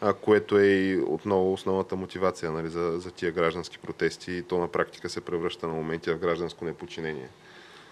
а, 0.00 0.12
което 0.12 0.58
е 0.58 0.66
и 0.66 1.02
отново 1.06 1.52
основната 1.52 1.96
мотивация 1.96 2.50
нали, 2.50 2.68
за, 2.68 2.98
за 2.98 3.10
тия 3.10 3.32
граждански 3.32 3.78
протести 3.78 4.32
и 4.32 4.42
то 4.42 4.58
на 4.58 4.68
практика 4.68 5.08
се 5.08 5.20
превръща 5.20 5.66
на 5.66 5.74
моменти 5.74 6.10
в 6.10 6.18
гражданско 6.18 6.64
неподчинение. 6.64 7.28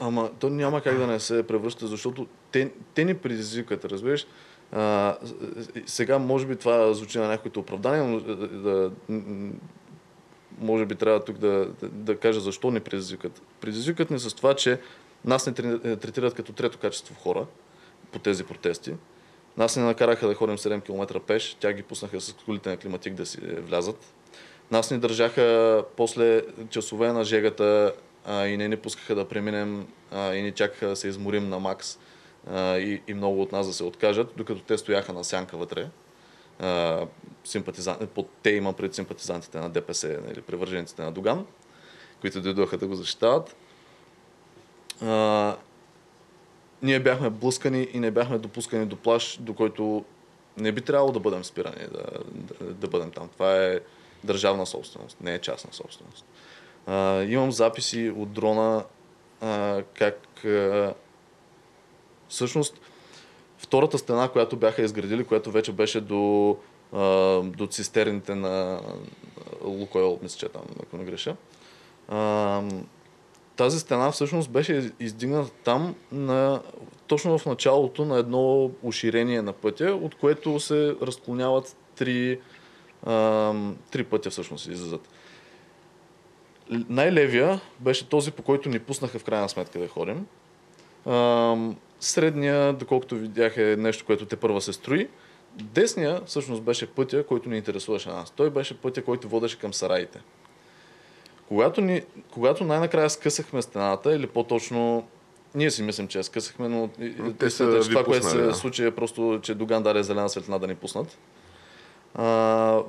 Ама 0.00 0.30
то 0.38 0.50
няма 0.50 0.80
как 0.80 0.98
да 0.98 1.06
не 1.06 1.20
се 1.20 1.42
превръща, 1.42 1.86
защото 1.86 2.26
те, 2.52 2.72
те 2.94 3.04
ни 3.04 3.14
предизвикат, 3.14 3.84
разбираш. 3.84 4.26
А, 4.72 5.16
сега 5.86 6.18
може 6.18 6.46
би 6.46 6.56
това 6.56 6.94
звучи 6.94 7.18
на 7.18 7.28
някоите 7.28 7.58
оправдания, 7.58 8.04
но 8.04 8.20
да, 8.20 8.36
да, 8.48 8.90
м- 9.08 9.52
може 10.58 10.86
би 10.86 10.94
трябва 10.94 11.24
тук 11.24 11.38
да, 11.38 11.68
да, 11.80 11.88
да 11.88 12.16
кажа 12.16 12.40
защо 12.40 12.70
ни 12.70 12.80
предизвикат. 12.80 13.42
Предизвикат 13.60 14.10
ни 14.10 14.18
с 14.18 14.36
това, 14.36 14.54
че 14.54 14.78
нас 15.24 15.46
не 15.46 15.52
тре- 15.52 15.96
третират 15.96 16.34
като 16.34 16.52
трето 16.52 16.78
качество 16.78 17.14
хора 17.14 17.46
по 18.12 18.18
тези 18.18 18.44
протести. 18.44 18.94
Нас 19.56 19.76
не 19.76 19.82
накараха 19.82 20.28
да 20.28 20.34
ходим 20.34 20.58
7 20.58 20.82
км 20.84 21.20
пеш, 21.20 21.56
тя 21.60 21.72
ги 21.72 21.82
пуснаха 21.82 22.20
с 22.20 22.32
колите 22.32 22.68
на 22.68 22.76
климатик 22.76 23.14
да 23.14 23.26
си 23.26 23.38
влязат. 23.40 24.12
Нас 24.70 24.90
ни 24.90 24.98
държаха 24.98 25.84
после 25.96 26.42
часове 26.70 27.12
на 27.12 27.24
жегата 27.24 27.92
а, 28.24 28.46
и 28.46 28.56
не 28.56 28.68
ни 28.68 28.76
пускаха 28.76 29.14
да 29.14 29.28
преминем 29.28 29.86
а, 30.12 30.34
и 30.34 30.42
ни 30.42 30.52
чакаха 30.52 30.88
да 30.88 30.96
се 30.96 31.08
изморим 31.08 31.48
на 31.48 31.58
макс 31.58 31.98
а, 32.50 32.78
и, 32.78 33.02
и 33.08 33.14
много 33.14 33.42
от 33.42 33.52
нас 33.52 33.66
да 33.66 33.72
се 33.72 33.84
откажат, 33.84 34.32
докато 34.36 34.60
те 34.60 34.78
стояха 34.78 35.12
на 35.12 35.24
сянка 35.24 35.56
вътре. 35.56 35.88
А, 36.58 37.06
симпатизан... 37.44 37.96
Под 38.14 38.30
те 38.42 38.50
има 38.50 38.72
пред 38.72 38.94
симпатизантите 38.94 39.58
на 39.60 39.70
ДПС 39.70 40.20
или 40.32 40.42
привържениците 40.42 41.02
на 41.02 41.12
Доган, 41.12 41.46
които 42.20 42.40
дойдоха 42.40 42.78
да 42.78 42.86
го 42.86 42.94
защитават. 42.94 43.56
А, 45.02 45.56
ние 46.82 47.00
бяхме 47.00 47.30
блъскани 47.30 47.88
и 47.92 48.00
не 48.00 48.10
бяхме 48.10 48.38
допускани 48.38 48.86
до 48.86 48.96
плаж, 48.96 49.38
до 49.40 49.54
който 49.54 50.04
не 50.56 50.72
би 50.72 50.80
трябвало 50.80 51.12
да 51.12 51.20
бъдем 51.20 51.44
спирани 51.44 51.86
да, 51.92 52.06
да, 52.32 52.74
да 52.74 52.88
бъдем 52.88 53.10
там. 53.10 53.28
Това 53.28 53.56
е 53.56 53.80
държавна 54.24 54.66
собственост, 54.66 55.20
не 55.20 55.34
е 55.34 55.38
частна 55.38 55.72
собственост. 55.72 56.24
А, 56.86 57.22
имам 57.22 57.52
записи 57.52 58.12
от 58.16 58.32
дрона 58.32 58.84
а, 59.40 59.82
как 59.94 60.44
а, 60.44 60.94
всъщност 62.28 62.80
втората 63.74 63.98
стена, 63.98 64.28
която 64.28 64.56
бяха 64.56 64.82
изградили, 64.82 65.24
която 65.24 65.50
вече 65.50 65.72
беше 65.72 66.00
до, 66.00 66.56
а, 66.92 67.40
до 67.40 67.66
цистерните 67.66 68.34
на 68.34 68.80
Лукойл, 69.64 70.18
мисля, 70.22 70.38
че 70.38 70.46
е 70.46 70.48
там, 70.48 70.62
ако 70.82 70.96
не 70.96 71.04
греша. 71.04 71.36
А, 72.08 72.62
тази 73.56 73.80
стена 73.80 74.10
всъщност 74.10 74.50
беше 74.50 74.90
издигната 75.00 75.50
там 75.64 75.94
на, 76.12 76.62
точно 77.06 77.38
в 77.38 77.46
началото 77.46 78.04
на 78.04 78.18
едно 78.18 78.70
уширение 78.82 79.42
на 79.42 79.52
пътя, 79.52 79.98
от 80.02 80.14
което 80.14 80.60
се 80.60 80.96
разклоняват 81.02 81.76
три, 81.96 82.40
а, 83.06 83.54
три 83.90 84.04
пътя 84.04 84.30
всъщност 84.30 84.66
излизат. 84.66 85.08
Най-левия 86.70 87.60
беше 87.80 88.08
този, 88.08 88.30
по 88.30 88.42
който 88.42 88.68
ни 88.68 88.78
пуснаха 88.78 89.18
в 89.18 89.24
крайна 89.24 89.48
сметка 89.48 89.78
да 89.78 89.88
ходим. 89.88 90.26
А, 91.06 91.56
средния, 92.04 92.72
доколкото 92.72 93.16
видях, 93.16 93.56
е 93.56 93.76
нещо, 93.76 94.04
което 94.04 94.26
те 94.26 94.36
първа 94.36 94.60
се 94.60 94.72
строи. 94.72 95.08
Десния 95.54 96.20
всъщност 96.26 96.62
беше 96.62 96.86
пътя, 96.86 97.26
който 97.26 97.48
ни 97.48 97.56
интересуваше 97.56 98.08
нас. 98.08 98.30
Той 98.30 98.50
беше 98.50 98.78
пътя, 98.78 99.04
който 99.04 99.28
водеше 99.28 99.58
към 99.58 99.74
сараите. 99.74 100.20
Когато, 101.48 101.80
ни, 101.80 102.02
когато 102.30 102.64
най-накрая 102.64 103.10
скъсахме 103.10 103.62
стената, 103.62 104.14
или 104.14 104.26
по-точно 104.26 105.06
ние 105.54 105.70
си 105.70 105.82
мислим, 105.82 106.08
че 106.08 106.18
я 106.18 106.24
скъсахме, 106.24 106.68
но 106.68 106.88
Те 107.38 107.50
са 107.50 107.80
това, 107.80 108.04
което 108.04 108.22
пуснали, 108.22 108.42
се 108.42 108.46
да. 108.46 108.54
случи 108.54 108.84
е 108.84 108.90
просто, 108.90 109.40
че 109.42 109.54
Доган 109.54 109.82
даде 109.82 110.02
зелена 110.02 110.28
светлина 110.28 110.58
да 110.58 110.66
ни 110.66 110.74
пуснат. 110.74 111.18
А, 112.14 112.80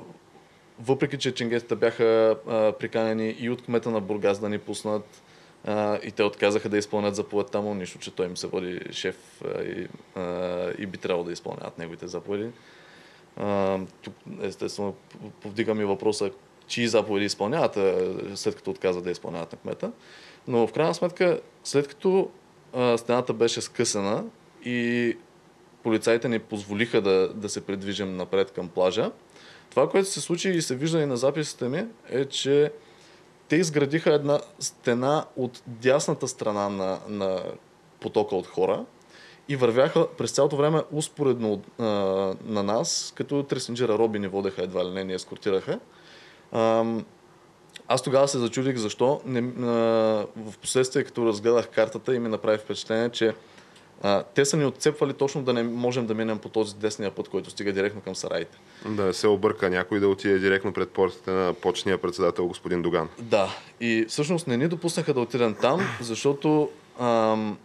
въпреки, 0.80 1.18
че 1.18 1.34
ченгетите 1.34 1.74
бяха 1.74 2.36
а, 2.48 2.72
приканени 2.72 3.36
и 3.38 3.50
от 3.50 3.62
кмета 3.62 3.90
на 3.90 4.00
Бургас 4.00 4.38
да 4.38 4.48
ни 4.48 4.58
пуснат, 4.58 5.22
а, 5.66 5.98
и 6.02 6.10
те 6.10 6.22
отказаха 6.22 6.68
да 6.68 6.78
изпълнят 6.78 7.16
заповедта 7.16 7.60
му, 7.60 7.74
нищо, 7.74 7.98
че 7.98 8.10
той 8.10 8.26
им 8.26 8.36
се 8.36 8.46
води 8.46 8.80
шеф 8.90 9.42
а, 9.44 9.62
и, 9.62 9.88
а, 10.14 10.72
и 10.78 10.86
би 10.86 10.98
трябвало 10.98 11.24
да 11.24 11.32
изпълняват 11.32 11.78
неговите 11.78 12.06
заповеди. 12.06 12.50
А, 13.36 13.78
тук, 14.02 14.14
естествено, 14.42 14.94
повдигам 15.42 15.80
и 15.80 15.84
въпроса, 15.84 16.30
чии 16.66 16.88
заповеди 16.88 17.26
изпълняват, 17.26 17.78
след 18.38 18.54
като 18.56 18.70
отказват 18.70 19.04
да 19.04 19.10
изпълняват 19.10 19.52
на 19.52 19.58
кмета. 19.58 19.92
Но 20.48 20.66
в 20.66 20.72
крайна 20.72 20.94
сметка, 20.94 21.40
след 21.64 21.88
като 21.88 22.30
а, 22.72 22.98
стената 22.98 23.32
беше 23.32 23.60
скъсана 23.60 24.24
и 24.64 25.16
полицаите 25.82 26.28
ни 26.28 26.38
позволиха 26.38 27.00
да, 27.00 27.28
да 27.34 27.48
се 27.48 27.66
придвижим 27.66 28.16
напред 28.16 28.50
към 28.50 28.68
плажа, 28.68 29.10
това, 29.70 29.88
което 29.88 30.08
се 30.08 30.20
случи 30.20 30.50
и 30.50 30.62
се 30.62 30.74
вижда 30.74 31.00
и 31.00 31.06
на 31.06 31.16
записите 31.16 31.68
ми, 31.68 31.86
е, 32.08 32.24
че 32.24 32.72
те 33.48 33.56
изградиха 33.56 34.14
една 34.14 34.40
стена 34.58 35.24
от 35.36 35.62
дясната 35.66 36.28
страна 36.28 36.68
на, 36.68 36.98
на 37.08 37.42
потока 38.00 38.36
от 38.36 38.46
хора 38.46 38.84
и 39.48 39.56
вървяха 39.56 40.08
през 40.08 40.30
цялото 40.30 40.56
време 40.56 40.82
успоредно 40.92 41.62
а, 41.78 41.84
на 42.44 42.62
нас, 42.62 43.12
като 43.16 43.42
тресенджера 43.42 43.98
Роби 43.98 44.18
ни 44.18 44.28
водеха 44.28 44.62
едва 44.62 44.84
ли 44.84 44.90
не, 44.90 45.04
ни 45.04 45.14
ескортираха. 45.14 45.80
Ам, 46.52 47.04
аз 47.88 48.02
тогава 48.02 48.28
се 48.28 48.38
зачудих 48.38 48.76
защо. 48.76 49.20
Не, 49.24 49.38
а, 49.38 49.70
в 50.36 50.58
последствие, 50.60 51.04
като 51.04 51.26
разгледах 51.26 51.68
картата 51.68 52.14
и 52.14 52.18
ми 52.18 52.28
направи 52.28 52.58
впечатление, 52.58 53.10
че 53.10 53.34
а, 54.02 54.22
те 54.34 54.44
са 54.44 54.56
ни 54.56 54.64
отцепвали 54.64 55.12
точно 55.12 55.42
да 55.42 55.52
не 55.52 55.62
можем 55.62 56.06
да 56.06 56.14
минем 56.14 56.38
по 56.38 56.48
този 56.48 56.76
десния 56.76 57.10
път, 57.10 57.28
който 57.28 57.50
стига 57.50 57.72
директно 57.72 58.00
към 58.00 58.14
сараите. 58.14 58.58
Да 58.86 59.14
се 59.14 59.28
обърка 59.28 59.70
някой 59.70 60.00
да 60.00 60.08
отиде 60.08 60.38
директно 60.38 60.72
пред 60.72 60.90
портите 60.90 61.30
на 61.30 61.54
почния 61.54 61.98
председател 61.98 62.46
господин 62.46 62.82
Доган. 62.82 63.08
Да, 63.18 63.56
и 63.80 64.04
всъщност 64.08 64.46
не 64.46 64.56
ни 64.56 64.68
допуснаха 64.68 65.14
да 65.14 65.20
отидем 65.20 65.56
там, 65.60 65.80
защото 66.00 66.70
ам, 67.00 67.58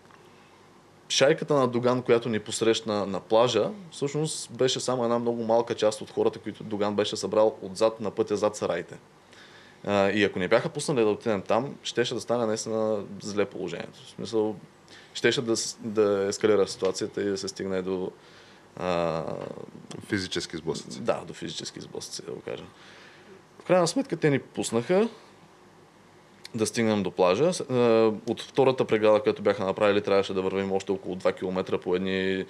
шайката 1.10 1.54
на 1.54 1.68
Доган, 1.68 2.02
която 2.02 2.30
ни 2.30 2.40
посрещна 2.40 3.06
на 3.06 3.20
плажа, 3.20 3.70
всъщност 3.92 4.52
беше 4.52 4.80
само 4.80 5.04
една 5.04 5.20
много 5.20 5.44
малка 5.44 5.76
част 5.76 6.02
от 6.02 6.12
хората, 6.12 6.40
които 6.40 6.64
Доган 6.64 6.96
беше 6.96 7.16
събрал 7.16 7.58
отзад 7.62 8.00
на 8.00 8.12
пътя 8.12 8.38
зад 8.38 8.56
сараите. 8.56 8.98
А, 9.86 10.10
и 10.10 10.24
ако 10.24 10.40
не 10.40 10.48
бяха 10.48 10.70
пуснали 10.70 11.04
да 11.04 11.10
отидем 11.10 11.42
там, 11.42 11.76
щеше 11.84 12.14
да 12.14 12.22
стане 12.22 12.46
наистина 12.46 13.04
зле 13.22 13.46
положението. 13.46 14.00
В 14.06 14.10
смисъл, 14.10 14.56
щеше 15.14 15.42
да, 15.42 15.56
да 15.80 16.26
ескалира 16.30 16.68
ситуацията 16.68 17.22
и 17.22 17.26
да 17.26 17.38
се 17.38 17.48
стигне 17.48 17.82
до 17.82 18.12
а, 18.78 19.24
Физически 20.08 20.58
сблъсъци. 20.58 21.02
да, 21.02 21.22
до 21.28 21.34
физически 21.34 21.82
сблъсъци, 21.82 22.26
да 22.26 22.32
го 22.32 22.42
кажа. 22.42 22.64
В 23.60 23.64
крайна 23.64 23.88
сметка 23.88 24.18
те 24.18 24.30
ни 24.30 24.40
пуснаха 24.40 25.10
да 26.56 26.66
стигнем 26.66 27.04
до 27.04 27.12
плажа. 27.12 27.52
От 28.28 28.42
втората 28.42 28.86
преграда, 28.86 29.22
която 29.22 29.42
бяха 29.42 29.66
направили, 29.66 30.02
трябваше 30.02 30.34
да 30.34 30.42
вървим 30.42 30.72
още 30.72 30.92
около 30.92 31.16
2 31.16 31.36
км 31.36 31.78
по 31.78 31.96
едни 31.96 32.46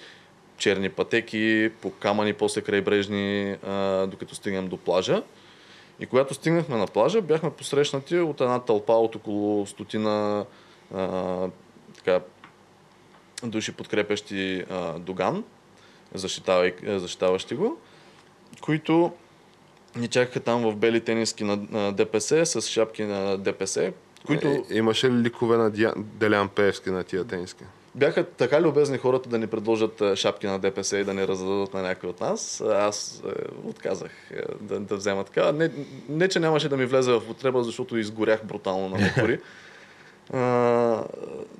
черни 0.56 0.88
пътеки, 0.88 1.70
по 1.80 1.90
камъни, 1.90 2.32
после 2.32 2.60
крайбрежни, 2.60 3.56
докато 4.06 4.34
стигнем 4.34 4.68
до 4.68 4.76
плажа. 4.76 5.22
И 6.00 6.06
когато 6.06 6.34
стигнахме 6.34 6.76
на 6.76 6.86
плажа, 6.86 7.22
бяхме 7.22 7.50
посрещнати 7.50 8.18
от 8.18 8.40
една 8.40 8.58
тълпа 8.58 8.92
от 8.92 9.16
около 9.16 9.66
стотина 9.66 10.46
а, 10.94 11.48
така, 11.96 12.20
души 13.44 13.72
подкрепящи 13.72 14.64
а, 14.70 14.98
Доган, 14.98 15.44
защитаващи 16.84 17.54
го, 17.54 17.78
които 18.60 19.12
ни 19.96 20.08
чакаха 20.08 20.40
там 20.40 20.62
в 20.62 20.76
бели 20.76 21.00
тениски 21.00 21.44
на, 21.44 21.56
на 21.70 21.92
ДПС 21.92 22.46
с 22.46 22.62
шапки 22.62 23.04
на 23.04 23.38
ДПС, 23.38 23.92
които... 24.26 24.48
Е, 24.48 24.62
имаше 24.70 25.10
ли 25.10 25.22
ликове 25.22 25.56
на 25.56 25.70
Дия... 25.70 25.92
Делян 25.96 26.48
Пеевски 26.48 26.90
на 26.90 27.04
тия 27.04 27.24
тениски? 27.24 27.64
бяха 27.94 28.24
така 28.24 28.60
любезни 28.60 28.98
хората 28.98 29.28
да 29.28 29.38
ни 29.38 29.46
предложат 29.46 30.02
шапки 30.14 30.46
на 30.46 30.58
ДПС 30.58 30.98
и 30.98 31.04
да 31.04 31.14
ни 31.14 31.28
раздадат 31.28 31.74
на 31.74 31.82
някой 31.82 32.10
от 32.10 32.20
нас. 32.20 32.60
Аз 32.60 33.22
е, 33.26 33.68
отказах 33.68 34.10
е, 34.30 34.42
да, 34.60 34.80
да 34.80 34.96
взема 34.96 35.24
така. 35.24 35.52
Не, 35.52 35.70
не, 36.08 36.28
че 36.28 36.40
нямаше 36.40 36.68
да 36.68 36.76
ми 36.76 36.86
влезе 36.86 37.12
в 37.12 37.16
употреба, 37.16 37.64
защото 37.64 37.96
изгорях 37.96 38.44
брутално 38.44 38.88
на 38.88 38.98
метори. 38.98 39.40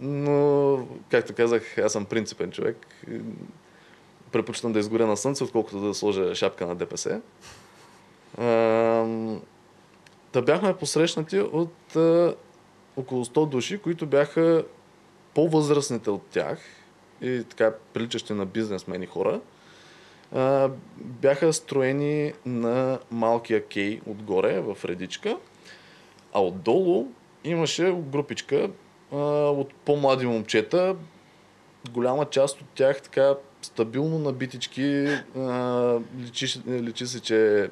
Но, 0.00 0.86
както 1.10 1.34
казах, 1.34 1.78
аз 1.78 1.92
съм 1.92 2.04
принципен 2.04 2.50
човек. 2.50 2.86
Предпочитам 4.32 4.72
да 4.72 4.78
изгоря 4.78 5.06
на 5.06 5.16
слънце, 5.16 5.44
отколкото 5.44 5.80
да 5.80 5.94
сложа 5.94 6.34
шапка 6.34 6.66
на 6.66 6.74
ДПС. 6.74 7.20
А, 8.38 8.44
да 10.32 10.42
бяхме 10.42 10.76
посрещнати 10.76 11.38
от 11.38 11.96
а, 11.96 12.34
около 12.96 13.24
100 13.24 13.48
души, 13.48 13.78
които 13.78 14.06
бяха 14.06 14.64
по-възрастните 15.34 16.10
от 16.10 16.22
тях 16.22 16.58
и 17.22 17.44
така 17.50 17.74
приличащи 17.92 18.32
на 18.32 18.46
бизнесмени 18.46 19.06
хора, 19.06 19.40
а, 20.32 20.70
бяха 20.96 21.52
строени 21.52 22.32
на 22.46 22.98
малкия 23.10 23.66
кей 23.66 24.00
отгоре 24.06 24.60
в 24.60 24.84
редичка, 24.84 25.38
а 26.32 26.42
отдолу 26.42 27.08
имаше 27.44 27.92
групичка 27.92 28.70
а, 29.12 29.16
от 29.50 29.74
по-млади 29.74 30.26
момчета, 30.26 30.96
голяма 31.90 32.24
част 32.24 32.60
от 32.60 32.66
тях 32.74 33.02
така 33.02 33.34
стабилно 33.62 34.18
набитички, 34.18 35.06
а, 35.36 35.98
личи, 36.20 36.46
личи 36.68 37.06
се, 37.06 37.20
че 37.20 37.70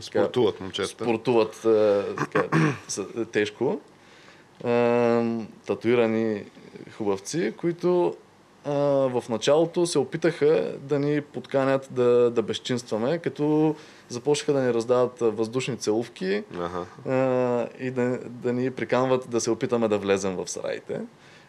Спортуват 0.00 0.60
момчета. 0.60 0.88
спортуват 0.88 1.64
а, 1.64 2.04
така, 2.16 2.48
с- 2.88 3.06
тежко. 3.32 3.80
А, 4.64 5.22
татуирани 5.66 6.44
хубавци, 6.96 7.52
които 7.56 8.14
а, 8.64 8.72
в 9.20 9.24
началото 9.28 9.86
се 9.86 9.98
опитаха 9.98 10.74
да 10.80 10.98
ни 10.98 11.20
подканят 11.20 11.88
да, 11.90 12.30
да 12.30 12.42
безчинстваме, 12.42 13.18
като 13.18 13.74
започнаха 14.08 14.52
да 14.52 14.60
ни 14.60 14.74
раздават 14.74 15.18
въздушни 15.20 15.76
целувки 15.76 16.44
Аха. 16.60 16.86
а, 17.08 17.68
и 17.80 17.90
да, 17.90 18.18
да 18.24 18.52
ни 18.52 18.70
приканват 18.70 19.30
да 19.30 19.40
се 19.40 19.50
опитаме 19.50 19.88
да 19.88 19.98
влезем 19.98 20.36
в 20.36 20.48
сараите. 20.48 21.00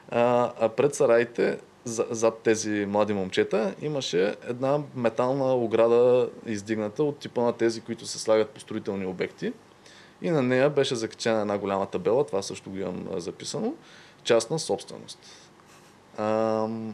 А, 0.09 0.51
а 0.59 0.69
пред 0.69 0.95
сараите, 0.95 1.59
за, 1.83 2.05
зад 2.09 2.37
тези 2.37 2.85
млади 2.85 3.13
момчета, 3.13 3.75
имаше 3.81 4.35
една 4.47 4.79
метална 4.95 5.53
ограда 5.53 6.29
издигната 6.45 7.03
от 7.03 7.17
типа 7.17 7.41
на 7.41 7.53
тези, 7.53 7.81
които 7.81 8.05
се 8.05 8.19
слагат 8.19 8.49
по 8.49 8.59
строителни 8.59 9.05
обекти. 9.05 9.53
И 10.21 10.29
на 10.29 10.41
нея 10.41 10.69
беше 10.69 10.95
закачена 10.95 11.41
една 11.41 11.57
голяма 11.57 11.85
табела, 11.85 12.25
това 12.25 12.41
също 12.41 12.69
го 12.69 12.77
имам 12.77 13.07
записано, 13.17 13.73
частна 14.23 14.59
собственост. 14.59 15.19
Ам, 16.21 16.93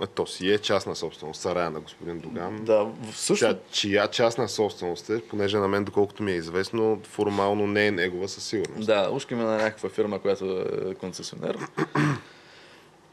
А 0.00 0.06
то 0.06 0.26
си 0.26 0.50
е 0.50 0.58
частна 0.58 0.96
собственост, 0.96 1.40
сарая 1.40 1.70
на 1.70 1.80
господин 1.80 2.18
Доган. 2.18 2.64
да, 2.64 2.84
в- 2.84 2.92
също 3.12 3.46
Тя, 3.46 3.58
чия 3.70 4.08
частна 4.08 4.48
собственост 4.48 5.10
е, 5.10 5.20
понеже 5.20 5.58
на 5.58 5.68
мен, 5.68 5.84
доколкото 5.84 6.22
ми 6.22 6.32
е 6.32 6.36
известно, 6.36 7.00
формално 7.04 7.66
не 7.66 7.86
е 7.86 7.90
негова 7.90 8.28
със 8.28 8.44
сигурност. 8.44 8.86
Да, 8.86 9.10
ушки 9.10 9.34
ми 9.34 9.42
на 9.42 9.52
някаква 9.52 9.88
фирма, 9.88 10.18
която 10.18 10.44
е 10.88 10.94
концесионер. 10.94 11.58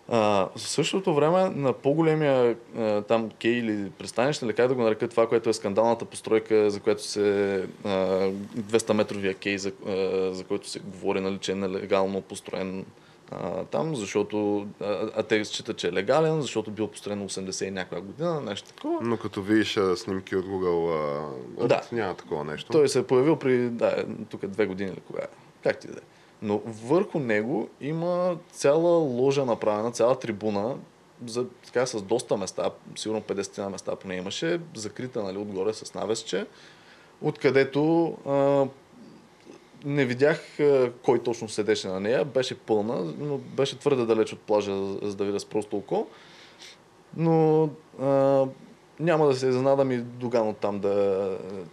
А, 0.07 0.19
в 0.55 0.61
същото 0.61 1.15
време 1.15 1.49
на 1.49 1.73
по-големия 1.73 2.55
а, 2.77 3.01
там 3.01 3.29
кей 3.31 3.51
или 3.51 3.89
пристанище, 3.89 4.45
или 4.45 4.53
как 4.53 4.67
да 4.67 4.73
го 4.73 4.81
нарека 4.81 5.07
това, 5.07 5.27
което 5.27 5.49
е 5.49 5.53
скандалната 5.53 6.05
постройка, 6.05 6.69
за 6.69 6.79
която 6.79 7.03
се 7.03 7.53
а, 7.83 7.89
200 7.89 8.93
метровия 8.93 9.33
кей, 9.33 9.57
за, 9.57 9.71
а, 9.87 9.91
за 10.33 10.43
който 10.43 10.69
се 10.69 10.79
говори, 10.79 11.19
нали, 11.19 11.37
че 11.37 11.51
е 11.51 11.55
нелегално 11.55 12.21
построен 12.21 12.85
а, 13.31 13.65
там, 13.65 13.95
защото 13.95 14.67
а, 14.81 15.09
а 15.15 15.23
те 15.23 15.45
считат, 15.45 15.77
че 15.77 15.87
е 15.87 15.93
легален, 15.93 16.41
защото 16.41 16.71
бил 16.71 16.87
построен 16.87 17.29
80 17.29 17.67
и 17.67 17.71
някоя 17.71 18.01
година, 18.01 18.41
нещо 18.41 18.69
такова. 18.69 18.99
Но 19.01 19.17
като 19.17 19.41
видиш 19.41 19.77
а, 19.77 19.97
снимки 19.97 20.35
от 20.35 20.45
Google 20.45 21.31
а, 21.61 21.67
Да. 21.67 21.81
няма 21.91 22.13
такова 22.13 22.43
нещо. 22.43 22.71
Той 22.71 22.89
се 22.89 22.99
е 22.99 23.03
появил 23.03 23.35
при, 23.35 23.69
да, 23.69 24.05
тук 24.29 24.47
две 24.47 24.65
години 24.65 24.91
или 24.91 25.01
кога. 25.07 25.21
е. 25.21 25.27
Как 25.63 25.79
ти 25.79 25.87
да 25.87 25.93
е. 25.93 26.01
Но 26.41 26.61
върху 26.65 27.19
него 27.19 27.69
има 27.81 28.37
цяла 28.51 28.91
ложа 28.97 29.45
направена, 29.45 29.91
цяла 29.91 30.19
трибуна, 30.19 30.75
за, 31.25 31.45
така, 31.65 31.85
с 31.85 32.01
доста 32.01 32.37
места, 32.37 32.69
сигурно 32.95 33.21
50 33.21 33.57
на 33.57 33.69
места 33.69 33.95
поне 33.95 34.15
имаше, 34.15 34.59
закрита 34.75 35.23
нали, 35.23 35.37
отгоре 35.37 35.73
с 35.73 35.93
навесче, 35.93 36.45
откъдето 37.21 38.07
а, 38.25 38.65
не 39.85 40.05
видях 40.05 40.59
а, 40.59 40.91
кой 41.03 41.19
точно 41.19 41.49
седеше 41.49 41.87
на 41.87 41.99
нея, 41.99 42.25
беше 42.25 42.57
пълна, 42.57 43.13
но 43.19 43.37
беше 43.37 43.79
твърде 43.79 44.05
далеч 44.05 44.33
от 44.33 44.39
плажа, 44.39 44.75
за 45.01 45.15
да 45.15 45.25
видя 45.25 45.39
с 45.39 45.45
просто 45.45 45.77
око. 45.77 46.07
Но 47.17 47.69
а, 48.01 48.45
няма 48.99 49.27
да 49.27 49.33
се 49.33 49.47
изненадам 49.47 49.91
и 49.91 49.97
Доган 49.97 50.47
от 50.47 50.57
там 50.57 50.79
да, 50.79 50.95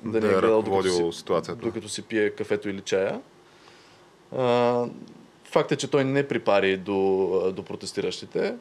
да, 0.05 0.21
да 0.21 0.21
ни 0.21 0.35
е 0.35 0.37
е 0.37 0.41
гледал, 0.41 0.63
докато 0.63 1.13
си, 1.13 1.25
докато 1.63 1.89
си 1.89 2.03
пие 2.03 2.31
кафето 2.31 2.69
или 2.69 2.81
чая. 2.81 3.21
А, 4.37 4.85
факт 5.45 5.73
е, 5.73 5.77
че 5.77 5.91
той 5.91 6.05
не 6.05 6.29
припари 6.29 6.77
до, 6.77 7.53
до 7.57 7.63
протестиращите. 7.63 8.55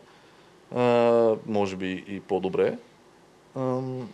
А, 0.75 1.35
може 1.45 1.75
би 1.75 2.05
и 2.07 2.19
по-добре. 2.19 2.77
Ам, 3.55 4.09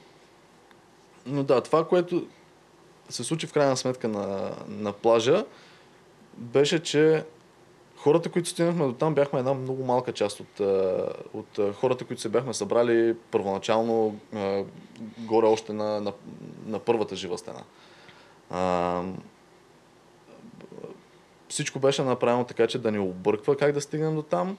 но 1.25 1.43
да, 1.43 1.61
това, 1.61 1.87
което 1.87 2.27
се 3.11 3.23
случи 3.23 3.47
в 3.47 3.53
крайна 3.53 3.77
сметка 3.77 4.07
на, 4.07 4.51
на 4.67 4.93
плажа, 4.93 5.45
беше, 6.37 6.83
че 6.83 7.23
хората, 7.97 8.29
които 8.29 8.49
стигнахме 8.49 8.85
до 8.85 8.93
там, 8.93 9.15
бяхме 9.15 9.39
една 9.39 9.53
много 9.53 9.83
малка 9.83 10.13
част 10.13 10.39
от, 10.39 10.59
от 11.33 11.75
хората, 11.75 12.05
които 12.05 12.21
се 12.21 12.29
бяхме 12.29 12.53
събрали 12.53 13.15
първоначално 13.31 14.19
горе 15.17 15.45
още 15.45 15.73
на, 15.73 16.01
на, 16.01 16.13
на 16.65 16.79
първата 16.79 17.15
жива 17.15 17.37
стена. 17.37 17.63
Всичко 21.49 21.79
беше 21.79 22.03
направено 22.03 22.43
така, 22.43 22.67
че 22.67 22.79
да 22.79 22.91
ни 22.91 22.99
обърква 22.99 23.57
как 23.57 23.71
да 23.71 23.81
стигнем 23.81 24.15
до 24.15 24.21
там, 24.21 24.57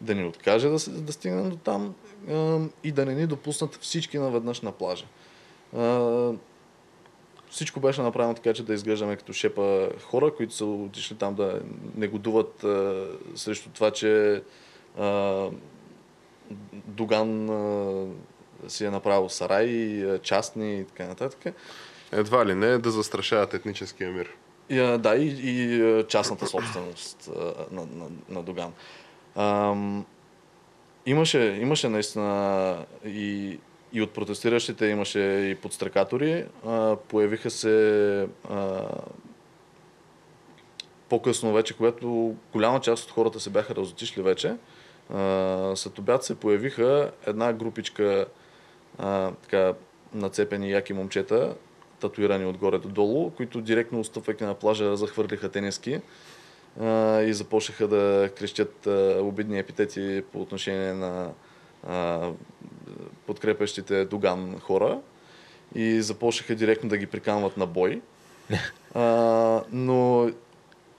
да 0.00 0.14
ни 0.14 0.24
откаже 0.24 0.68
да, 0.68 0.78
да 0.88 1.12
стигнем 1.12 1.50
до 1.50 1.56
там 1.56 1.94
и 2.84 2.92
да 2.92 3.06
не 3.06 3.14
ни 3.14 3.26
допуснат 3.26 3.74
всички 3.74 4.18
наведнъж 4.18 4.60
на 4.60 4.72
плажа. 4.72 5.04
Всичко 7.52 7.80
беше 7.80 8.02
направено 8.02 8.34
така, 8.34 8.52
че 8.52 8.62
да 8.62 8.74
изглеждаме 8.74 9.16
като 9.16 9.32
шепа 9.32 9.88
хора, 10.02 10.34
които 10.34 10.54
са 10.54 10.64
отишли 10.64 11.16
там 11.16 11.34
да 11.34 11.60
негодуват 11.94 12.64
а, 12.64 13.06
срещу 13.34 13.70
това, 13.70 13.90
че 13.90 14.42
а, 14.98 15.46
Доган 16.72 17.50
а, 17.50 18.06
си 18.68 18.84
е 18.84 18.90
направил 18.90 19.28
сарай, 19.28 20.04
а, 20.04 20.18
частни 20.18 20.80
и 20.80 20.84
така 20.84 21.06
нататък. 21.06 21.54
Едва 22.12 22.46
ли 22.46 22.54
не 22.54 22.78
да 22.78 22.90
застрашават 22.90 23.54
етническия 23.54 24.10
мир. 24.10 24.28
И, 24.68 24.78
а, 24.78 24.98
да, 24.98 25.16
и, 25.16 25.26
и 25.26 25.82
а, 25.82 26.06
частната 26.06 26.46
собственост 26.46 27.30
а, 27.36 27.54
на, 27.70 27.86
на, 27.86 28.06
на 28.28 28.42
Доган. 28.42 28.72
Ам, 29.36 30.06
имаше, 31.06 31.58
имаше 31.60 31.88
наистина 31.88 32.86
и, 33.04 33.58
и 33.92 34.02
от 34.02 34.10
протестиращите 34.10 34.86
имаше 34.86 35.20
и 35.20 35.54
подстрекатори. 35.54 36.44
А, 36.66 36.96
появиха 36.96 37.50
се 37.50 38.28
а, 38.50 38.88
по-късно 41.08 41.52
вече, 41.52 41.76
когато 41.76 42.36
голяма 42.52 42.80
част 42.80 43.04
от 43.04 43.10
хората 43.10 43.40
се 43.40 43.50
бяха 43.50 43.74
разотишли 43.74 44.22
вече, 44.22 44.56
а, 45.14 45.72
след 45.76 45.98
обяд 45.98 46.24
се 46.24 46.34
появиха 46.34 47.10
една 47.26 47.52
групичка 47.52 48.26
а, 48.98 49.32
така, 49.32 49.74
нацепени 50.14 50.70
яки 50.70 50.92
момчета, 50.92 51.54
татуирани 52.00 52.46
отгоре 52.46 52.78
до 52.78 52.88
долу, 52.88 53.30
които 53.30 53.60
директно 53.60 54.00
отстъпвайки 54.00 54.44
на 54.44 54.54
плажа 54.54 54.96
захвърлиха 54.96 55.48
тениски 55.48 56.00
а, 56.80 57.20
и 57.20 57.32
започнаха 57.32 57.88
да 57.88 58.30
крещят 58.36 58.86
а, 58.86 59.18
обидни 59.20 59.58
епитети 59.58 60.22
по 60.32 60.40
отношение 60.40 60.92
на 60.92 61.30
подкрепящите 63.26 64.04
Доган 64.04 64.60
хора 64.60 65.00
и 65.74 66.02
започнаха 66.02 66.54
директно 66.54 66.88
да 66.88 66.96
ги 66.96 67.06
приканват 67.06 67.56
на 67.56 67.66
бой. 67.66 68.00
А, 68.94 69.62
но 69.72 70.30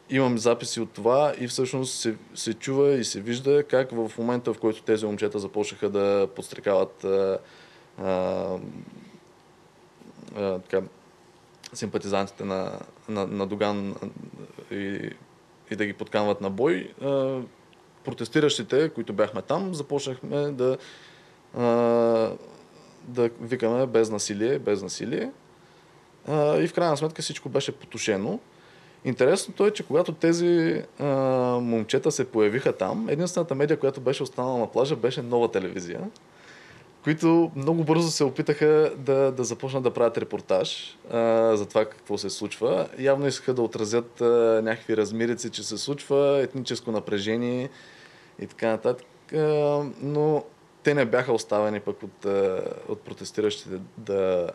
имам 0.10 0.38
записи 0.38 0.80
от 0.80 0.92
това 0.92 1.34
и 1.40 1.48
всъщност 1.48 2.00
се, 2.00 2.16
се 2.36 2.54
чува 2.54 2.94
и 2.94 3.04
се 3.04 3.22
вижда 3.22 3.64
как 3.64 3.92
в 3.92 4.12
момента, 4.18 4.54
в 4.54 4.60
който 4.60 4.84
тези 4.84 5.06
момчета 5.06 5.40
започнаха 5.40 5.90
да 5.90 6.28
подстрекават 6.36 7.04
а, 7.04 7.40
а, 7.98 8.58
а, 10.36 10.60
така, 10.60 10.82
симпатизантите 11.74 12.46
на, 12.46 12.80
на, 13.10 13.28
на 13.28 13.48
Доган 13.48 13.96
и, 14.72 15.10
и 15.72 15.76
да 15.76 15.86
ги 15.86 15.94
подканват 15.94 16.42
на 16.42 16.50
бой, 16.50 16.94
а, 17.02 17.40
протестиращите, 18.06 18.89
които 18.89 19.14
бяхме 19.14 19.41
там, 19.41 19.76
започнахме 19.76 20.51
да, 20.51 20.78
а, 21.58 21.66
да 23.08 23.30
викаме 23.41 23.86
без 23.86 24.10
насилие, 24.10 24.60
без 24.60 24.82
насилие. 24.82 25.32
А, 26.28 26.58
и 26.58 26.68
в 26.68 26.74
крайна 26.74 26.97
сметка 26.97 27.22
всичко 27.22 27.49
беше 27.49 27.72
потушено. 27.72 28.39
Интересното 29.06 29.66
е, 29.66 29.72
че 29.72 29.84
когато 29.84 30.12
тези 30.12 30.82
а, 30.99 31.06
момчета 31.62 32.12
се 32.12 32.26
появиха 32.26 32.74
там, 32.74 33.10
единствената 33.10 33.56
медия, 33.56 33.80
която 33.80 34.01
беше 34.01 34.24
останала 34.24 34.60
на 34.60 34.72
плажа, 34.72 34.95
беше 34.95 35.22
нова 35.22 35.51
телевизия, 35.51 35.99
които 37.04 37.51
много 37.56 37.84
бързо 37.84 38.12
се 38.12 38.24
опитаха 38.24 38.93
да, 38.97 39.32
да 39.32 39.43
започнат 39.43 39.84
да 39.84 39.93
правят 39.93 40.18
репортаж 40.18 40.97
а, 41.12 41.56
за 41.56 41.66
това 41.66 41.86
какво 41.86 42.18
се 42.18 42.30
случва. 42.30 42.88
Явно 42.99 43.28
искаха 43.28 43.54
да 43.54 43.62
отразят 43.62 44.22
а, 44.22 44.62
някакви 44.64 44.97
размерици, 44.97 45.49
че 45.49 45.64
се 45.64 45.78
случва, 45.78 46.39
етническо 46.43 46.91
напрежение 46.91 47.70
и 48.40 48.48
така 48.48 48.68
нататък. 48.68 49.08
Но 50.02 50.44
те 50.84 50.94
не 50.94 51.06
бяха 51.06 51.34
оставени 51.34 51.80
пък 51.80 52.04
от, 52.04 52.26
от 52.88 53.02
протестиращите 53.02 53.80
да, 53.98 54.50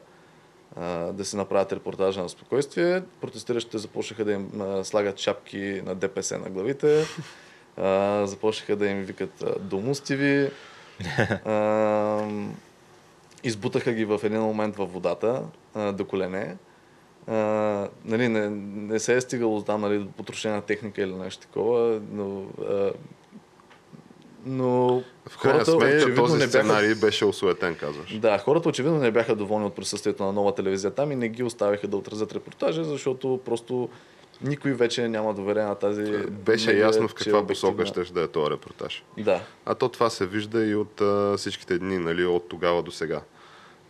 да 1.13 1.25
се 1.25 1.37
направят 1.37 1.73
репортажа 1.73 2.23
на 2.23 2.29
спокойствие. 2.29 3.03
Протестиращите 3.21 3.79
започнаха 3.79 4.25
да 4.25 4.33
им 4.33 4.51
слагат 4.83 5.19
шапки 5.19 5.83
на 5.85 5.95
ДПС 5.95 6.39
на 6.39 6.51
главите, 6.51 7.05
започнаха 8.27 8.77
да 8.77 8.89
им 8.89 9.03
викат 9.03 9.45
домустиви, 9.61 10.51
избутаха 13.45 13.93
ги 13.93 14.05
в 14.05 14.21
един 14.23 14.41
момент 14.41 14.77
във 14.77 14.93
водата 14.93 15.43
до 15.93 16.05
колене. 16.05 16.57
Нали, 18.05 18.29
не, 18.29 18.51
не 18.51 18.99
се 18.99 19.17
е 19.17 19.21
стигало 19.21 19.63
там 19.63 19.81
нали, 19.81 19.99
до 19.99 20.11
потрошена 20.11 20.61
техника 20.61 21.03
или 21.03 21.15
нещо 21.15 21.47
такова, 21.47 22.01
но 22.13 22.47
но 24.49 25.03
В 25.27 25.39
крайна 25.39 25.59
хората 25.59 25.77
очевидно 25.77 26.17
този 26.17 26.33
не 26.33 26.39
бяха- 26.39 26.49
сценарий 26.49 26.95
беше 26.95 27.25
осуетен, 27.25 27.75
казваш. 27.75 28.19
да, 28.19 28.39
хората 28.39 28.69
очевидно 28.69 28.99
не 28.99 29.11
бяха 29.11 29.35
доволни 29.35 29.67
от 29.67 29.75
присъствието 29.75 30.25
на 30.25 30.33
нова 30.33 30.55
телевизия 30.55 30.91
там 30.91 31.13
и 31.13 31.17
не 31.17 31.29
ги 31.29 31.43
оставиха 31.43 31.89
да 31.89 31.97
отразят 31.97 32.35
репортажа, 32.35 32.85
защото 32.85 33.41
просто 33.45 33.89
никой 34.43 34.73
вече 34.73 35.09
няма 35.09 35.35
доверие 35.35 35.63
на 35.63 35.75
тази... 35.75 36.03
Беше 36.27 36.67
медия, 36.67 36.81
ясно 36.81 37.09
в 37.09 37.13
е 37.13 37.15
каква 37.15 37.47
посока 37.47 37.87
ще 37.87 38.05
да 38.05 38.23
е 38.23 38.29
този 38.29 38.51
репортаж. 38.51 39.05
Да. 39.19 39.41
А 39.67 39.75
то 39.75 39.89
това 39.89 40.11
се 40.11 40.27
вижда 40.27 40.65
и 40.65 40.75
от 40.75 41.01
а, 41.01 41.35
всичките 41.37 41.79
дни, 41.79 41.99
нали, 41.99 42.25
от 42.25 42.49
тогава 42.49 42.83
до 42.83 42.91
сега. 42.91 43.21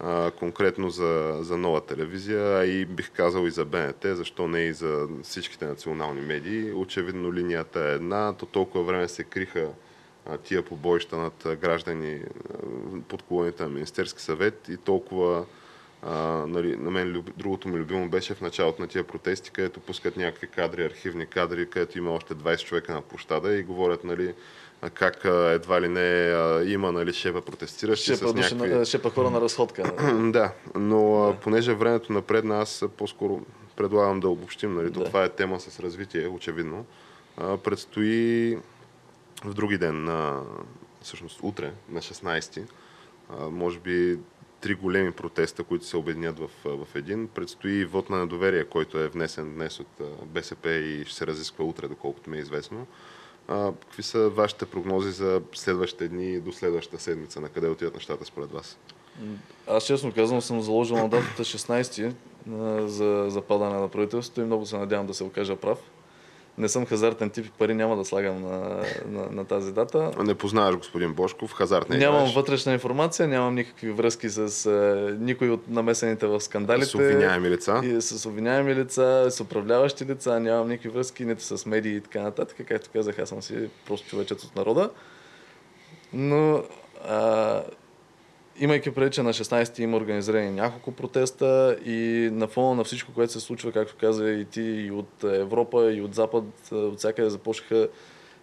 А, 0.00 0.30
конкретно 0.30 0.90
за, 0.90 1.38
за 1.40 1.56
нова 1.56 1.80
телевизия, 1.80 2.58
а 2.58 2.64
и 2.64 2.84
бих 2.84 3.10
казал 3.10 3.46
и 3.46 3.50
за 3.50 3.64
БНТ, 3.64 4.04
защо 4.04 4.48
не 4.48 4.60
и 4.60 4.72
за 4.72 5.08
всичките 5.22 5.64
национални 5.66 6.20
медии. 6.20 6.72
Очевидно 6.72 7.32
линията 7.32 7.80
е 7.80 7.94
една, 7.94 8.32
то 8.32 8.46
толкова 8.46 8.84
време 8.84 9.08
се 9.08 9.24
криха 9.24 9.68
тия 10.36 10.62
побоища 10.62 11.16
над 11.16 11.58
граждани 11.60 12.20
под 13.08 13.22
колоните 13.22 13.62
на 13.62 13.68
Министерски 13.68 14.22
съвет 14.22 14.68
и 14.68 14.76
толкова 14.76 15.44
а, 16.02 16.16
нали, 16.46 16.76
на 16.76 16.90
мен 16.90 17.08
люб... 17.08 17.30
другото 17.36 17.68
ми 17.68 17.78
любимо 17.78 18.08
беше 18.08 18.34
в 18.34 18.40
началото 18.40 18.82
на 18.82 18.88
тия 18.88 19.04
протести, 19.04 19.50
където 19.50 19.80
пускат 19.80 20.16
някакви 20.16 20.46
кадри, 20.46 20.84
архивни 20.84 21.26
кадри, 21.26 21.70
където 21.70 21.98
има 21.98 22.10
още 22.10 22.34
20 22.34 22.64
човека 22.64 22.94
на 22.94 23.02
площада 23.02 23.56
и 23.56 23.62
говорят 23.62 24.04
нали, 24.04 24.34
как 24.94 25.24
едва 25.24 25.80
ли 25.80 25.88
не 25.88 26.34
има 26.72 26.92
нали, 26.92 27.12
шепа 27.12 27.40
протестиращи 27.40 28.04
Шепа, 28.04 28.28
с 28.28 28.34
някакви... 28.34 28.74
на, 28.74 28.84
шепа 28.84 29.10
хора 29.10 29.30
на 29.30 29.40
разходка. 29.40 29.82
да, 30.32 30.52
но 30.74 31.24
а, 31.24 31.34
понеже 31.34 31.74
времето 31.74 32.12
напредна, 32.12 32.58
аз 32.58 32.84
по-скоро 32.96 33.40
предлагам 33.76 34.20
да 34.20 34.28
обобщим. 34.28 34.74
Нали? 34.74 34.90
Да. 34.90 35.04
Това 35.04 35.24
е 35.24 35.28
тема 35.28 35.60
с 35.60 35.80
развитие, 35.80 36.28
очевидно. 36.28 36.84
А, 37.36 37.56
предстои 37.56 38.58
в 39.44 39.54
други 39.54 39.78
ден, 39.78 40.04
на, 40.04 40.42
всъщност 41.02 41.40
утре, 41.42 41.72
на 41.88 42.00
16-ти, 42.00 42.64
а, 43.30 43.48
може 43.48 43.78
би 43.78 44.18
три 44.60 44.74
големи 44.74 45.12
протеста, 45.12 45.64
които 45.64 45.86
се 45.86 45.96
обединят 45.96 46.38
в, 46.38 46.50
в 46.64 46.94
един. 46.94 47.28
Предстои 47.28 47.84
вод 47.84 48.10
на 48.10 48.18
недоверие, 48.18 48.64
който 48.64 48.98
е 48.98 49.08
внесен 49.08 49.54
днес 49.54 49.80
от 49.80 50.02
БСП 50.26 50.70
и 50.70 51.04
ще 51.04 51.14
се 51.14 51.26
разисква 51.26 51.64
утре, 51.64 51.88
доколкото 51.88 52.30
ми 52.30 52.36
е 52.36 52.40
известно. 52.40 52.86
А, 53.48 53.72
какви 53.80 54.02
са 54.02 54.28
вашите 54.28 54.66
прогнози 54.66 55.10
за 55.10 55.42
следващите 55.54 56.08
дни 56.08 56.40
до 56.40 56.52
следващата 56.52 57.02
седмица? 57.02 57.40
На 57.40 57.48
къде 57.48 57.68
отиват 57.68 57.94
нещата 57.94 58.24
според 58.24 58.52
вас? 58.52 58.78
Аз 59.66 59.84
честно 59.84 60.12
казвам 60.12 60.42
съм 60.42 60.60
заложил 60.60 60.96
на 60.96 61.08
датата 61.08 61.44
16 61.44 62.14
а, 62.50 62.88
за, 62.88 63.26
за 63.28 63.42
падане 63.42 63.80
на 63.80 63.88
правителството 63.88 64.40
и 64.40 64.44
много 64.44 64.66
се 64.66 64.78
надявам 64.78 65.06
да 65.06 65.14
се 65.14 65.24
окажа 65.24 65.56
прав. 65.56 65.78
Не 66.58 66.68
съм 66.68 66.86
хазартен 66.86 67.30
тип 67.30 67.46
и 67.46 67.50
пари 67.50 67.74
няма 67.74 67.96
да 67.96 68.04
слагам 68.04 68.42
на, 68.42 68.84
на, 69.06 69.26
на 69.30 69.44
тази 69.44 69.72
дата. 69.72 70.10
Не 70.24 70.34
познаваш 70.34 70.76
господин 70.76 71.14
Бошков, 71.14 71.52
хазарт 71.52 71.88
не 71.88 71.98
нямам 71.98 72.20
играеш. 72.20 72.34
вътрешна 72.34 72.72
информация, 72.72 73.28
нямам 73.28 73.54
никакви 73.54 73.90
връзки 73.90 74.28
с 74.28 74.66
а, 74.66 75.16
никой 75.20 75.50
от 75.50 75.68
намесените 75.68 76.26
в 76.26 76.40
скандалите. 76.40 76.86
С 76.86 76.94
обвиняеми 76.94 77.50
лица. 77.50 77.80
И 77.84 78.00
с 78.00 78.26
обвиняеми 78.26 78.74
лица, 78.74 79.26
с 79.30 79.40
управляващи 79.40 80.04
лица, 80.04 80.40
нямам 80.40 80.68
никакви 80.68 80.88
връзки, 80.88 81.24
нито 81.24 81.42
с 81.42 81.66
медии 81.66 81.96
и 81.96 82.00
така 82.00 82.22
нататък. 82.22 82.56
Както 82.68 82.90
казах, 82.92 83.18
аз 83.18 83.28
съм 83.28 83.42
си 83.42 83.68
просто 83.86 84.08
човечец 84.08 84.44
от 84.44 84.56
народа. 84.56 84.90
Но 86.12 86.62
а, 87.08 87.62
имайки 88.58 88.94
преди, 88.94 89.10
че 89.10 89.22
на 89.22 89.32
16 89.32 89.80
има 89.80 89.96
организирани 89.96 90.50
няколко 90.50 90.92
протеста 90.92 91.78
и 91.84 92.30
на 92.32 92.48
фона 92.48 92.74
на 92.74 92.84
всичко, 92.84 93.12
което 93.12 93.32
се 93.32 93.40
случва, 93.40 93.72
както 93.72 93.96
каза 94.00 94.30
и 94.30 94.44
ти, 94.44 94.62
и 94.62 94.90
от 94.90 95.24
Европа, 95.24 95.92
и 95.92 96.02
от 96.02 96.14
Запад, 96.14 96.44
от 96.72 96.98
всякъде 96.98 97.30
започнаха 97.30 97.88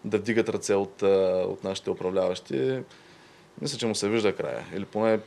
да 0.06 0.18
вдигат 0.18 0.50
ръце 0.50 0.74
от, 0.74 1.04
а, 1.04 1.46
от 1.48 1.64
нашите 1.64 1.90
управляващи, 1.90 2.80
мисля, 3.62 3.78
че 3.78 3.86
му 3.86 3.96
се 3.96 4.10
вижда 4.10 4.36
края. 4.36 4.66
Или 4.76 4.86
поне 4.86 5.20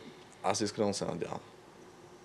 аз 0.43 0.61
искрено 0.61 0.95
се 0.95 1.05
надявам. 1.05 1.41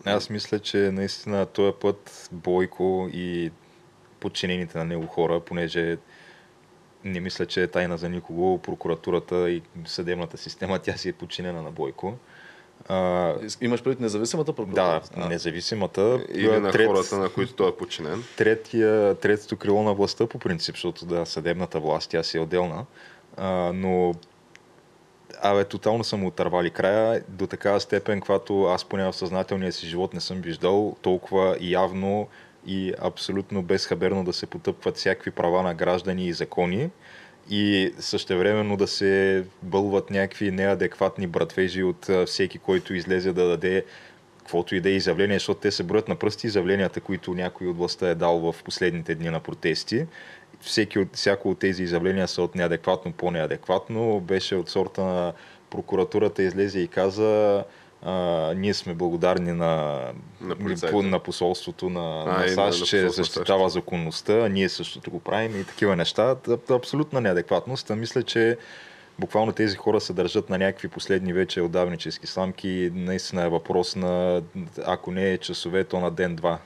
Аз 0.06 0.30
мисля, 0.30 0.60
че 0.60 0.78
наистина 0.78 1.46
този 1.46 1.74
път 1.82 2.30
Бойко 2.32 3.10
и 3.14 3.52
подчинените 4.20 4.78
на 4.78 4.86
него 4.86 5.08
хора, 5.08 5.40
понеже 5.40 5.98
не 7.04 7.20
мисля, 7.20 7.46
че 7.46 7.64
е 7.64 7.68
тайна 7.68 7.98
за 7.98 8.10
никого, 8.10 8.58
прокуратурата 8.58 9.50
и 9.50 9.62
съдебната 9.86 10.38
система, 10.38 10.80
тя 10.80 10.98
си 10.98 11.10
е 11.10 11.14
подчинена 11.14 11.62
на 11.62 11.72
Бойко. 11.72 12.14
А, 12.88 13.34
Имаш 13.62 13.84
предвид 13.84 14.00
независимата 14.00 14.54
прокуратура? 14.54 15.02
да, 15.16 15.24
А, 15.24 15.28
независимата. 15.28 16.26
Или 16.30 16.60
на 16.60 16.72
трет- 16.72 16.88
хората, 16.88 17.18
на 17.18 17.30
които 17.30 17.54
той 17.54 17.70
е 17.70 17.74
подчинен. 17.74 18.24
третия, 18.38 19.16
третото 19.16 19.56
крило 19.58 19.84
на 19.84 19.94
властта 19.94 20.28
по 20.28 20.40
принцип, 20.40 20.76
защото 20.76 21.06
да, 21.06 21.26
съдебната 21.26 21.80
власт, 21.80 22.10
тя 22.10 22.24
си 22.24 22.38
е 22.38 22.42
отделна. 22.42 22.86
А, 23.38 23.48
но 23.74 24.14
Абе, 25.42 25.64
тотално 25.64 26.04
са 26.04 26.18
му 26.18 26.28
отървали 26.28 26.70
края 26.70 27.24
до 27.28 27.48
такава 27.48 27.80
степен, 27.80 28.22
когато 28.22 28.64
аз 28.64 28.86
поне 28.86 29.06
в 29.06 29.14
съзнателния 29.14 29.72
си 29.72 29.88
живот 29.88 30.14
не 30.14 30.20
съм 30.20 30.42
виждал 30.42 30.96
толкова 31.02 31.58
явно 31.60 32.28
и 32.66 32.94
абсолютно 33.02 33.62
безхаберно 33.62 34.24
да 34.24 34.34
се 34.34 34.46
потъпват 34.46 34.98
всякакви 34.98 35.32
права 35.32 35.64
на 35.64 35.74
граждани 35.74 36.26
и 36.26 36.34
закони 36.34 36.90
и 37.50 37.94
същевременно 38.00 38.78
да 38.78 38.88
се 38.88 39.44
бълват 39.62 40.10
някакви 40.10 40.52
неадекватни 40.52 41.28
братвежи 41.28 41.84
от 41.84 42.10
всеки, 42.26 42.58
който 42.58 42.94
излезе 42.94 43.34
да 43.34 43.48
даде 43.48 43.86
каквото 44.40 44.76
и 44.76 44.82
да 44.82 44.90
е 44.90 44.94
изявление, 44.94 45.36
защото 45.36 45.60
те 45.60 45.72
се 45.72 45.84
броят 45.84 46.08
на 46.08 46.16
пръсти 46.16 46.48
изявленията, 46.48 47.02
които 47.02 47.34
някой 47.34 47.68
от 47.68 47.78
властта 47.78 48.10
е 48.10 48.16
дал 48.16 48.52
в 48.52 48.64
последните 48.64 49.16
дни 49.16 49.30
на 49.30 49.40
протести. 49.40 50.06
Всеки 50.62 51.00
от, 51.00 51.16
всяко 51.16 51.50
от 51.50 51.60
тези 51.60 51.84
изявления 51.84 52.28
са 52.28 52.42
от 52.42 52.56
неадекватно 52.56 53.12
по-неадекватно. 53.12 54.20
Беше 54.20 54.56
от 54.56 54.70
сорта 54.70 55.02
на 55.02 55.34
прокуратурата 55.70 56.44
излезе 56.44 56.80
и 56.80 56.88
каза 56.88 57.64
а, 58.04 58.12
ние 58.56 58.74
сме 58.74 58.94
благодарни 58.94 59.52
на, 59.52 60.02
На 60.42 60.56
полицаите. 60.56 60.92
по- 60.92 61.04
на 61.04 61.20
посолството 61.20 61.90
на, 61.90 62.24
А, 62.28 62.40
на 62.40 62.48
САЩ, 62.48 62.58
на 62.58 62.86
че 62.86 62.98
посолството 62.98 63.06
на 63.06 63.10
защитава 63.10 63.70
законността, 63.70 64.50
ние 64.50 64.70
същото 64.70 65.12
го 65.12 65.20
правим 65.20 65.62
и 65.62 65.64
такива 65.64 65.96
неща. 65.96 66.36
Абсолютна 66.70 67.22
неадекватност. 67.22 67.90
А 67.90 67.96
мисля, 67.96 68.24
че 68.24 68.58
буквално 69.20 69.52
тези 69.52 69.76
хора 69.78 70.02
се 70.02 70.14
държат 70.14 70.50
на 70.50 70.58
някакви 70.58 70.88
последни 70.88 71.34
вече 71.34 71.62
отдавнически 71.62 72.28
сламки. 72.28 72.92
Наистина 72.94 73.44
е 73.44 73.50
въпрос 73.50 73.96
на, 73.96 74.42
ако 74.86 75.12
не 75.12 75.32
е 75.32 75.38
часове, 75.38 75.84
то 75.84 76.00
на 76.00 76.12
ден-два. 76.12 76.58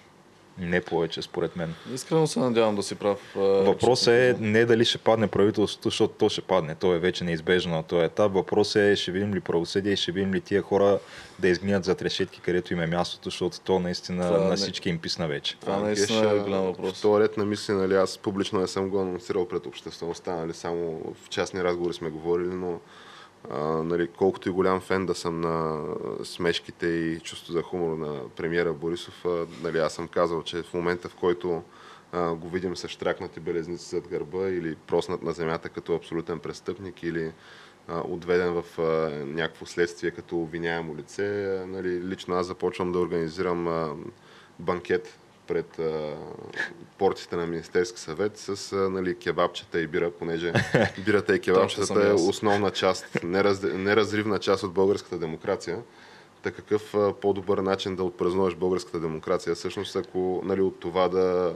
Не 0.60 0.82
повече, 0.82 1.22
според 1.22 1.56
мен. 1.56 1.74
Искрено 1.94 2.28
се 2.28 2.40
надявам 2.40 2.76
да 2.76 2.84
си 2.84 2.96
прав. 2.96 3.20
Въпросът 3.36 4.08
е 4.08 4.36
не 4.40 4.66
дали 4.66 4.86
ще 4.86 4.98
падне 4.98 5.28
правителството, 5.28 5.90
защото 5.90 6.14
то 6.14 6.30
ще 6.30 6.42
падне. 6.42 6.76
То 6.76 6.94
е 6.94 7.00
вече 7.00 7.24
неизбежно 7.24 7.76
на 7.76 7.84
този 7.84 8.06
етап. 8.06 8.34
Въпросът 8.34 8.76
е 8.76 8.96
ще 8.96 9.12
видим 9.12 9.34
ли 9.34 9.40
правосъдие 9.40 9.94
и 9.94 9.98
ще 9.98 10.12
видим 10.12 10.34
ли 10.34 10.42
тия 10.42 10.62
хора 10.62 11.00
да 11.40 11.48
изгният 11.48 11.84
зад 11.84 12.02
решетки, 12.02 12.42
където 12.42 12.74
им 12.74 12.82
е 12.82 12.88
мястото, 12.88 13.24
защото 13.24 13.60
то 13.60 13.80
наистина 13.80 14.24
Това 14.24 14.38
на 14.40 14.50
не- 14.50 14.56
всички 14.56 14.90
им 14.90 15.00
писна 15.00 15.28
вече. 15.28 15.58
Това 15.62 15.74
А, 15.74 15.80
наистина 15.80 16.32
е 16.32 16.40
голям 16.40 16.64
въпрос. 16.64 16.94
В 16.94 17.02
този 17.02 17.24
ред 17.24 17.38
на 17.38 17.46
мисли, 17.46 17.74
нали, 17.74 17.96
аз 17.96 18.18
публично 18.18 18.60
не 18.60 18.68
съм 18.68 18.90
го 18.90 19.02
анонсирал 19.02 19.48
пред 19.48 19.66
обществеността, 19.66 20.36
нали, 20.36 20.54
само 20.54 21.02
в 21.24 21.30
частни 21.30 21.64
разговори 21.64 21.94
сме 21.94 22.10
говорили, 22.10 22.50
но 22.50 22.80
нали, 23.84 24.08
колкото 24.18 24.50
и 24.50 24.52
голям 24.52 24.82
фен 24.82 25.06
да 25.06 25.16
съм 25.16 25.42
на 25.42 25.86
смешките 26.24 26.88
и 26.88 27.20
чувство 27.20 27.54
за 27.54 27.62
хумор 27.62 27.98
на 27.98 28.30
премиера 28.36 28.74
Борисов, 28.74 29.26
а, 29.26 29.46
нали, 29.64 29.78
аз 29.78 29.94
съм 29.94 30.08
казал, 30.08 30.44
че 30.44 30.64
в 30.64 30.74
момента 30.74 31.10
в 31.10 31.16
който 31.16 31.64
а, 32.12 32.34
го 32.34 32.50
видим 32.50 32.76
с 32.76 32.88
штракнати 32.88 33.40
белезници 33.40 33.90
зад 33.90 34.08
гърба 34.08 34.50
или 34.50 34.76
проснат 34.76 35.24
на 35.24 35.32
земята 35.32 35.70
като 35.70 35.96
абсолютен 35.96 36.40
престъпник 36.40 37.04
или 37.04 37.32
а, 37.88 38.00
отведен 38.00 38.62
в 38.62 38.80
а, 38.80 38.84
някакво 39.26 39.66
следствие 39.66 40.12
като 40.12 40.42
обвиняемо 40.42 40.96
лице, 40.96 41.46
а, 41.46 41.68
нали, 41.68 42.04
лично 42.04 42.36
аз 42.36 42.48
започвам 42.48 42.92
да 42.92 43.00
организирам 43.00 43.68
а, 43.68 43.96
банкет 44.60 45.20
пред 45.48 45.80
а, 45.80 46.16
портите 46.98 47.36
на 47.36 47.48
Министерски 47.48 48.00
съвет 48.00 48.38
с 48.38 48.74
а, 48.74 48.76
нали, 48.90 49.18
кебабчета 49.18 49.80
и 49.80 49.88
бира, 49.88 50.12
понеже 50.12 50.54
бирата 51.06 51.36
и 51.36 51.40
кебабчетата 51.40 52.08
е 52.08 52.14
основна 52.14 52.72
част, 52.72 53.24
нераз, 53.24 53.64
неразривна 53.64 54.40
част 54.40 54.64
от 54.64 54.74
българската 54.74 55.18
демокрация. 55.18 55.78
Та 56.42 56.52
какъв 56.52 56.96
а, 56.96 57.14
по-добър 57.14 57.58
начин 57.58 57.96
да 57.96 58.04
отпразнуваш 58.04 58.56
българската 58.56 59.00
демокрация? 59.00 59.56
Всъщност, 59.56 59.96
ако 59.96 60.42
нали, 60.46 60.62
от 60.62 60.80
това 60.80 61.08
да 61.08 61.56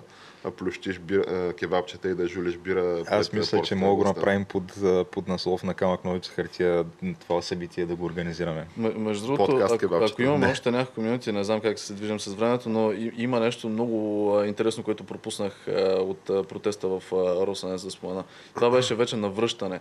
плющиш 0.58 1.00
бира, 1.00 1.54
кебабчета 1.54 2.10
и 2.10 2.16
да 2.16 2.28
жулиш 2.28 2.58
бира. 2.58 3.04
Аз 3.08 3.34
мисля, 3.34 3.62
че 3.62 3.76
мога 3.76 3.92
да 3.92 4.12
го 4.12 4.18
направим 4.18 4.46
под, 4.46 4.64
под 5.12 5.28
наслов 5.28 5.64
на 5.64 5.74
камък 5.74 6.06
новица 6.06 6.32
хартия 6.32 6.86
това 7.20 7.42
събитие 7.42 7.86
да 7.86 7.96
го 7.96 8.06
организираме. 8.06 8.68
М- 8.78 8.92
между 8.96 9.26
другото, 9.28 9.56
ако, 9.56 9.96
ако 9.96 10.22
имаме 10.22 10.46
не. 10.46 10.52
още 10.52 10.72
няколко 10.72 11.02
минути, 11.02 11.32
не 11.32 11.44
знам 11.44 11.62
как 11.62 11.80
се 11.80 11.94
движим 11.94 12.20
с 12.20 12.34
времето, 12.34 12.70
но 12.70 12.92
и, 12.92 13.12
има 13.18 13.40
нещо 13.40 13.70
много 13.70 14.36
интересно, 14.46 14.84
което 14.84 15.04
пропуснах 15.04 15.68
от 16.00 16.24
протеста 16.26 16.88
в 16.88 17.04
Росенец 17.48 17.82
за 17.82 17.92
спомена. 17.92 18.24
Това 18.56 18.70
беше 18.70 18.96
вече 18.96 19.16
навръщане 19.16 19.80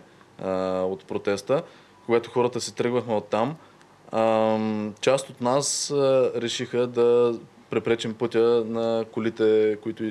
от 0.83 1.05
протеста, 1.05 1.63
когато 2.05 2.29
хората 2.29 2.61
си 2.61 2.75
тръгвахме 2.75 3.13
от 3.13 3.27
там. 3.27 3.55
Част 5.01 5.29
от 5.29 5.41
нас 5.41 5.91
решиха 6.35 6.87
да 6.87 7.39
препречим 7.69 8.13
пътя 8.13 8.63
на 8.67 9.05
колите, 9.11 9.77
които 9.83 10.03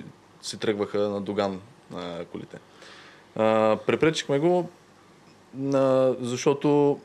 си 0.42 0.58
тръгваха 0.58 0.98
на 0.98 1.20
Доган 1.20 1.60
на 1.90 2.24
колите. 2.32 2.58
А, 3.36 3.78
препречихме 3.86 4.38
го, 4.38 4.70
на, 5.54 6.14
защото 6.20 7.00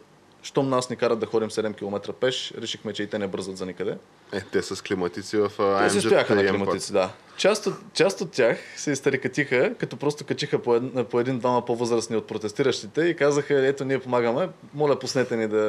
щом 0.46 0.70
нас 0.70 0.90
ни 0.90 0.96
карат 0.96 1.20
да 1.20 1.26
ходим 1.26 1.50
7 1.50 1.76
км 1.76 2.14
пеш, 2.14 2.54
решихме, 2.62 2.94
че 2.94 3.04
и 3.04 3.08
те 3.08 3.20
не 3.20 3.28
бързат 3.28 3.58
за 3.58 3.66
никъде. 3.66 3.98
Е, 4.34 4.42
те 4.42 4.62
с 4.62 4.84
климатици 4.84 5.38
в 5.38 5.52
АМЖ. 5.60 5.84
Те 5.84 5.90
се 5.90 6.02
стояха 6.02 6.36
на 6.36 6.48
климатици, 6.48 6.94
да. 6.94 7.10
Част 7.38 7.68
от, 7.68 7.76
част 7.94 8.22
от 8.22 8.32
тях 8.32 8.60
се 8.78 8.92
изтарикатиха, 8.92 9.76
като 9.78 9.98
просто 9.98 10.26
качиха 10.26 10.62
по, 10.62 10.76
един, 10.76 11.06
по 11.06 11.20
един-двама 11.20 11.66
по-възрастни 11.66 12.18
от 12.18 12.28
протестиращите 12.28 13.02
и 13.02 13.16
казаха, 13.16 13.68
ето 13.68 13.86
ние 13.86 14.00
помагаме, 14.00 14.50
моля 14.74 15.00
пуснете 15.00 15.36
ни 15.36 15.48
да, 15.48 15.64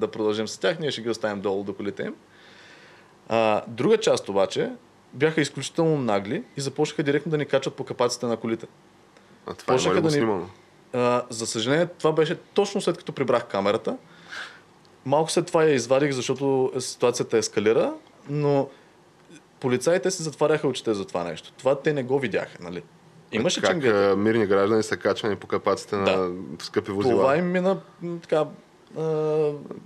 да 0.00 0.08
продължим 0.08 0.48
с 0.48 0.58
тях, 0.58 0.78
ние 0.78 0.90
ще 0.90 1.02
ги 1.02 1.10
оставим 1.10 1.40
долу 1.40 1.64
до 1.64 1.74
колите 1.74 2.02
им. 2.02 2.14
А, 3.28 3.62
друга 3.68 3.96
част 3.96 4.28
обаче 4.28 4.70
бяха 5.14 5.40
изключително 5.40 5.96
нагли 5.96 6.44
и 6.56 6.60
започнаха 6.60 7.02
директно 7.02 7.30
да 7.30 7.38
ни 7.38 7.46
качат 7.46 7.74
по 7.74 7.84
капаците 7.84 8.26
на 8.26 8.36
колите. 8.36 8.66
А 9.46 9.54
това 9.54 9.74
е 9.74 10.00
да 10.00 10.20
ни... 10.20 10.44
а, 10.92 11.22
За 11.30 11.46
съжаление, 11.46 11.86
това 11.86 12.12
беше 12.12 12.36
точно 12.36 12.80
след 12.80 12.98
като 12.98 13.12
прибрах 13.12 13.46
камерата. 13.46 13.96
Малко 15.04 15.30
след 15.30 15.46
това 15.46 15.64
я 15.64 15.74
извадих, 15.74 16.12
защото 16.12 16.72
ситуацията 16.78 17.38
ескалира, 17.38 17.94
но 18.28 18.68
полицаите 19.60 20.10
се 20.10 20.22
затваряха 20.22 20.68
очите 20.68 20.94
за 20.94 21.04
това 21.04 21.24
нещо. 21.24 21.52
Това 21.52 21.80
те 21.80 21.92
не 21.92 22.02
го 22.02 22.18
видяха, 22.18 22.58
нали? 22.60 22.82
Имаше 23.32 23.60
как 23.60 23.70
ченгета. 23.70 24.16
мирни 24.16 24.46
граждани 24.46 24.82
са 24.82 24.96
качвани 24.96 25.36
по 25.36 25.46
капаците 25.46 25.96
да. 25.96 26.02
на 26.02 26.34
скъпи 26.58 26.90
возила. 26.90 27.20
Това 27.20 27.36
им 27.36 27.50
мина 27.50 27.80
така 28.22 28.44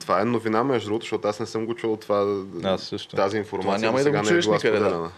това 0.01 0.21
е 0.21 0.25
новина, 0.25 0.65
между 0.65 0.89
другото, 0.89 1.05
защото 1.05 1.29
аз 1.29 1.41
не 1.41 1.47
съм 1.47 1.67
го 1.67 1.75
чул 1.75 1.97
това, 1.97 2.45
аз 2.65 2.83
също. 2.83 3.17
тази 3.17 3.37
информация. 3.39 3.89
Това 3.89 4.01
няма 4.01 4.01
и 4.01 4.13
да 4.13 4.19
го 4.19 4.27
чуеш 4.27 4.47
никъде. 4.47 4.79
Да. 4.79 5.11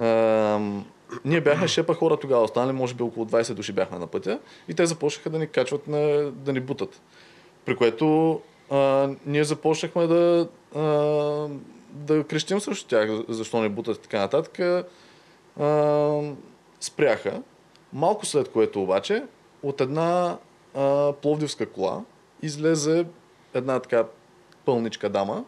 А, 0.00 0.60
ние 1.24 1.40
бяхме 1.40 1.68
шепа 1.68 1.94
хора 1.94 2.16
тогава, 2.16 2.42
останали 2.42 2.72
може 2.72 2.94
би 2.94 3.02
около 3.02 3.26
20 3.26 3.54
души 3.54 3.72
бяхме 3.72 3.98
на 3.98 4.06
пътя 4.06 4.38
и 4.68 4.74
те 4.74 4.86
започнаха 4.86 5.30
да 5.30 5.38
ни 5.38 5.46
качват, 5.46 5.88
на, 5.88 6.30
да 6.30 6.52
ни 6.52 6.60
бутат. 6.60 7.00
При 7.64 7.76
което 7.76 8.40
а, 8.70 9.10
ние 9.26 9.44
започнахме 9.44 10.06
да, 10.06 10.48
а, 10.74 10.80
да 11.90 12.24
крещим 12.24 12.60
срещу 12.60 12.88
тях, 12.88 13.10
защо 13.28 13.62
ни 13.62 13.68
бутат 13.68 13.96
и 13.96 14.00
така 14.00 14.18
нататък. 14.18 14.58
А, 15.60 16.20
спряха. 16.80 17.42
Малко 17.92 18.26
след 18.26 18.48
което 18.48 18.82
обаче 18.82 19.22
от 19.62 19.80
една 19.80 20.38
а, 20.74 21.12
пловдивска 21.12 21.66
кола 21.66 22.02
излезе 22.42 23.06
една 23.58 23.80
така 23.80 24.04
пълничка 24.64 25.08
дама, 25.08 25.44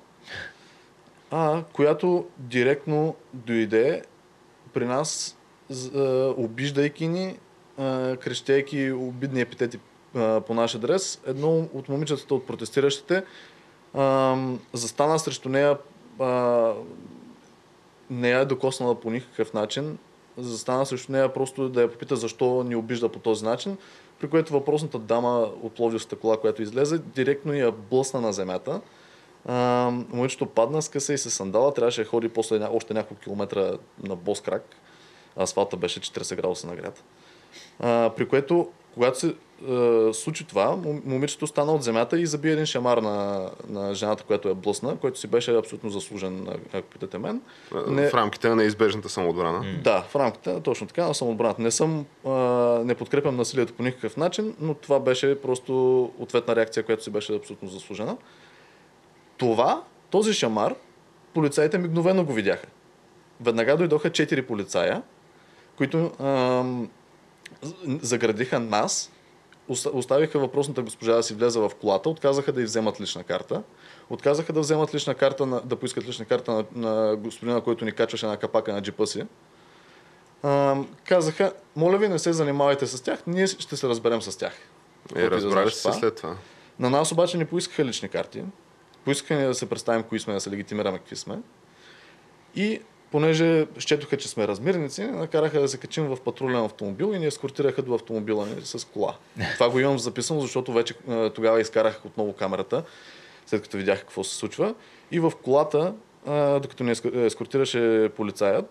а, 1.30 1.62
която 1.72 2.26
директно 2.38 3.14
дойде 3.32 4.02
при 4.72 4.84
нас, 4.84 5.36
а, 5.94 6.34
обиждайки 6.36 7.08
ни, 7.08 7.38
а, 7.78 8.16
крещейки 8.16 8.92
обидни 8.92 9.40
епитети 9.40 9.78
а, 10.14 10.40
по 10.40 10.54
наш 10.54 10.74
адрес. 10.74 11.20
Едно 11.26 11.68
от 11.72 11.88
момичетата 11.88 12.34
от 12.34 12.46
протестиращите 12.46 13.24
а, 13.94 14.36
застана 14.72 15.18
срещу 15.18 15.48
нея, 15.48 15.78
а, 16.18 16.72
не 18.10 18.30
я 18.30 18.38
е 18.40 18.44
докоснала 18.44 19.00
по 19.00 19.10
никакъв 19.10 19.52
начин, 19.52 19.98
застана 20.36 20.86
срещу 20.86 21.12
нея 21.12 21.32
просто 21.32 21.68
да 21.68 21.82
я 21.82 21.92
попита 21.92 22.16
защо 22.16 22.64
ни 22.64 22.76
обижда 22.76 23.08
по 23.08 23.18
този 23.18 23.44
начин 23.44 23.76
при 24.20 24.28
което 24.28 24.52
въпросната 24.52 24.98
дама 24.98 25.50
от 25.62 25.74
Пловдивската 25.74 26.16
кола, 26.16 26.36
която 26.36 26.62
излезе, 26.62 26.98
директно 26.98 27.54
я 27.54 27.72
блъсна 27.72 28.20
на 28.20 28.32
земята. 28.32 28.80
момичето 30.12 30.46
падна, 30.46 30.82
скъса 30.82 31.12
и 31.12 31.18
се 31.18 31.30
сандала, 31.30 31.74
трябваше 31.74 32.02
да 32.02 32.08
ходи 32.08 32.28
после 32.28 32.66
още 32.70 32.94
няколко 32.94 33.22
километра 33.22 33.72
на 34.02 34.16
бос 34.16 34.40
крак. 34.40 34.64
Асфалта 35.40 35.76
беше 35.76 36.00
40 36.00 36.36
градуса 36.36 36.66
нагрят. 36.66 37.04
А, 37.80 38.10
при 38.16 38.28
което, 38.28 38.68
когато 38.98 39.18
се 39.18 39.34
е, 39.68 40.12
случи 40.12 40.44
това, 40.44 40.76
момичето 41.04 41.46
стана 41.46 41.72
от 41.72 41.82
земята 41.82 42.20
и 42.20 42.26
заби 42.26 42.50
един 42.50 42.66
шамар 42.66 42.98
на, 42.98 43.50
на 43.68 43.94
жената, 43.94 44.24
която 44.24 44.48
е 44.48 44.54
блъсна, 44.54 44.96
който 44.96 45.18
си 45.18 45.26
беше 45.26 45.56
абсолютно 45.56 45.90
заслужен, 45.90 46.48
ако 46.72 46.88
питате 46.88 47.18
мен. 47.18 47.40
Не... 47.88 48.10
В 48.10 48.14
рамките 48.14 48.48
на 48.48 48.56
неизбежната 48.56 49.08
самоотбрана. 49.08 49.64
Да, 49.84 50.02
в 50.02 50.16
рамките 50.16 50.60
точно 50.60 50.86
така 50.86 51.06
на 51.06 51.14
самоотбраната. 51.14 51.62
Не 51.62 51.70
съм, 51.70 52.06
а, 52.26 52.30
не 52.84 52.94
подкрепям 52.94 53.36
насилието 53.36 53.72
по 53.72 53.82
никакъв 53.82 54.16
начин, 54.16 54.54
но 54.60 54.74
това 54.74 55.00
беше 55.00 55.40
просто 55.40 56.02
ответна 56.18 56.56
реакция, 56.56 56.82
която 56.82 57.04
си 57.04 57.10
беше 57.10 57.34
абсолютно 57.34 57.68
заслужена. 57.68 58.16
Това, 59.36 59.82
този 60.10 60.34
шамар, 60.34 60.74
полицаите 61.34 61.78
мигновено 61.78 62.24
го 62.24 62.32
видяха. 62.32 62.66
Веднага 63.40 63.76
дойдоха 63.76 64.10
четири 64.10 64.42
полицая, 64.42 65.02
които 65.76 66.10
а, 66.18 66.64
заградиха 68.02 68.60
нас, 68.60 69.10
оставиха 69.92 70.38
въпросната 70.38 70.82
госпожа 70.82 71.14
да 71.14 71.22
си 71.22 71.34
влезе 71.34 71.60
в 71.60 71.70
колата, 71.80 72.10
отказаха 72.10 72.52
да 72.52 72.60
й 72.60 72.64
вземат 72.64 73.00
лична 73.00 73.24
карта. 73.24 73.62
Отказаха 74.10 74.52
да 74.52 74.60
вземат 74.60 74.94
лична 74.94 75.14
карта, 75.14 75.46
на, 75.46 75.60
да 75.60 75.76
поискат 75.76 76.08
лична 76.08 76.24
карта 76.24 76.52
на, 76.52 76.64
на 76.74 77.16
господина, 77.16 77.60
който 77.60 77.84
ни 77.84 77.92
качваше 77.92 78.26
на 78.26 78.36
капака 78.36 78.72
на 78.72 78.82
джипа 78.82 79.06
си. 79.06 79.24
А, 80.42 80.76
казаха, 81.04 81.52
моля 81.76 81.98
ви, 81.98 82.08
не 82.08 82.18
се 82.18 82.32
занимавайте 82.32 82.86
с 82.86 83.02
тях, 83.02 83.22
ние 83.26 83.46
ще 83.46 83.76
се 83.76 83.88
разберем 83.88 84.22
с 84.22 84.38
тях. 84.38 84.52
Е, 85.16 85.30
разбрали 85.30 85.70
се 85.70 85.92
след 85.92 86.16
това. 86.16 86.36
На 86.78 86.90
нас 86.90 87.12
обаче 87.12 87.38
не 87.38 87.44
поискаха 87.44 87.84
лични 87.84 88.08
карти. 88.08 88.42
Поискаха 89.04 89.34
ни 89.34 89.46
да 89.46 89.54
се 89.54 89.68
представим 89.68 90.02
кои 90.02 90.20
сме, 90.20 90.34
да 90.34 90.40
се 90.40 90.50
легитимираме 90.50 90.98
какви 90.98 91.16
сме. 91.16 91.38
И 92.54 92.80
понеже 93.10 93.66
щетоха, 93.78 94.16
че 94.16 94.28
сме 94.28 94.48
размирници, 94.48 95.04
накараха 95.04 95.60
да 95.60 95.68
се 95.68 95.78
качим 95.78 96.04
в 96.04 96.20
патрулен 96.24 96.64
автомобил 96.64 97.12
и 97.14 97.18
ни 97.18 97.26
ескортираха 97.26 97.82
до 97.82 97.94
автомобила 97.94 98.46
ни 98.46 98.54
с 98.62 98.86
кола. 98.86 99.16
Това 99.54 99.70
го 99.70 99.80
имам 99.80 99.98
записано, 99.98 100.40
защото 100.40 100.72
вече 100.72 100.94
тогава 101.34 101.60
изкарах 101.60 102.04
отново 102.04 102.32
камерата, 102.32 102.82
след 103.46 103.62
като 103.62 103.76
видях 103.76 104.00
какво 104.00 104.24
се 104.24 104.34
случва. 104.34 104.74
И 105.10 105.20
в 105.20 105.32
колата, 105.42 105.94
докато 106.62 106.84
ни 106.84 106.90
ескортираше 107.14 108.10
полицаят, 108.16 108.70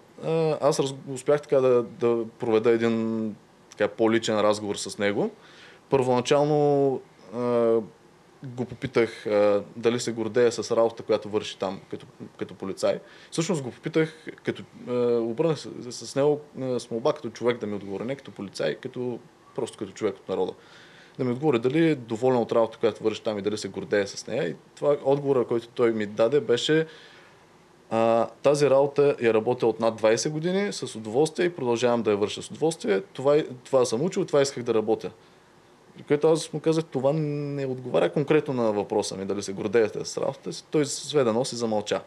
аз 0.62 0.82
успях 1.14 1.42
така 1.42 1.62
да, 1.62 1.84
да 1.84 2.26
проведа 2.40 2.72
един 2.72 3.36
така, 3.72 3.88
по-личен 3.88 4.40
разговор 4.40 4.76
с 4.76 4.98
него. 4.98 5.32
Първоначално 5.90 7.02
го 8.44 8.66
попитах 8.66 9.26
а, 9.26 9.64
дали 9.76 10.00
се 10.00 10.12
гордея 10.12 10.52
с 10.52 10.76
работата, 10.76 11.04
която 11.04 11.30
върши 11.30 11.58
там 11.58 11.82
като, 11.92 12.06
като 12.38 12.56
полицай. 12.56 13.00
Всъщност 13.32 13.64
го 13.64 13.72
попитах, 13.72 14.28
като 14.44 14.64
а, 14.88 14.94
обърнах 15.20 15.60
с, 15.60 15.92
с 15.92 16.16
него 16.16 16.42
а, 16.62 16.80
с 16.80 16.92
молба 16.92 17.14
като 17.14 17.30
човек 17.30 17.58
да 17.58 17.68
ми 17.68 17.76
отговори, 17.76 18.04
не 18.04 18.16
като 18.16 18.32
полицай, 18.32 18.76
като, 18.76 19.20
просто 19.56 19.78
като 19.78 19.92
човек 19.92 20.16
от 20.16 20.30
народа. 20.30 20.54
Да 21.18 21.24
ми 21.24 21.32
отговори 21.32 21.60
дали 21.60 21.90
е 21.90 21.96
доволен 21.96 22.40
от 22.40 22.52
работата, 22.52 22.80
която 22.80 23.04
върши 23.04 23.24
там 23.24 23.40
и 23.40 23.42
дали 23.42 23.58
се 23.58 23.68
гордее 23.68 24.08
с 24.08 24.28
нея. 24.28 24.50
И 24.50 24.56
това 24.76 24.98
отговора, 25.04 25.46
който 25.46 25.68
той 25.68 25.92
ми 25.92 26.06
даде, 26.06 26.40
беше 26.40 26.88
а, 27.90 28.28
тази 28.44 28.70
работа 28.70 29.16
я 29.22 29.34
работя 29.34 29.68
от 29.68 29.80
над 29.80 30.02
20 30.02 30.30
години 30.30 30.74
с 30.74 30.96
удоволствие 30.96 31.46
и 31.46 31.56
продължавам 31.56 32.04
да 32.04 32.12
я 32.12 32.18
върша 32.18 32.42
с 32.42 32.52
удоволствие. 32.52 33.02
Това, 33.02 33.44
това 33.64 33.86
съм 33.86 34.02
учил, 34.02 34.26
това 34.26 34.42
исках 34.42 34.64
да 34.64 34.74
работя. 34.74 35.12
Което 36.04 36.28
аз 36.28 36.54
му 36.54 36.60
казах, 36.60 36.86
това 36.86 37.14
не 37.14 37.66
отговаря 37.66 38.10
конкретно 38.10 38.54
на 38.54 38.72
въпроса 38.72 39.18
ми, 39.18 39.26
дали 39.26 39.44
се 39.44 39.54
гордеете 39.54 40.06
с 40.06 40.18
работата 40.18 40.54
си. 40.54 40.66
Той 40.72 40.86
сведе 40.86 41.32
нос 41.32 41.52
и 41.52 41.56
замълча. 41.56 42.02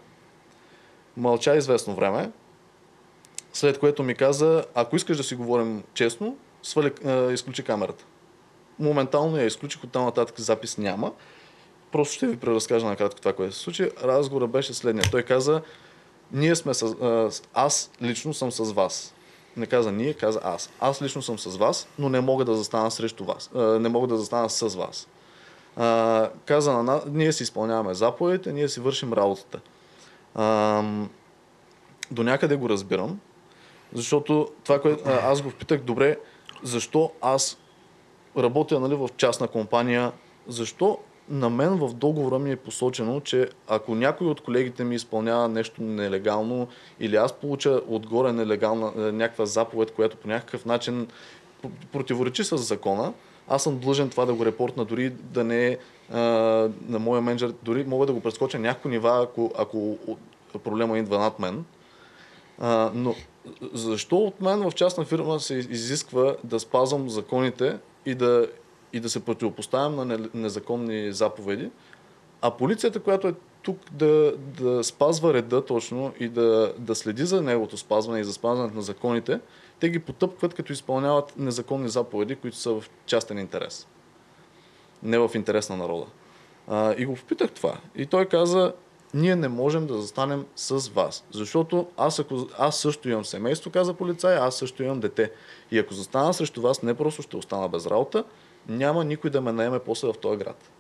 Мълча 1.17 1.57
известно 1.57 1.95
време, 1.95 2.31
след 3.53 3.79
което 3.79 4.03
ми 4.03 4.15
каза, 4.15 4.65
ако 4.75 4.97
искаш 4.97 5.17
да 5.17 5.23
си 5.23 5.35
говорим 5.35 5.83
честно, 5.95 6.37
свали, 6.63 6.93
е, 7.05 7.33
изключи 7.33 7.63
камерата. 7.63 8.05
Моментално 8.79 9.37
я 9.37 9.47
изключих, 9.47 9.85
оттам 9.85 10.05
нататък 10.05 10.41
запис 10.41 10.79
няма. 10.79 11.13
Просто 11.93 12.15
ще 12.15 12.27
ви 12.27 12.37
преразкажа 12.37 12.87
накратко 12.87 13.21
това, 13.21 13.33
което 13.33 13.55
се 13.55 13.61
случи. 13.61 13.91
Разговорът 14.03 14.51
беше 14.51 14.75
следния. 14.75 15.05
Той 15.11 15.23
каза, 15.23 15.63
ние 16.33 16.57
сме 16.57 16.75
с, 16.75 16.83
а, 16.83 17.31
аз 17.55 17.91
лично 18.03 18.35
съм 18.35 18.53
с 18.53 18.73
вас. 18.73 19.15
Не 19.61 19.67
каза 19.67 19.93
ние, 19.93 20.15
каза 20.15 20.41
аз. 20.45 20.71
Аз 20.81 21.03
лично 21.03 21.23
съм 21.23 21.39
с 21.39 21.57
вас, 21.57 21.89
но 21.99 22.09
не 22.09 22.21
мога 22.21 22.45
да 22.45 22.55
застана 22.55 22.91
срещу 22.91 23.25
вас. 23.25 23.51
Не 23.55 23.89
мога 23.89 24.07
да 24.07 24.17
застана 24.17 24.51
с 24.51 24.77
вас. 24.77 25.09
Каза 26.45 26.73
на 26.73 26.83
нас, 26.83 27.03
ние 27.07 27.33
си 27.33 27.43
изпълняваме 27.43 27.95
заповедите, 27.95 28.53
ние 28.53 28.69
си 28.69 28.81
вършим 28.81 29.13
работата. 29.13 29.61
А, 30.35 30.83
до 32.11 32.23
някъде 32.23 32.57
го 32.57 32.69
разбирам, 32.69 33.21
защото 33.93 34.49
това, 34.65 34.81
което 34.81 35.03
аз 35.09 35.43
го 35.43 35.51
впитах, 35.51 35.81
добре, 35.81 36.19
защо 36.63 37.13
аз 37.21 37.59
работя 38.39 38.81
нали, 38.81 38.95
в 38.95 39.09
частна 39.17 39.49
компания, 39.49 40.13
защо 40.49 40.99
на 41.31 41.51
мен 41.51 41.77
в 41.77 41.95
договора 41.95 42.39
ми 42.39 42.51
е 42.53 42.57
посочено, 42.57 43.21
че 43.21 43.49
ако 43.69 43.95
някой 43.95 44.27
от 44.27 44.41
колегите 44.41 44.85
ми 44.85 44.95
изпълнява 44.95 45.49
нещо 45.49 45.83
нелегално 45.83 46.69
или 47.01 47.17
аз 47.17 47.33
получа 47.33 47.81
отгоре 47.89 48.33
нелегална 48.33 48.93
е, 48.97 49.01
някаква 49.01 49.47
заповед, 49.47 49.91
която 49.91 50.17
по 50.17 50.29
някакъв 50.29 50.65
начин 50.65 51.07
противоречи 51.93 52.45
с 52.45 52.57
закона, 52.57 53.13
аз 53.49 53.63
съм 53.63 53.79
длъжен 53.79 54.11
това 54.11 54.25
да 54.25 54.35
го 54.35 54.47
репортна, 54.47 54.85
дори 54.85 55.11
да 55.11 55.45
не 55.45 55.67
е 55.67 55.79
на 56.89 56.99
моя 56.99 57.23
менеджер, 57.23 57.55
дори 57.63 57.85
мога 57.85 58.07
да 58.07 58.13
го 58.13 58.21
прескоча 58.21 58.59
някакво 58.59 58.89
нива, 58.89 59.23
ако, 59.23 59.53
ако 59.59 59.99
проблема 60.65 60.99
идва 60.99 61.19
над 61.19 61.39
мен. 61.39 61.65
А, 62.59 62.91
но 62.95 63.15
защо 63.73 64.17
от 64.17 64.41
мен 64.41 64.71
в 64.71 64.73
частна 64.75 65.05
фирма 65.05 65.41
се 65.41 65.55
изисква 65.55 66.37
да 66.45 66.61
спазвам 66.61 67.11
законите 67.11 67.79
и 68.07 68.15
да, 68.15 68.47
и 68.93 69.01
да 69.01 69.11
се 69.11 69.25
противопоставям 69.25 70.09
на 70.09 70.29
незаконни 70.35 71.13
заповеди, 71.13 71.71
а 72.43 72.51
полицията, 72.51 73.01
която 73.01 73.29
е 73.29 73.35
тук 73.63 73.79
да, 73.93 74.33
да 74.37 74.85
спазва 74.85 75.35
реда 75.35 75.65
точно 75.65 76.13
и 76.21 76.29
да, 76.29 76.75
да 76.79 76.95
следи 76.95 77.25
за 77.25 77.43
неговото 77.43 77.77
спазване 77.77 78.21
и 78.21 78.25
за 78.25 78.33
спазването 78.33 78.77
на 78.77 78.83
законите, 78.83 79.41
те 79.81 79.89
ги 79.89 79.99
потъпкват, 79.99 80.55
като 80.55 80.73
изпълняват 80.73 81.35
незаконни 81.37 81.89
заповеди, 81.89 82.37
които 82.37 82.57
са 82.57 82.71
в 82.73 82.85
частен 83.07 83.39
интерес. 83.39 83.87
Не 85.03 85.19
в 85.19 85.31
интерес 85.35 85.69
на 85.69 85.77
народа. 85.77 86.07
А, 86.69 86.95
и 86.99 87.07
го 87.07 87.15
попитах 87.15 87.51
това. 87.51 87.77
И 87.97 88.07
той 88.07 88.27
каза, 88.27 88.73
ние 89.15 89.37
не 89.37 89.49
можем 89.49 89.87
да 89.87 90.01
застанем 90.01 90.47
с 90.57 90.89
вас. 90.89 91.25
Защото 91.31 91.87
аз, 91.97 92.19
ако, 92.19 92.47
аз 92.59 92.79
също 92.79 93.09
имам 93.09 93.25
семейство, 93.25 93.71
каза 93.71 93.95
полицай, 93.95 94.37
аз 94.37 94.57
също 94.57 94.83
имам 94.83 95.01
дете. 95.01 95.33
И 95.71 95.79
ако 95.79 95.95
застана 95.95 96.35
срещу 96.35 96.61
вас, 96.61 96.83
не 96.83 96.95
просто 96.95 97.23
ще 97.23 97.37
остана 97.37 97.69
без 97.69 97.87
работа, 97.87 98.25
няма 98.71 99.05
никой 99.05 99.31
да 99.31 99.41
ме 99.41 99.53
наеме 99.53 99.79
после 99.79 100.09
в 100.09 100.15
този 100.15 100.39
град. 100.39 100.71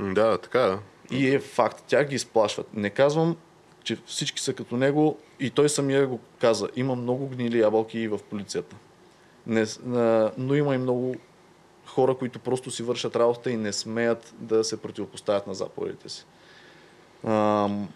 Да, 0.00 0.38
така 0.38 0.64
е. 0.64 0.76
И 1.16 1.34
е 1.34 1.38
факт, 1.38 1.84
тя 1.86 2.04
ги 2.04 2.14
изплашват. 2.14 2.74
Не 2.74 2.90
казвам, 2.90 3.36
че 3.84 3.98
всички 4.06 4.40
са 4.40 4.54
като 4.54 4.76
него 4.76 5.18
и 5.40 5.50
той 5.50 5.68
самия 5.68 6.06
го 6.06 6.20
каза. 6.40 6.68
Има 6.76 6.94
много 6.94 7.28
гнили 7.28 7.60
ябълки 7.60 7.98
и 7.98 8.08
в 8.08 8.20
полицията. 8.30 8.76
Не, 9.46 9.64
но 10.38 10.54
има 10.54 10.74
и 10.74 10.78
много 10.78 11.14
хора, 11.86 12.14
които 12.14 12.38
просто 12.38 12.70
си 12.70 12.82
вършат 12.82 13.16
работата 13.16 13.50
и 13.50 13.56
не 13.56 13.72
смеят 13.72 14.34
да 14.38 14.64
се 14.64 14.82
противопоставят 14.82 15.46
на 15.46 15.54
заповедите 15.54 16.08
си. 16.08 16.26
Ам... 17.26 17.88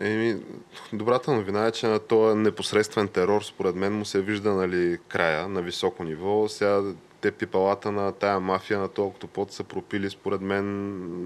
Еми, 0.00 0.40
добрата 0.92 1.32
новина 1.32 1.66
е, 1.66 1.72
че 1.72 1.86
на 1.86 1.98
този 1.98 2.38
непосредствен 2.38 3.08
терор, 3.08 3.42
според 3.42 3.74
мен, 3.74 3.92
му 3.92 4.04
се 4.04 4.20
вижда 4.20 4.54
нали, 4.54 4.98
края 5.08 5.48
на 5.48 5.62
високо 5.62 6.04
ниво. 6.04 6.48
Сега 6.48 6.82
те 7.20 7.30
пипалата 7.30 7.92
на 7.92 8.12
тая 8.12 8.40
мафия, 8.40 8.78
на 8.78 8.88
този 8.88 9.06
октопод 9.06 9.52
са 9.52 9.64
пропили, 9.64 10.10
според 10.10 10.40
мен, 10.40 10.64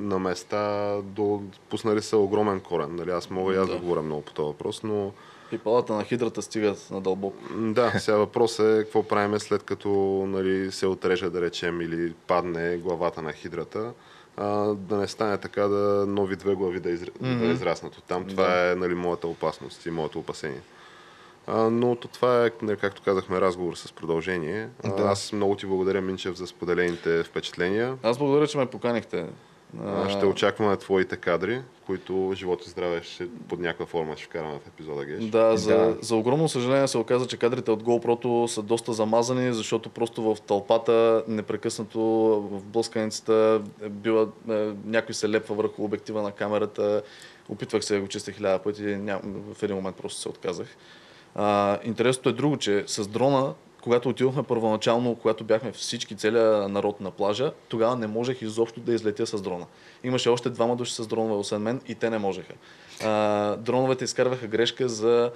на 0.09 0.19
места, 0.19 0.97
до... 1.03 1.43
пуснали 1.69 2.03
са 2.03 2.17
огромен 2.17 2.61
корен. 2.61 2.97
Нали? 2.97 3.11
Аз 3.11 3.31
мога 3.31 3.55
и 3.55 3.57
аз 3.57 3.67
да. 3.67 3.73
да 3.73 3.81
говоря 3.81 4.03
много 4.03 4.23
по 4.23 4.33
този 4.33 4.47
въпрос, 4.47 4.83
но... 4.83 5.13
Пипалата 5.51 5.93
на 5.93 6.05
хидрата 6.05 6.43
стигат 6.43 6.89
надълбоко. 6.91 7.39
Да, 7.57 7.93
сега 7.99 8.17
въпрос 8.17 8.59
е 8.59 8.79
какво 8.79 9.03
правиме 9.03 9.39
след 9.39 9.63
като 9.63 9.89
нали, 10.29 10.73
се 10.73 10.87
отреже, 10.87 11.31
да 11.31 11.41
речем, 11.41 11.81
или 11.81 12.15
падне 12.27 12.77
главата 12.77 13.23
на 13.23 13.33
хидрата 13.33 13.93
а, 14.37 14.47
да 14.75 14.97
не 14.97 15.09
стане 15.09 15.39
така 15.39 15.63
да 15.63 16.07
нови 16.09 16.37
две 16.37 16.55
глави 16.55 16.81
да, 16.81 16.91
изр... 16.91 17.07
mm-hmm. 17.07 17.39
да 17.39 17.47
израснат 17.47 17.97
от 17.97 18.05
там. 18.05 18.27
Това 18.27 18.47
да. 18.47 18.73
е 18.73 18.75
нали, 18.75 18.95
моята 18.95 19.29
опасност 19.29 19.87
и 19.87 19.91
моето 19.91 20.19
опасение. 20.19 20.61
Но 21.49 21.97
то 21.97 22.09
това 22.09 22.47
е, 22.47 22.51
нали, 22.63 22.77
както 22.77 23.03
казахме, 23.03 23.41
разговор 23.41 23.75
с 23.75 23.93
продължение. 23.93 24.69
Да. 24.85 25.03
Аз 25.03 25.33
много 25.33 25.57
ти 25.57 25.67
благодаря, 25.67 26.01
Минчев, 26.01 26.37
за 26.37 26.47
споделените 26.47 27.23
впечатления. 27.23 27.99
Аз 28.03 28.19
благодаря, 28.19 28.47
че 28.47 28.59
ме 28.59 28.67
поканихте. 28.67 29.27
Ще 30.09 30.27
очакваме 30.27 30.77
твоите 30.77 31.17
кадри, 31.17 31.63
които 31.87 32.33
живот 32.35 32.67
и 32.67 32.71
здраве 32.71 33.03
ще 33.03 33.29
под 33.49 33.61
някаква 33.61 33.87
форма 33.87 34.17
ще 34.17 34.25
вкараме 34.25 34.59
в 34.65 34.67
епизода 34.67 35.05
Геш. 35.05 35.25
Да, 35.25 35.57
за, 35.57 35.77
да. 35.77 35.97
за 36.01 36.17
огромно 36.17 36.49
съжаление 36.49 36.89
се 36.89 36.99
оказа, 36.99 37.27
че 37.27 37.37
кадрите 37.37 37.71
от 37.71 37.83
GoPro 37.83 38.47
са 38.47 38.63
доста 38.63 38.93
замазани, 38.93 39.55
защото 39.55 39.89
просто 39.89 40.23
в 40.23 40.41
тълпата 40.41 41.25
непрекъснато 41.29 42.01
в 42.53 42.65
блъсканицата 42.65 43.63
била, 43.91 44.27
е, 44.51 44.73
някой 44.85 45.15
се 45.15 45.29
лепва 45.29 45.55
върху 45.55 45.85
обектива 45.85 46.23
на 46.23 46.33
камерата. 46.33 47.03
Опитвах 47.49 47.85
се 47.85 47.95
да 47.95 48.01
го 48.01 48.09
чистя 48.09 48.33
хиляда 48.33 48.59
пъти, 48.59 48.83
ням, 48.83 49.21
в 49.55 49.63
един 49.63 49.77
момент 49.77 49.97
просто 49.97 50.21
се 50.21 50.29
отказах. 50.29 50.69
А, 51.35 51.79
интересното 51.85 52.29
е 52.29 52.33
друго, 52.33 52.57
че 52.57 52.85
с 52.87 53.09
дрона 53.09 53.55
когато 53.83 54.09
отидохме 54.09 54.43
първоначално, 54.43 55.15
когато 55.15 55.45
бяхме 55.45 55.73
всички, 55.73 56.17
целият 56.17 56.71
народ 56.71 57.01
на 57.01 57.11
плажа, 57.11 57.53
тогава 57.69 57.97
не 57.97 58.07
можех 58.07 58.43
изобщо 58.43 58.81
да 58.81 58.95
излетя 58.95 59.27
с 59.27 59.43
дрона. 59.43 59.67
Имаше 60.05 60.29
още 60.29 60.51
двама 60.51 60.77
души 60.77 60.95
с 60.95 61.07
дронове, 61.07 61.35
освен 61.35 61.63
мен, 61.63 61.81
и 61.89 61.95
те 61.95 62.11
не 62.11 62.19
можеха. 62.19 62.53
А, 63.05 63.57
дроновете 63.57 64.05
изкарваха 64.05 64.47
грешка 64.47 64.89
за 64.89 65.31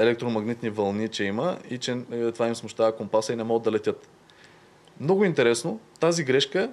електромагнитни 0.00 0.70
вълни, 0.70 1.08
че 1.08 1.24
има 1.24 1.58
и 1.70 1.78
че 1.78 1.96
е, 2.12 2.32
това 2.32 2.48
им 2.48 2.54
смущава 2.54 2.96
компаса 2.96 3.32
и 3.32 3.36
не 3.36 3.44
могат 3.44 3.62
да 3.62 3.72
летят. 3.72 4.08
Много 5.00 5.24
интересно, 5.24 5.80
тази 6.00 6.24
грешка 6.24 6.70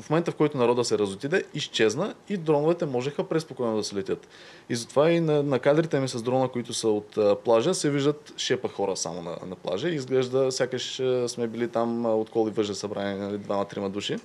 в 0.00 0.10
момента, 0.10 0.30
в 0.30 0.34
който 0.34 0.58
народа 0.58 0.84
се 0.84 0.98
разотиде, 0.98 1.44
изчезна 1.54 2.14
и 2.28 2.36
дроновете 2.36 2.86
можеха 2.86 3.24
преспокойно 3.24 3.76
да 3.76 3.84
се 3.84 3.96
летят. 3.96 4.28
И 4.68 4.76
затова 4.76 5.10
и 5.10 5.20
на, 5.20 5.42
на 5.42 5.58
кадрите 5.58 6.00
ми 6.00 6.08
с 6.08 6.22
дрона, 6.22 6.48
които 6.48 6.74
са 6.74 6.88
от 6.88 7.16
а, 7.16 7.36
плажа, 7.36 7.74
се 7.74 7.90
виждат 7.90 8.34
шепа 8.36 8.68
хора 8.68 8.96
само 8.96 9.22
на, 9.22 9.36
на 9.46 9.56
плажа. 9.56 9.88
Изглежда, 9.88 10.52
сякаш 10.52 11.00
а, 11.00 11.28
сме 11.28 11.46
били 11.46 11.68
там 11.68 12.06
от 12.06 12.30
коли 12.30 12.50
въже 12.50 12.74
събрани, 12.74 13.18
нали, 13.18 13.38
двама-трима 13.38 13.90
души 13.90 14.16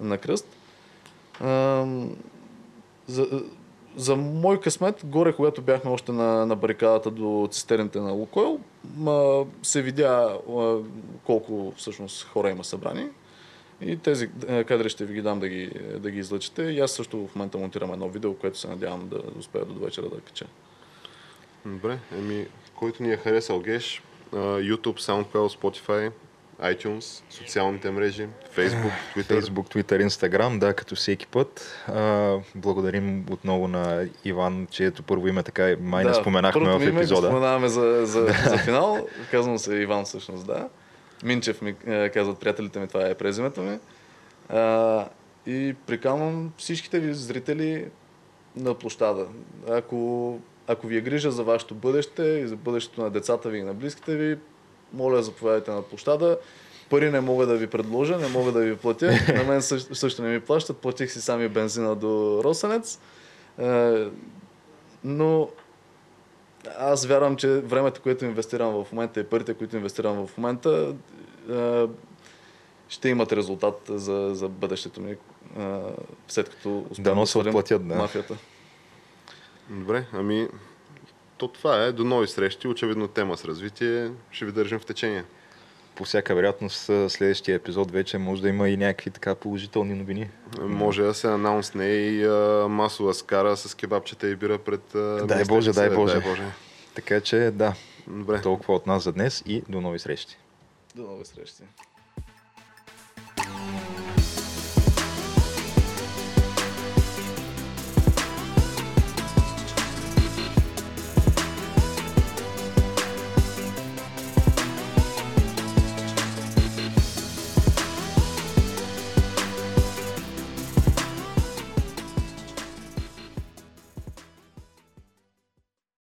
на 0.00 0.18
кръст. 0.18 0.46
А, 1.40 1.86
за, 3.06 3.42
за 3.96 4.16
мой 4.16 4.60
късмет, 4.60 5.00
горе, 5.04 5.32
когато 5.32 5.62
бяхме 5.62 5.90
още 5.90 6.12
на, 6.12 6.46
на 6.46 6.56
барикадата 6.56 7.10
до 7.10 7.48
цистерните 7.50 8.00
на 8.00 8.12
Лукойл, 8.12 8.60
ма, 8.96 9.46
се 9.62 9.82
видя 9.82 10.38
а, 10.56 10.76
колко 11.24 11.72
всъщност 11.76 12.24
хора 12.24 12.50
има 12.50 12.64
събрани. 12.64 13.08
И 13.80 13.96
тези 13.96 14.30
е, 14.48 14.64
кадри 14.64 14.88
ще 14.88 15.04
ви 15.04 15.14
ги 15.14 15.22
дам 15.22 15.40
да 15.40 15.48
ги, 15.48 15.70
да 15.98 16.10
ги 16.10 16.18
излъчите. 16.18 16.62
И 16.62 16.80
аз 16.80 16.92
също 16.92 17.26
в 17.26 17.34
момента 17.34 17.58
монтирам 17.58 17.92
едно 17.92 18.08
видео, 18.08 18.34
което 18.34 18.58
се 18.58 18.68
надявам 18.68 19.08
да 19.08 19.22
успея 19.38 19.64
до 19.64 19.84
вечера 19.84 20.08
да 20.08 20.20
кача. 20.20 20.46
Добре, 21.66 21.98
еми, 22.18 22.46
който 22.74 23.02
ни 23.02 23.12
е 23.12 23.16
харесал 23.16 23.60
Геш, 23.60 24.02
YouTube, 24.32 25.00
SoundCloud, 25.00 25.58
Spotify, 25.58 26.12
iTunes, 26.62 27.22
социалните 27.30 27.90
мрежи, 27.90 28.28
Facebook, 28.56 28.92
Twitter. 29.16 29.40
Facebook, 29.40 29.74
Twitter, 29.74 30.08
Instagram, 30.08 30.58
да, 30.58 30.74
като 30.74 30.94
всеки 30.94 31.26
път. 31.26 31.74
А, 31.88 32.36
благодарим 32.54 33.26
отново 33.30 33.68
на 33.68 34.08
Иван, 34.24 34.66
чието 34.70 35.02
първо 35.02 35.28
име 35.28 35.42
така 35.42 35.76
май 35.80 36.04
да, 36.04 36.10
не 36.10 36.14
споменахме 36.14 36.78
в 36.78 36.82
епизода. 36.82 37.20
Да, 37.20 37.26
споменаваме 37.26 37.68
за, 37.68 38.06
за, 38.06 38.26
за 38.46 38.58
финал. 38.58 39.08
Казвам 39.30 39.58
се 39.58 39.74
Иван 39.74 40.04
всъщност, 40.04 40.46
да. 40.46 40.68
Минчев 41.24 41.62
ми 41.62 41.74
е, 41.86 42.08
казват 42.08 42.38
приятелите 42.38 42.80
ми, 42.80 42.88
това 42.88 43.06
е 43.06 43.14
презимето 43.14 43.62
ми. 43.62 43.78
А, 44.48 45.04
и 45.46 45.74
приканвам 45.86 46.52
всичките 46.56 47.00
ви 47.00 47.14
зрители 47.14 47.86
на 48.56 48.74
площада. 48.74 49.26
Ако, 49.70 50.38
ако 50.66 50.86
ви 50.86 50.96
е 50.96 51.00
грижа 51.00 51.30
за 51.30 51.42
вашето 51.42 51.74
бъдеще 51.74 52.22
и 52.22 52.46
за 52.48 52.56
бъдещето 52.56 53.02
на 53.02 53.10
децата 53.10 53.48
ви 53.48 53.58
и 53.58 53.62
на 53.62 53.74
близките 53.74 54.16
ви, 54.16 54.38
моля, 54.92 55.22
заповядайте 55.22 55.70
на 55.70 55.82
площада. 55.82 56.38
Пари 56.90 57.10
не 57.10 57.20
мога 57.20 57.46
да 57.46 57.56
ви 57.56 57.66
предложа, 57.66 58.18
не 58.18 58.28
мога 58.28 58.52
да 58.52 58.60
ви 58.60 58.76
платя. 58.76 59.12
На 59.36 59.44
мен 59.44 59.62
също, 59.62 59.94
също 59.94 60.22
не 60.22 60.28
ми 60.28 60.40
плащат. 60.40 60.78
Платих 60.78 61.12
си 61.12 61.20
сами 61.20 61.48
бензина 61.48 61.96
до 61.96 62.40
Росенец. 62.44 63.00
Е, 63.58 64.06
но 65.04 65.48
аз 66.78 67.06
вярвам, 67.06 67.36
че 67.36 67.48
времето, 67.48 68.02
което 68.02 68.24
инвестирам 68.24 68.84
в 68.84 68.92
момента 68.92 69.20
и 69.20 69.24
парите, 69.24 69.54
които 69.54 69.76
инвестирам 69.76 70.26
в 70.26 70.38
момента, 70.38 70.94
е, 71.50 71.86
ще 72.88 73.08
имат 73.08 73.32
резултат 73.32 73.80
за, 73.88 74.30
за 74.34 74.48
бъдещето 74.48 75.00
ми, 75.00 75.10
е, 75.10 75.16
след 76.28 76.48
като 76.48 76.86
успеем 76.90 77.04
да, 77.04 77.14
да. 77.78 77.94
мафията. 77.94 78.36
Добре, 79.70 80.06
ами 80.12 80.48
то 81.38 81.48
това 81.48 81.84
е. 81.84 81.92
До 81.92 82.04
нови 82.04 82.28
срещи. 82.28 82.68
Очевидно 82.68 83.08
тема 83.08 83.36
с 83.36 83.44
развитие. 83.44 84.10
Ще 84.30 84.44
ви 84.44 84.52
държим 84.52 84.78
в 84.78 84.84
течение. 84.86 85.24
по 85.94 86.04
всяка 86.04 86.34
вероятност 86.34 86.84
следващия 87.08 87.56
епизод 87.56 87.90
вече 87.90 88.18
може 88.18 88.42
да 88.42 88.48
има 88.48 88.68
и 88.68 88.76
някакви 88.76 89.10
така 89.10 89.34
положителни 89.34 89.94
новини. 89.94 90.30
Може 90.60 91.02
да 91.02 91.14
се 91.14 91.26
анонсне 91.28 91.86
и 91.86 92.24
а, 92.24 92.66
масова 92.68 93.14
скара 93.14 93.56
с 93.56 93.74
кебабчета 93.74 94.28
и 94.28 94.36
бира 94.36 94.58
пред... 94.58 94.94
А, 94.94 95.26
дай 95.26 95.44
Боже, 95.44 95.72
дай 95.72 95.90
Боже. 95.90 96.14
дай 96.14 96.30
Боже. 96.30 96.42
Така 96.94 97.20
че 97.20 97.50
да, 97.54 97.74
Добре. 98.06 98.40
толкова 98.40 98.74
от 98.74 98.86
нас 98.86 99.02
за 99.02 99.12
днес 99.12 99.42
и 99.46 99.62
до 99.68 99.80
нови 99.80 99.98
срещи. 99.98 100.36
До 100.94 101.02
нови 101.02 101.24
срещи. 101.24 101.62